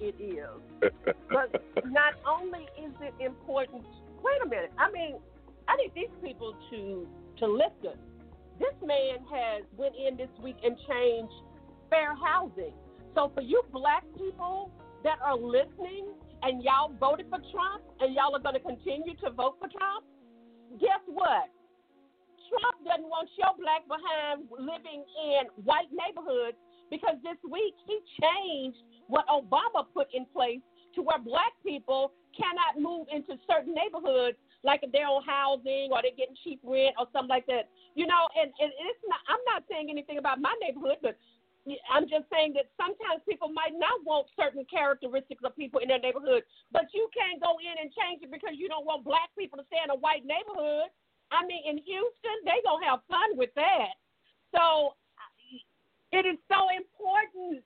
[0.00, 0.90] it is.
[1.30, 3.84] but not only is it important,
[4.22, 4.72] wait a minute.
[4.78, 5.16] I mean,
[5.68, 7.06] I need these people to
[7.38, 7.98] to listen.
[8.58, 11.32] This man has went in this week and changed
[11.90, 12.74] fair housing.
[13.14, 14.70] So for you black people
[15.04, 16.10] that are listening
[16.42, 20.04] and y'all voted for Trump and y'all are going to continue to vote for Trump,
[20.80, 21.50] guess what?
[22.50, 26.56] Trump doesn't want your black behind living in white neighborhoods
[26.90, 28.78] because this week he changed
[29.08, 30.60] what Obama put in place
[30.94, 36.02] to where black people cannot move into certain neighborhoods like if they're on housing or
[36.02, 37.70] they're getting cheap rent or something like that.
[37.94, 41.18] You know, and, and it's not I'm not saying anything about my neighborhood, but
[41.90, 46.00] I'm just saying that sometimes people might not want certain characteristics of people in their
[46.00, 49.58] neighborhood, but you can't go in and change it because you don't want black people
[49.60, 50.88] to stay in a white neighborhood.
[51.28, 54.00] I mean, in Houston, they gonna have fun with that.
[54.54, 54.96] So
[56.12, 57.60] it is so important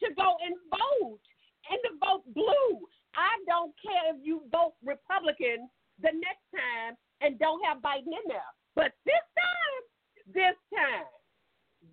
[0.00, 1.22] to go and vote
[1.70, 2.86] and to vote blue.
[3.16, 5.68] I don't care if you vote Republican
[6.00, 8.52] the next time and don't have Biden in there.
[8.74, 9.82] But this time,
[10.30, 11.10] this time,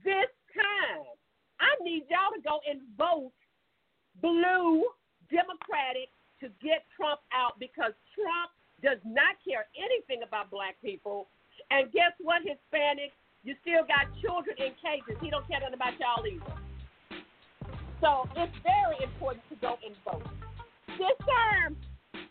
[0.03, 1.09] this time,
[1.59, 3.33] I need y'all to go and vote
[4.21, 4.85] blue
[5.31, 8.51] Democratic to get Trump out because Trump
[8.83, 11.27] does not care anything about black people.
[11.71, 13.15] And guess what, Hispanics?
[13.43, 15.17] You still got children in cages.
[15.21, 16.64] He don't care nothing about y'all either.
[18.01, 20.27] So it's very important to go and vote.
[20.99, 21.75] This term,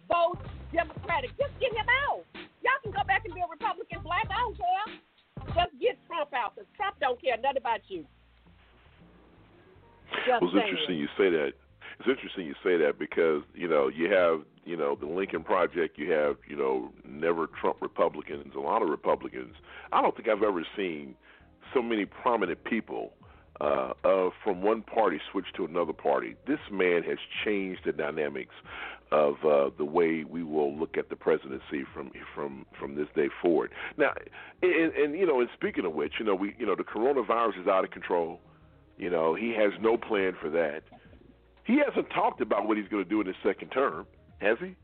[0.08, 0.38] vote
[0.72, 1.30] Democratic.
[1.38, 2.24] Just get him out.
[2.62, 4.26] Y'all can go back and be a Republican black.
[4.30, 4.86] I don't care.
[5.54, 8.04] Just get Trump out because Trump don't care nothing about you.
[10.26, 10.68] Just well, it's saying.
[10.68, 11.52] interesting you say that.
[12.00, 15.98] It's interesting you say that because you know you have you know the Lincoln Project,
[15.98, 19.54] you have you know never Trump Republicans, a lot of Republicans.
[19.92, 21.14] I don't think I've ever seen
[21.72, 23.12] so many prominent people
[23.60, 26.34] uh, uh, from one party switch to another party.
[26.46, 28.54] This man has changed the dynamics
[29.12, 33.28] of uh, the way we will look at the presidency from from from this day
[33.40, 33.70] forward.
[33.96, 34.12] Now,
[34.62, 37.62] and, and you know, and speaking of which, you know, we you know the coronavirus
[37.62, 38.40] is out of control.
[38.96, 40.82] You know, he has no plan for that.
[41.64, 44.06] He hasn't talked about what he's going to do in his second term,
[44.38, 44.76] has he?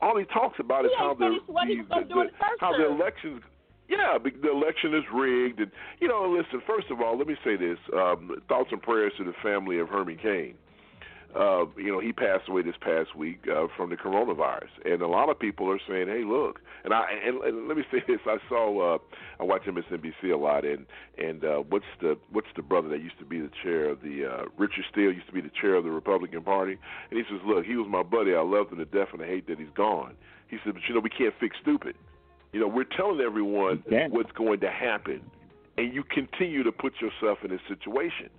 [0.00, 1.52] All he talks about is He how the, the,
[1.88, 3.42] the, the first how the elections.
[3.88, 6.28] Yeah, the election is rigged, and you know.
[6.36, 9.78] Listen, first of all, let me say this: um, thoughts and prayers to the family
[9.78, 10.54] of Herman Cain.
[11.34, 15.06] Uh, you know, he passed away this past week uh, from the coronavirus, and a
[15.06, 18.20] lot of people are saying, "Hey, look." And I and, and let me say this:
[18.26, 18.98] I saw uh,
[19.38, 20.86] I watch MSNBC a lot, and
[21.18, 24.24] and uh, what's the what's the brother that used to be the chair of the
[24.24, 26.78] uh, Richard Steele used to be the chair of the Republican Party,
[27.10, 28.34] and he says, "Look, he was my buddy.
[28.34, 30.14] I loved him to death, and I hate that he's gone."
[30.48, 31.96] He said, "But you know, we can't fix stupid."
[32.56, 35.20] You know, we're telling everyone what's going to happen,
[35.76, 38.30] and you continue to put yourself in this situation.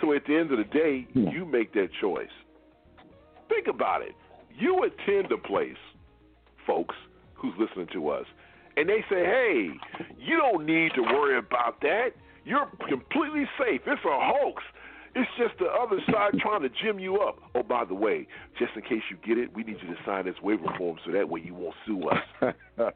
[0.00, 2.30] So at the end of the day, you make that choice.
[3.48, 4.14] Think about it.
[4.56, 5.74] You attend a place,
[6.64, 6.94] folks,
[7.34, 8.24] who's listening to us,
[8.76, 9.70] and they say, hey,
[10.16, 12.10] you don't need to worry about that.
[12.44, 13.80] You're completely safe.
[13.84, 14.62] It's a hoax.
[15.14, 17.38] It's just the other side trying to gym you up.
[17.54, 18.26] Oh, by the way,
[18.58, 21.12] just in case you get it, we need you to sign this waiver form so
[21.12, 22.54] that way you won't sue us.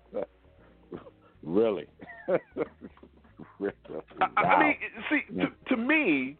[1.42, 1.86] really?
[2.28, 2.38] I,
[4.36, 4.76] I mean,
[5.10, 6.36] see, to, to me,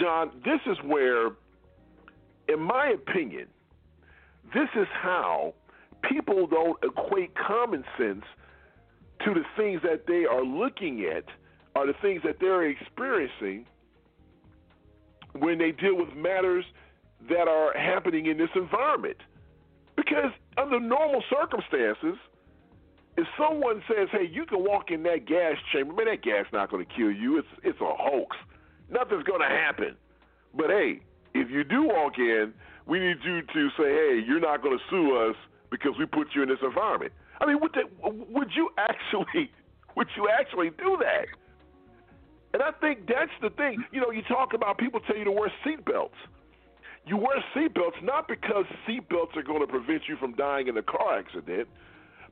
[0.00, 1.28] John, this is where,
[2.48, 3.46] in my opinion,
[4.52, 5.54] this is how
[6.08, 8.24] people don't equate common sense
[9.24, 11.24] to the things that they are looking at
[11.74, 13.66] or the things that they're experiencing
[15.38, 16.64] when they deal with matters
[17.28, 19.16] that are happening in this environment.
[19.96, 22.18] Because under normal circumstances,
[23.16, 26.70] if someone says, "Hey, you can walk in that gas chamber," man, that gas not
[26.70, 27.38] going to kill you.
[27.38, 28.36] It's it's a hoax.
[28.90, 29.96] Nothing's going to happen.
[30.54, 31.00] But hey,
[31.32, 32.52] if you do walk in,
[32.86, 35.36] we need you to say, "Hey, you're not going to sue us
[35.70, 39.50] because we put you in this environment." I mean, would that, would you actually
[39.96, 41.26] would you actually do that?
[42.54, 43.82] And I think that's the thing.
[43.90, 46.14] You know, you talk about people tell you to wear seatbelts.
[47.04, 50.82] You wear seatbelts not because seatbelts are going to prevent you from dying in a
[50.82, 51.68] car accident,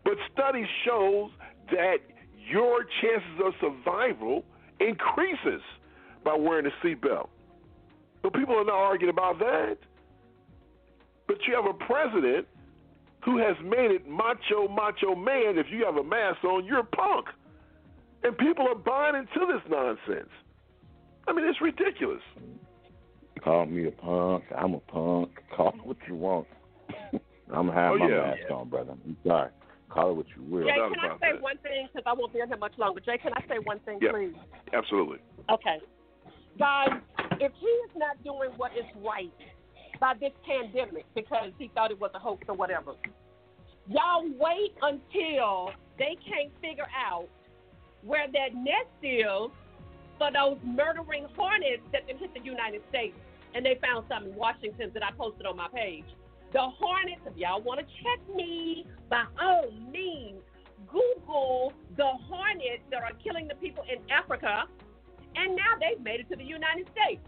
[0.05, 1.31] but studies shows
[1.73, 1.97] that
[2.49, 4.45] your chances of survival
[4.79, 5.61] increases
[6.25, 7.29] by wearing a seatbelt.
[8.23, 9.77] So people are not arguing about that.
[11.27, 12.47] But you have a president
[13.25, 15.59] who has made it macho, macho man.
[15.59, 17.27] If you have a mask on, you're a punk.
[18.25, 20.31] And people are buying into this nonsense.
[21.27, 22.21] I mean, it's ridiculous.
[23.43, 24.45] Call me a punk.
[24.57, 25.31] I'm a punk.
[25.55, 26.47] Call it what you want.
[27.53, 28.17] I'm gonna have Oh, my yeah.
[28.37, 28.93] mask on, brother.
[28.93, 29.51] I'm sorry.
[29.91, 30.65] Call it what you will.
[30.67, 31.89] Jay, can I say one thing?
[31.93, 33.01] Because I won't be in here much longer.
[33.01, 34.13] Jay, can I say one thing, Yeah.
[34.13, 34.35] please?
[34.73, 35.19] Absolutely.
[35.51, 35.79] Okay.
[36.59, 37.01] Guys,
[37.41, 39.33] if he is not doing what is right
[40.01, 42.93] by this pandemic because he thought it was a hoax or whatever,
[43.89, 47.29] y'all wait until they can't figure out
[48.05, 49.51] where that nest is
[50.19, 53.17] for those murdering hornets that have hit the United States.
[53.55, 56.07] And they found some in Washington that I posted on my page.
[56.53, 60.41] The hornets, if y'all want to check me, by all means,
[60.89, 64.65] Google the hornets that are killing the people in Africa
[65.37, 67.23] and now they've made it to the United States.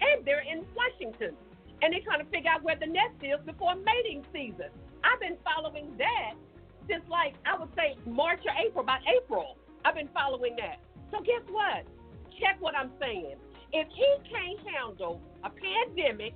[0.00, 1.36] And they're in Washington.
[1.82, 4.70] And they're trying to figure out where the nest is before mating season.
[5.04, 6.34] I've been following that
[6.88, 9.56] since like I would say March or April, about April.
[9.84, 10.80] I've been following that.
[11.10, 11.84] So guess what?
[12.40, 13.36] Check what I'm saying.
[13.72, 16.34] If he can't handle a pandemic,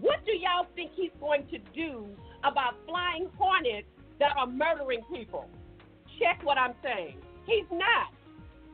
[0.00, 2.06] what do y'all think he's going to do
[2.44, 3.88] about flying hornets
[4.18, 5.48] that are murdering people?
[6.18, 7.18] Check what I'm saying.
[7.46, 8.12] He's not.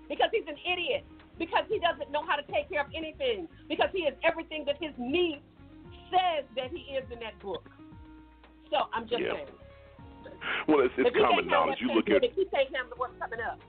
[0.09, 1.05] Because he's an idiot
[1.39, 4.77] because he doesn't know how to take care of anything, because he is everything that
[4.81, 5.41] his niece
[6.11, 7.69] says that he is in that book.
[8.71, 9.35] So I'm just Yeah.
[9.35, 9.49] saying.
[10.69, 11.81] Well, it's, If it's common knowledge.
[11.81, 13.61] You look at pandemic, he can't handle what's coming up.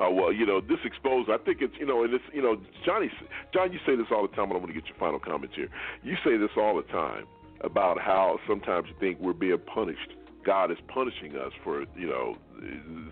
[0.00, 1.28] Oh well, you know this exposed.
[1.28, 2.56] I think it's you know, and it's you know,
[2.86, 3.10] Johnny,
[3.52, 5.54] John, you say this all the time, and I'm going to get your final comments
[5.54, 5.68] here.
[6.02, 7.26] You say this all the time
[7.60, 10.16] about how sometimes you think we're being punished.
[10.42, 12.34] God is punishing us for you know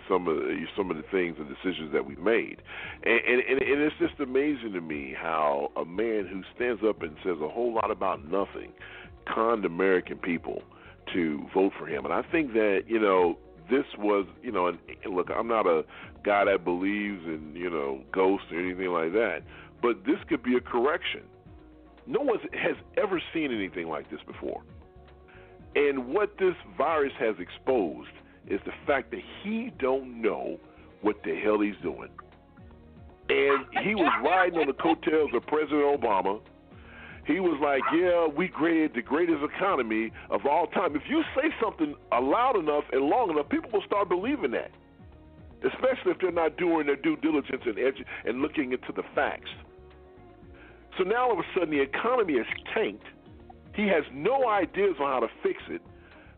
[0.09, 0.39] some of
[0.75, 2.63] some of the things and decisions that we've made,
[3.05, 7.03] and, and and and it's just amazing to me how a man who stands up
[7.03, 8.73] and says a whole lot about nothing
[9.33, 10.63] conned American people
[11.13, 13.37] to vote for him, and I think that you know
[13.71, 14.79] this was, you know, and,
[15.11, 15.85] look, I'm not a
[16.25, 19.41] guy that believes in, you know, ghosts or anything like that,
[19.83, 21.23] but this could be a correction.
[22.07, 24.63] No one has ever seen anything like this before.
[25.77, 28.09] And what this virus has exposed
[28.49, 30.59] is the fact that he don't know
[31.03, 32.09] what the hell he's doing.
[33.29, 36.41] And he was riding on the coattails of President Obama.
[37.29, 41.53] He was like, "Yeah, we created the greatest economy of all time." If you say
[41.61, 44.71] something loud enough and long enough, people will start believing that.
[45.63, 49.51] Especially if they're not doing their due diligence and edu- and looking into the facts.
[50.97, 53.05] So now all of a sudden the economy is tanked.
[53.75, 55.83] He has no ideas on how to fix it.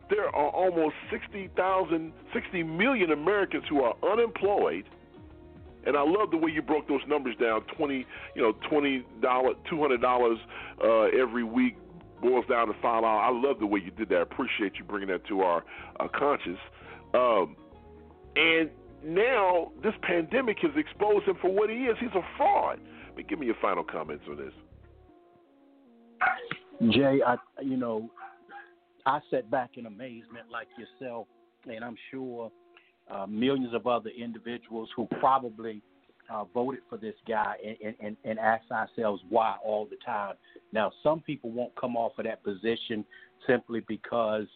[0.09, 4.83] There are almost 60,000, 60 million Americans who are unemployed.
[5.85, 7.61] And I love the way you broke those numbers down.
[7.77, 8.05] Twenty,
[8.35, 10.37] you know, twenty dollar, two hundred dollars
[10.83, 11.75] uh, every week
[12.21, 13.23] boils down to five dollars.
[13.25, 14.17] I love the way you did that.
[14.17, 15.63] I appreciate you bringing that to our
[15.99, 16.59] uh, conscious.
[17.13, 17.55] Um,
[18.35, 18.69] and
[19.03, 21.97] now this pandemic has exposed him for what he is.
[21.99, 22.79] He's a fraud.
[23.15, 24.53] But give me your final comments on this.
[26.91, 28.09] Jay, I you know,
[29.05, 31.27] I sat back in amazement like yourself,
[31.65, 32.51] and I'm sure
[33.11, 35.81] uh, millions of other individuals who probably
[36.31, 40.35] uh, voted for this guy and, and, and ask ourselves why all the time.
[40.71, 43.03] Now, some people won't come off of that position
[43.47, 44.47] simply because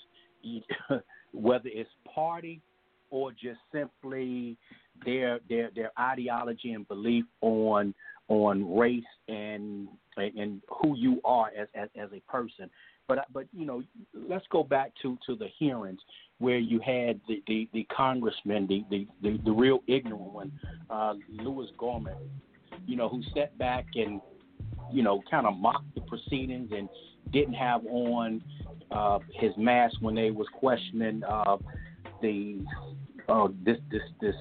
[1.34, 2.62] whether it's party
[3.10, 4.58] or just simply
[5.06, 7.94] their their their ideology and belief on
[8.28, 9.88] on race and
[10.18, 12.70] and who you are as as, as a person.
[13.08, 13.84] But but you know,
[14.14, 16.00] let's go back to to the hearings
[16.40, 20.52] where you had the the, the congressman, the, the the the real ignorant one,
[20.90, 22.18] uh, Louis Gohmert,
[22.86, 24.22] you know, who sat back and
[24.92, 26.90] you know kind of mocked the proceedings and
[27.32, 28.44] didn't have on
[28.92, 31.58] uh, his mask when they was questioning uh,
[32.22, 32.60] the
[33.30, 34.36] uh, this this this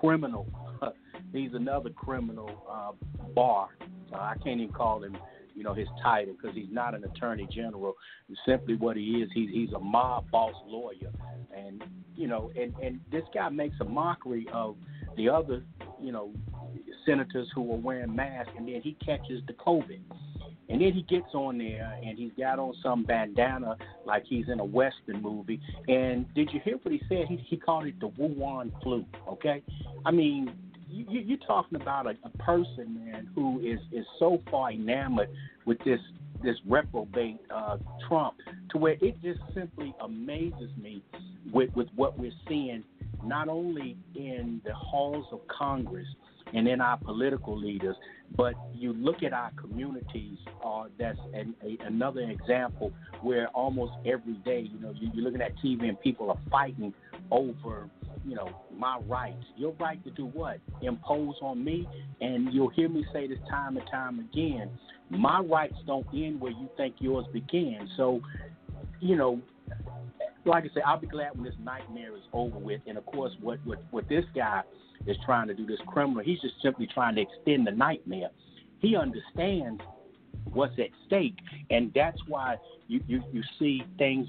[0.00, 0.46] criminal.
[1.32, 2.92] he's another criminal uh,
[3.34, 3.68] Barr.
[4.12, 5.16] Uh, I can't even call him
[5.54, 7.94] you know his title because he's not an attorney general.
[8.46, 11.12] Simply what he is, he's he's a mob boss lawyer,
[11.56, 11.82] and
[12.16, 14.76] you know, and and this guy makes a mockery of
[15.16, 15.62] the other,
[16.00, 16.30] you know,
[17.06, 20.00] senators who are wearing masks, and then he catches the COVID.
[20.68, 23.76] And then he gets on there and he's got on some bandana
[24.06, 25.60] like he's in a Western movie.
[25.88, 27.26] And did you hear what he said?
[27.28, 29.62] He, he called it the Wuhan flu, okay?
[30.06, 30.52] I mean,
[30.94, 35.28] you, you're talking about a, a person, man, who is is so far enamored
[35.64, 36.00] with this
[36.42, 38.34] this reprobate uh, Trump
[38.70, 41.02] to where it just simply amazes me
[41.52, 42.84] with with what we're seeing,
[43.24, 46.06] not only in the halls of Congress
[46.52, 47.96] and in our political leaders,
[48.36, 50.38] but you look at our communities.
[50.64, 52.92] Uh, that's an, a, another example
[53.22, 56.92] where almost every day, you know, you, you're looking at TV and people are fighting
[57.30, 57.88] over
[58.26, 59.44] you know, my rights.
[59.56, 60.58] Your right to do what?
[60.82, 61.88] Impose on me.
[62.20, 64.70] And you'll hear me say this time and time again.
[65.10, 67.88] My rights don't end where you think yours began.
[67.96, 68.20] So,
[69.00, 69.40] you know,
[70.44, 72.80] like I said, I'll be glad when this nightmare is over with.
[72.86, 74.62] And of course, what what what this guy
[75.06, 78.30] is trying to do, this criminal, he's just simply trying to extend the nightmare.
[78.78, 79.82] He understands
[80.52, 81.36] what's at stake,
[81.70, 82.56] and that's why
[82.88, 84.26] you you, you see things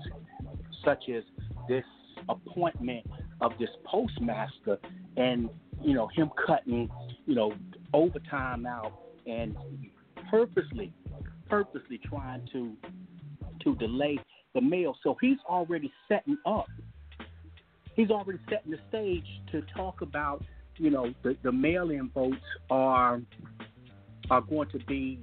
[0.83, 1.23] such as
[1.67, 1.83] this
[2.29, 3.05] appointment
[3.41, 4.77] of this postmaster
[5.17, 5.49] and
[5.81, 6.89] you know him cutting
[7.25, 7.53] you know
[7.93, 8.93] overtime out
[9.25, 9.55] and
[10.29, 10.93] purposely
[11.49, 12.73] purposely trying to
[13.63, 14.17] to delay
[14.53, 14.95] the mail.
[15.03, 16.67] So he's already setting up
[17.95, 20.43] he's already setting the stage to talk about
[20.77, 22.37] you know the the mail-in votes
[22.69, 23.21] are
[24.29, 25.19] are going to be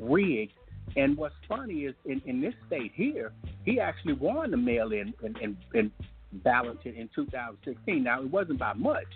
[0.00, 0.52] rigged.
[0.96, 3.32] And what's funny is in, in this state here,
[3.64, 5.90] he actually won the mail-in and, and, and
[6.32, 8.02] balloted in 2016.
[8.02, 9.06] Now, it wasn't by much.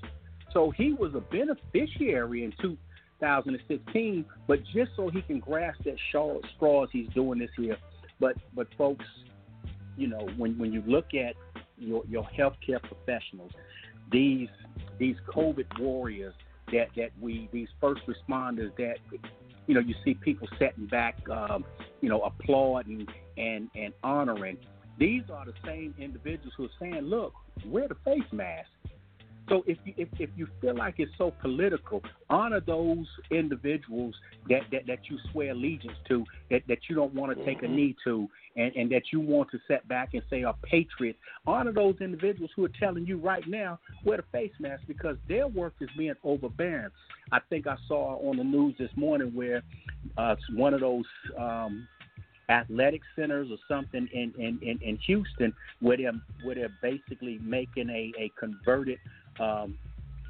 [0.52, 6.88] So he was a beneficiary in 2016, but just so he can grasp that straws,
[6.92, 7.76] he's doing this here.
[8.20, 9.04] But, but folks,
[9.96, 11.34] you know, when, when you look at
[11.78, 13.52] your, your healthcare professionals,
[14.10, 14.48] these
[14.98, 16.34] these COVID warriors
[16.72, 18.96] that, that we these first responders that
[19.66, 21.64] you know you see people setting back, um,
[22.00, 23.06] you know, applauding
[23.36, 24.56] and and honoring
[24.98, 27.34] these are the same individuals who are saying, look,
[27.66, 28.68] wear the face mask.
[29.48, 34.14] So if you if, if you feel like it's so political, honor those individuals
[34.48, 37.66] that, that, that you swear allegiance to, that, that you don't want to take a
[37.66, 37.76] mm-hmm.
[37.76, 41.18] knee to, and, and that you want to set back and say are patriots.
[41.46, 45.46] Honor those individuals who are telling you right now wear the face mask because their
[45.46, 46.90] work is being overbearing.
[47.30, 49.62] I think I saw on the news this morning where
[50.18, 51.04] uh, one of those
[51.38, 51.86] um,
[52.48, 56.12] athletic centers or something in, in, in, in Houston where they're
[56.44, 58.98] where they're basically making a, a converted
[59.40, 59.76] um,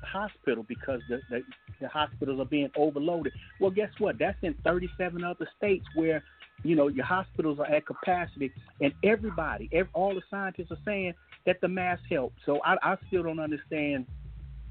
[0.03, 1.43] hospital because the, the
[1.81, 3.33] the hospitals are being overloaded.
[3.61, 4.19] Well, guess what?
[4.19, 6.23] That's in 37 other states where
[6.63, 11.15] you know your hospitals are at capacity, and everybody, every, all the scientists are saying
[11.45, 12.37] that the mask helps.
[12.47, 14.07] So I, I still don't understand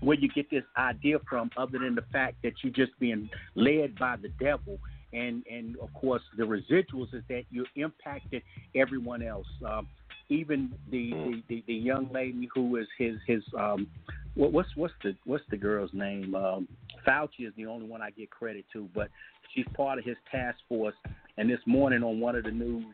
[0.02, 3.98] where you get this idea from, other than the fact that you're just being led
[3.98, 4.78] by the devil
[5.16, 8.44] and and of course the residuals is that you impacted
[8.76, 9.48] everyone else.
[9.66, 9.88] Um,
[10.30, 13.88] even the, the, the, the young lady who is his his um,
[14.36, 16.36] what, what's what's the what's the girl's name?
[16.36, 16.68] Um,
[17.08, 19.10] Fauci is the only one I get credit to, but
[19.54, 20.96] she's part of his task force.
[21.38, 22.86] And this morning on one of the news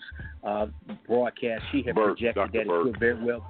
[0.43, 0.67] uh,
[1.07, 2.57] broadcasts, she had Burke, projected Dr.
[2.57, 2.87] that Burke.
[2.87, 3.45] it could very well.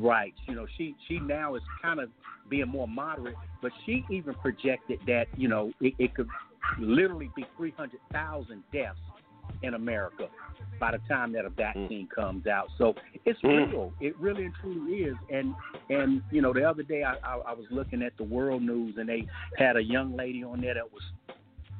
[0.00, 2.08] Right, you know, she she now is kind of
[2.48, 6.28] being more moderate, but she even projected that you know it, it could
[6.78, 8.98] literally be 300,000 deaths
[9.62, 10.28] in America
[10.80, 12.10] by the time that a vaccine mm.
[12.10, 12.68] comes out.
[12.78, 13.70] So it's mm.
[13.70, 13.92] real.
[14.00, 15.16] It really and truly is.
[15.30, 15.54] And
[15.90, 18.96] and you know, the other day I, I, I was looking at the world news
[18.98, 19.26] and they
[19.56, 21.02] had a young lady on there that was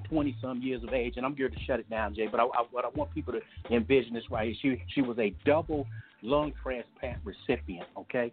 [0.09, 2.29] 20 some years of age, and I'm here to shut it down, Jay.
[2.31, 4.77] But I, I, what I want people to envision this right here.
[4.77, 5.87] She she was a double
[6.23, 7.87] lung transplant recipient.
[7.97, 8.33] Okay,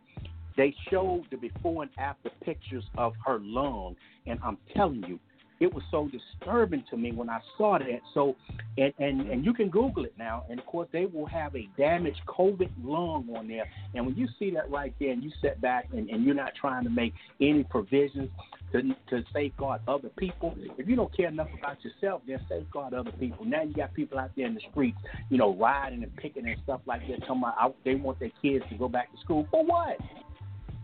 [0.57, 3.95] They showed the before and after pictures of her lung,
[4.27, 5.19] and I'm telling you,
[5.61, 8.01] it was so disturbing to me when I saw that.
[8.13, 8.35] So,
[8.77, 11.69] and and and you can Google it now, and of course they will have a
[11.77, 13.65] damaged COVID lung on there.
[13.93, 16.53] And when you see that right there, and you sit back and, and you're not
[16.59, 18.29] trying to make any provisions
[18.71, 23.11] to to safeguard other people, if you don't care enough about yourself, then safeguard other
[23.13, 23.45] people.
[23.45, 24.97] Now you got people out there in the streets,
[25.29, 28.31] you know, riding and picking and stuff like that, talking about out, they want their
[28.41, 29.97] kids to go back to school for what?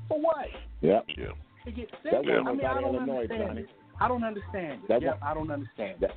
[0.07, 0.45] For what?
[0.81, 0.99] Yeah.
[1.17, 1.33] Yeah.
[1.65, 2.11] To get sick?
[2.11, 3.61] That I one was mean, I don't Illinois, understand Johnny.
[3.61, 3.69] it.
[3.99, 4.87] I don't understand it.
[4.87, 5.97] That yeah, one- I don't understand.
[6.01, 6.15] That,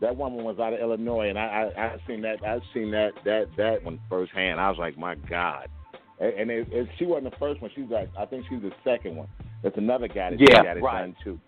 [0.00, 3.12] that woman was out of Illinois, and I I, I seen that I seen that
[3.24, 4.60] that that one firsthand.
[4.60, 5.68] I was like, my God.
[6.20, 7.70] And, and it, it, she wasn't the first one.
[7.74, 9.28] She's like, I think she's the second one.
[9.62, 11.00] There's another guy that Yeah, got it right.
[11.02, 11.40] done too.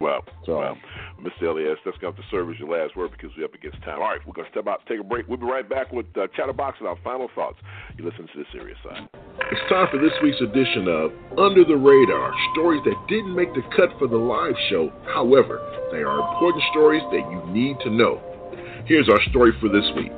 [0.00, 0.22] Wow.
[0.46, 0.76] So- wow.
[1.20, 1.50] Mr.
[1.50, 3.98] Elias, let's go to service your last word because we're up against time.
[4.00, 5.26] All right, we're going to step out, take a break.
[5.26, 7.58] We'll be right back with uh, Chatterbox and our final thoughts.
[7.96, 9.08] You listen to the serious side.
[9.50, 13.62] It's time for this week's edition of Under the Radar stories that didn't make the
[13.76, 14.92] cut for the live show.
[15.12, 15.58] However,
[15.90, 18.22] they are important stories that you need to know.
[18.86, 20.14] Here's our story for this week.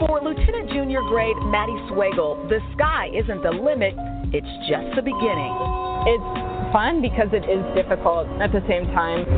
[0.00, 3.92] For Lieutenant Junior grade Maddie Swegle, the sky isn't the limit,
[4.32, 5.87] it's just the beginning.
[6.10, 9.28] It's fun because it is difficult at the same time.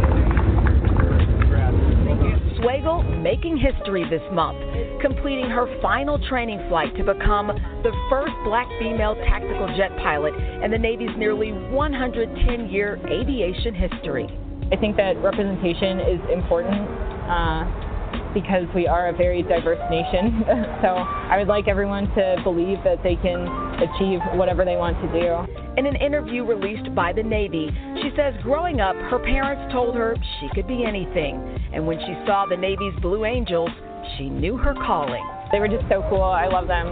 [2.62, 4.62] Swegle making history this month,
[5.00, 7.48] completing her final training flight to become
[7.82, 10.32] the first black female tactical jet pilot
[10.62, 14.30] in the Navy's nearly 110 year aviation history.
[14.70, 16.86] I think that representation is important
[17.26, 17.89] uh,
[18.34, 20.44] because we are a very diverse nation.
[20.82, 23.46] so I would like everyone to believe that they can
[23.82, 25.78] achieve whatever they want to do.
[25.78, 27.70] In an interview released by the Navy,
[28.02, 31.36] she says growing up, her parents told her she could be anything.
[31.72, 33.70] And when she saw the Navy's Blue Angels,
[34.16, 35.24] she knew her calling.
[35.52, 36.22] They were just so cool.
[36.22, 36.86] I love them.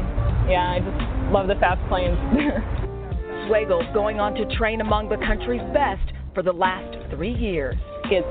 [0.48, 2.16] Yeah, I just love the fast planes.
[3.47, 7.77] Swegle going on to train among the country's best for the last three years.
[8.05, 8.27] It's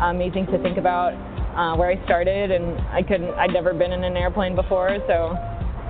[0.00, 1.12] amazing to think about
[1.58, 3.30] uh, where I started, and I couldn't.
[3.30, 5.36] I'd never been in an airplane before, so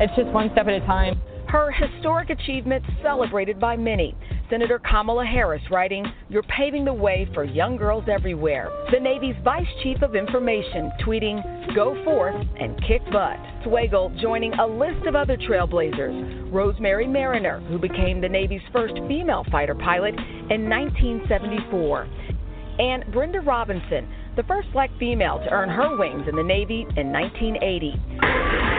[0.00, 1.20] it's just one step at a time.
[1.48, 4.14] Her historic achievement celebrated by many.
[4.50, 8.70] Senator Kamala Harris writing, You're paving the way for young girls everywhere.
[8.92, 13.36] The Navy's Vice Chief of Information tweeting, Go forth and kick butt.
[13.64, 16.52] Swegle joining a list of other trailblazers.
[16.52, 20.14] Rosemary Mariner, who became the Navy's first female fighter pilot
[20.50, 22.08] in 1974.
[22.78, 24.08] And Brenda Robinson,
[24.38, 27.90] the first black female to earn her wings in the Navy in 1980.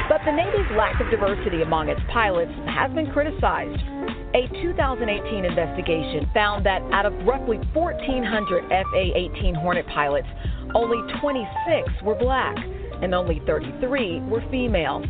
[0.07, 3.76] But the Navy's lack of diversity among its pilots has been criticized.
[4.40, 9.03] A 2018 investigation found that out of roughly 1,400 FA
[9.36, 10.30] 18 Hornet pilots,
[10.73, 12.56] only 26 were black
[13.02, 15.04] and only 33 were female.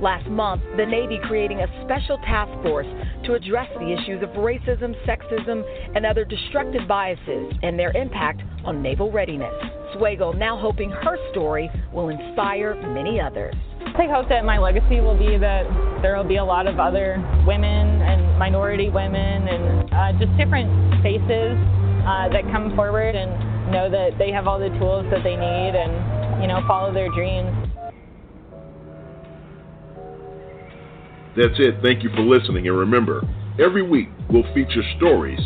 [0.00, 2.86] Last month, the Navy creating a special task force
[3.24, 5.62] to address the issues of racism, sexism,
[5.94, 9.54] and other destructive biases and their impact on naval readiness.
[9.96, 13.54] Swegle now hoping her story will inspire many others.
[13.96, 15.64] I hope that my legacy will be that
[16.02, 21.02] there will be a lot of other women and minority women and uh, just different
[21.02, 21.56] faces
[22.04, 25.72] uh, that come forward and know that they have all the tools that they need
[25.74, 27.50] and you know follow their dreams.
[31.36, 31.82] That's it.
[31.82, 32.68] Thank you for listening.
[32.68, 33.26] And remember,
[33.58, 35.40] every week we'll feature stories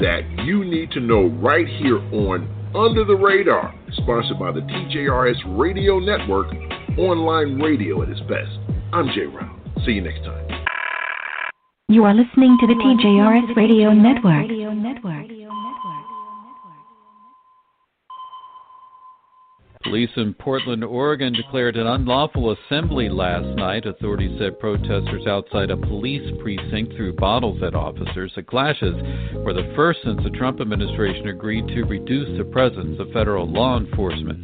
[0.00, 5.58] that you need to know right here on Under the Radar, sponsored by the TJRS
[5.58, 6.48] Radio Network,
[6.98, 8.50] online radio at its best.
[8.92, 9.56] I'm Jay Rao.
[9.86, 10.44] See you next time.
[11.88, 14.48] You are listening to the TJRS Radio Network.
[19.84, 23.84] Police in Portland, Oregon declared an unlawful assembly last night.
[23.84, 28.32] Authorities said protesters outside a police precinct threw bottles at officers.
[28.34, 28.94] The clashes
[29.44, 33.78] were the first since the Trump administration agreed to reduce the presence of federal law
[33.78, 34.42] enforcement.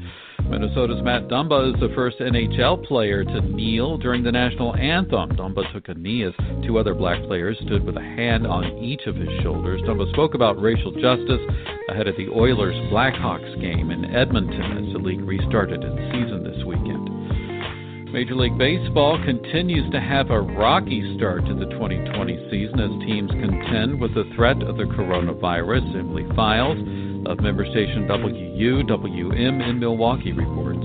[0.51, 5.31] Minnesota's Matt Dumba is the first NHL player to kneel during the national anthem.
[5.37, 6.33] Dumba took a knee as
[6.67, 9.81] two other black players stood with a hand on each of his shoulders.
[9.83, 11.41] Dumba spoke about racial justice
[11.89, 16.65] ahead of the Oilers Blackhawks game in Edmonton as the league restarted its season this
[16.67, 18.11] weekend.
[18.11, 23.31] Major League Baseball continues to have a rocky start to the 2020 season as teams
[23.31, 25.95] contend with the threat of the coronavirus.
[25.95, 30.85] Emily Files of member station WUWM in Milwaukee reports.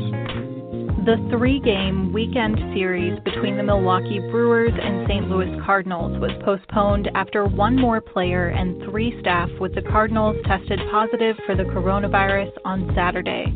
[1.05, 5.29] The three game weekend series between the Milwaukee Brewers and St.
[5.29, 10.79] Louis Cardinals was postponed after one more player and three staff with the Cardinals tested
[10.89, 13.53] positive for the coronavirus on Saturday.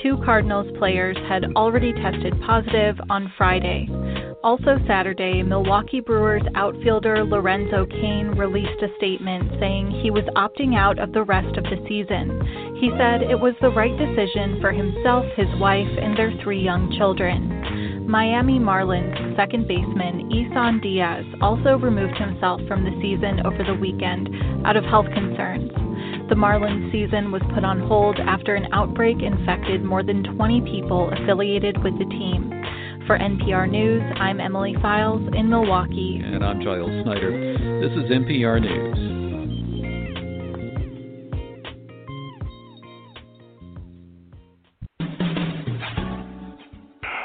[0.00, 3.88] Two Cardinals players had already tested positive on Friday.
[4.42, 10.98] Also Saturday, Milwaukee Brewers outfielder Lorenzo Cain released a statement saying he was opting out
[10.98, 12.40] of the rest of the season.
[12.80, 16.90] He said it was the right decision for himself, his wife, and their three young
[16.98, 18.06] children.
[18.08, 24.28] Miami Marlins second baseman Isan Diaz also removed himself from the season over the weekend
[24.66, 25.70] out of health concerns.
[26.32, 31.12] The Marlins season was put on hold after an outbreak infected more than 20 people
[31.12, 32.48] affiliated with the team.
[33.06, 36.22] For NPR News, I'm Emily Files in Milwaukee.
[36.24, 37.32] And I'm Giles Snyder.
[37.82, 39.12] This is NPR News.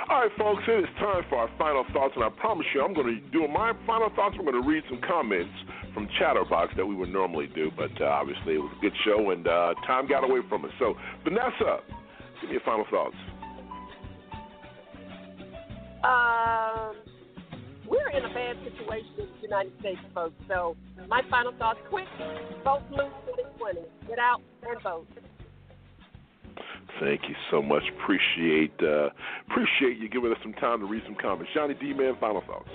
[0.10, 2.94] All right, folks, it is time for our final thoughts, and I promise you, I'm
[2.94, 4.36] going to do my final thoughts.
[4.38, 5.54] I'm going to read some comments
[5.98, 9.32] from Chatterbox that we would normally do, but uh, obviously it was a good show,
[9.32, 10.70] and uh, time got away from us.
[10.78, 10.94] So,
[11.24, 11.80] Vanessa,
[12.40, 13.16] give me your final thoughts.
[16.06, 16.94] Um,
[17.90, 20.36] we're in a bad situation in the United States, folks.
[20.48, 22.06] So my final thoughts: quick,
[22.64, 23.10] vote blue
[23.58, 23.80] 2020.
[24.08, 25.08] Get out and vote.
[27.00, 27.82] Thank you so much.
[28.00, 29.10] Appreciate uh,
[29.50, 31.50] appreciate you giving us some time to read some comments.
[31.56, 31.92] Johnny D.
[31.94, 32.70] Man, final thoughts.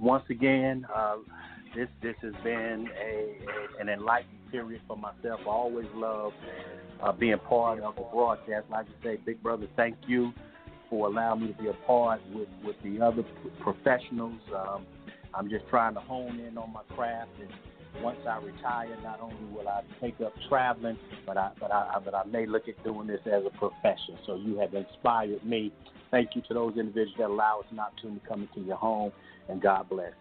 [0.00, 1.16] Once again, uh,
[1.76, 3.36] this this has been a,
[3.78, 5.40] a an enlightening period for myself.
[5.42, 6.32] I always love
[7.02, 8.66] uh, being part of the broadcast.
[8.70, 10.32] Like I say, Big Brother, thank you
[10.88, 13.24] for allowing me to be a part with with the other
[13.60, 14.40] professionals.
[14.54, 14.86] Um,
[15.34, 19.36] I'm just trying to hone in on my craft, and once I retire, not only
[19.52, 23.06] will I take up traveling, but I but I but I may look at doing
[23.06, 24.18] this as a profession.
[24.26, 25.72] So you have inspired me.
[26.10, 29.12] Thank you to those individuals that allow us an opportunity to come into your home,
[29.50, 30.12] and God bless.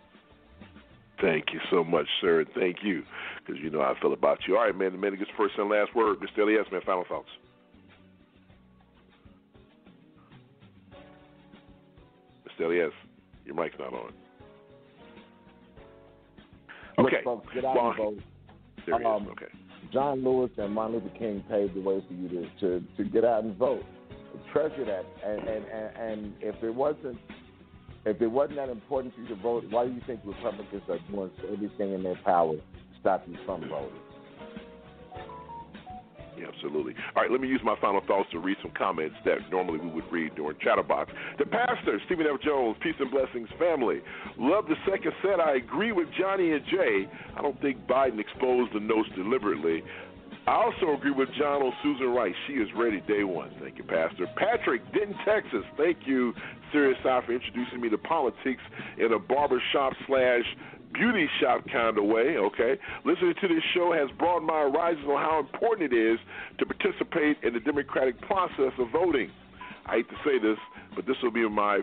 [1.22, 2.46] Thank you so much, sir.
[2.58, 3.04] Thank you,
[3.46, 4.58] because you know how I feel about you.
[4.58, 4.94] All right, man.
[4.94, 6.44] The man gets first and last word, Mr.
[6.44, 6.82] Elias, man.
[6.86, 7.28] Final thoughts.
[12.48, 12.66] Mr.
[12.66, 12.94] Elias,
[13.46, 14.14] your mic's not on.
[16.98, 17.22] Look, Okay.
[17.24, 18.20] folks, get out Well, and vote.
[18.86, 19.30] There Um, is.
[19.32, 19.46] Okay.
[19.92, 23.24] John Lewis and Martin Luther King paved the way for you to, to, to get
[23.26, 23.84] out and vote.
[24.52, 27.18] Treasure that, and, and, and, and if it wasn't
[28.06, 31.00] if it wasn't that important for you to vote, why do you think Republicans are
[31.12, 32.62] doing everything in their power to
[33.00, 34.00] stop you from voting?
[36.40, 36.94] Yeah, absolutely.
[37.16, 39.90] All right, let me use my final thoughts to read some comments that normally we
[39.90, 41.12] would read during Chatterbox.
[41.38, 42.40] The pastor, Stephen F.
[42.42, 44.00] Jones, peace and blessings, family.
[44.38, 45.42] Love the second set.
[45.42, 47.10] I agree with Johnny and Jay.
[47.36, 49.84] I don't think Biden exposed the notes deliberately.
[50.50, 52.34] I also agree with John on Susan Rice.
[52.48, 53.52] She is ready day one.
[53.62, 54.26] Thank you, Pastor.
[54.36, 55.62] Patrick, Denton, Texas.
[55.78, 56.34] Thank you,
[56.74, 58.64] Serious Side, for introducing me to politics
[58.98, 60.42] in a barbershop slash
[60.92, 62.82] beauty shop kind of way, okay?
[63.06, 66.18] Listening to this show has broadened my horizons on how important it is
[66.58, 69.30] to participate in the democratic process of voting.
[69.86, 70.58] I hate to say this,
[70.96, 71.82] but this will be my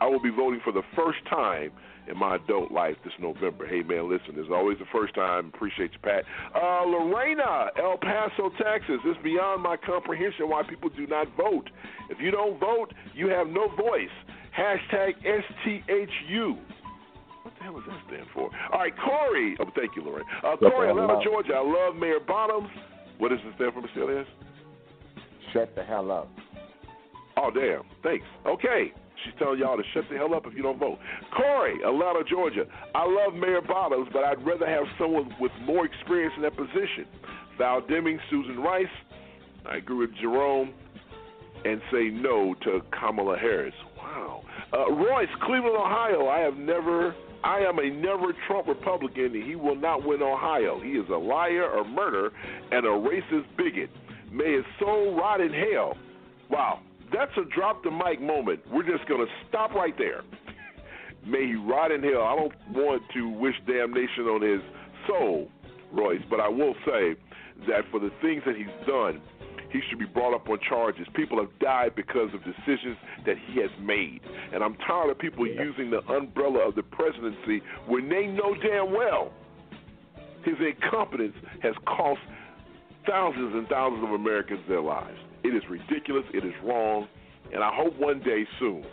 [0.00, 1.70] I will be voting for the first time
[2.08, 3.66] in my adult life this November.
[3.66, 5.50] Hey man, listen, it's always the first time.
[5.54, 6.24] Appreciate you, Pat.
[6.54, 8.98] Uh, Lorena, El Paso, Texas.
[9.04, 11.68] It's beyond my comprehension why people do not vote.
[12.10, 14.14] If you don't vote, you have no voice.
[14.56, 16.56] Hashtag STHU.
[17.42, 18.50] What the hell does that stand for?
[18.72, 19.56] All right, Corey.
[19.60, 20.24] Oh, thank you, Lorraine.
[20.44, 21.20] Uh, Corey, Atlanta.
[21.24, 21.54] Georgia.
[21.54, 22.68] I love Mayor Bottoms.
[23.18, 24.02] What does it stand for, Mr.
[24.02, 24.26] Elias?
[25.52, 26.30] Shut the hell up.
[27.36, 27.82] Oh, damn.
[28.02, 28.26] Thanks.
[28.46, 28.92] Okay.
[29.24, 30.98] She's telling y'all to shut the hell up if you don't vote.
[31.36, 32.64] Corey, Atlanta, Georgia.
[32.94, 37.06] I love Mayor Bottoms, but I'd rather have someone with more experience in that position.
[37.58, 38.86] Val Deming, Susan Rice.
[39.66, 40.72] I agree with Jerome
[41.64, 43.74] and say no to Kamala Harris.
[43.96, 44.42] Wow.
[44.72, 46.28] Uh, Royce, Cleveland, Ohio.
[46.28, 47.14] I have never.
[47.44, 50.80] I am a never Trump Republican, and he will not win Ohio.
[50.80, 52.32] He is a liar, a murderer,
[52.72, 53.90] and a racist bigot.
[54.32, 55.96] May his soul rot in hell.
[56.50, 56.80] Wow,
[57.12, 58.60] that's a drop the mic moment.
[58.70, 60.22] We're just going to stop right there.
[61.26, 62.22] May he rot in hell.
[62.22, 64.60] I don't want to wish damnation on his
[65.06, 65.48] soul,
[65.92, 67.16] Royce, but I will say
[67.66, 69.20] that for the things that he's done,
[69.70, 71.06] he should be brought up on charges.
[71.14, 74.20] People have died because of decisions that he has made.
[74.54, 78.92] And I'm tired of people using the umbrella of the presidency when they know damn
[78.92, 79.32] well
[80.44, 82.20] his incompetence has cost
[83.06, 85.18] thousands and thousands of Americans their lives.
[85.44, 86.24] It is ridiculous.
[86.32, 87.08] It is wrong.
[87.52, 88.84] And I hope one day soon,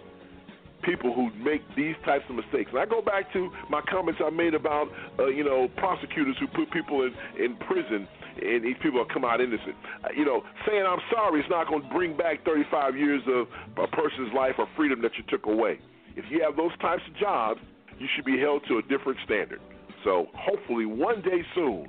[0.84, 2.70] people who make these types of mistakes.
[2.72, 4.88] And I go back to my comments I made about,
[5.20, 7.14] uh, you know, prosecutors who put people in,
[7.44, 8.08] in prison
[8.42, 9.76] and these people have come out innocent.
[10.04, 13.48] Uh, you know, saying I'm sorry is not going to bring back 35 years of
[13.78, 15.80] a person's life or freedom that you took away.
[16.16, 17.60] If you have those types of jobs,
[18.00, 19.62] you should be held to a different standard.
[20.04, 21.88] So hopefully one day soon,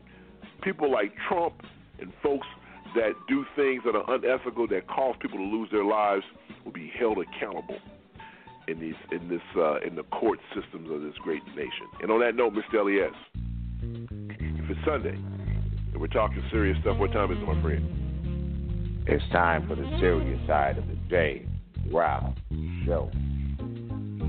[0.63, 1.55] people like Trump
[2.01, 2.47] and folks
[2.95, 6.25] that do things that are unethical that cause people to lose their lives
[6.65, 7.79] will be held accountable.
[8.69, 11.87] in these in this uh, in the court systems of this great nation.
[12.03, 12.81] And on that note, Mr.
[12.81, 13.15] Elias,
[13.83, 19.05] if it's Sunday and we're talking serious stuff, what time is it, my friend?
[19.07, 21.47] It's time for the serious side of the day.
[21.91, 22.35] Wow,
[22.85, 23.11] Show.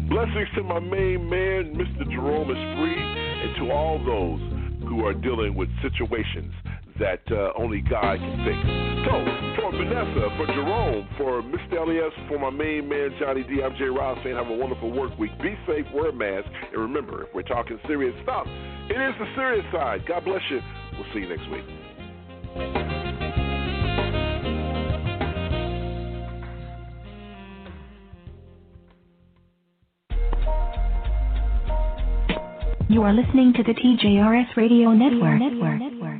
[0.07, 2.09] Blessings to my main man, Mr.
[2.09, 4.39] Jerome Esprit, and to all those
[4.87, 6.53] who are dealing with situations
[6.99, 8.59] that uh, only God can fix.
[9.07, 9.13] So,
[9.55, 11.81] for Vanessa, for Jerome, for Mr.
[11.81, 13.85] Elias, for my main man, Johnny D, I'm J.
[13.85, 15.31] Rob saying have a wonderful work week.
[15.41, 19.27] Be safe, wear a mask, and remember, if we're talking serious stuff, it is the
[19.35, 20.05] serious side.
[20.07, 20.59] God bless you.
[20.93, 21.65] We'll see you next week.
[32.89, 35.39] You are listening to the TJRS Radio Network.
[35.39, 36.16] Network.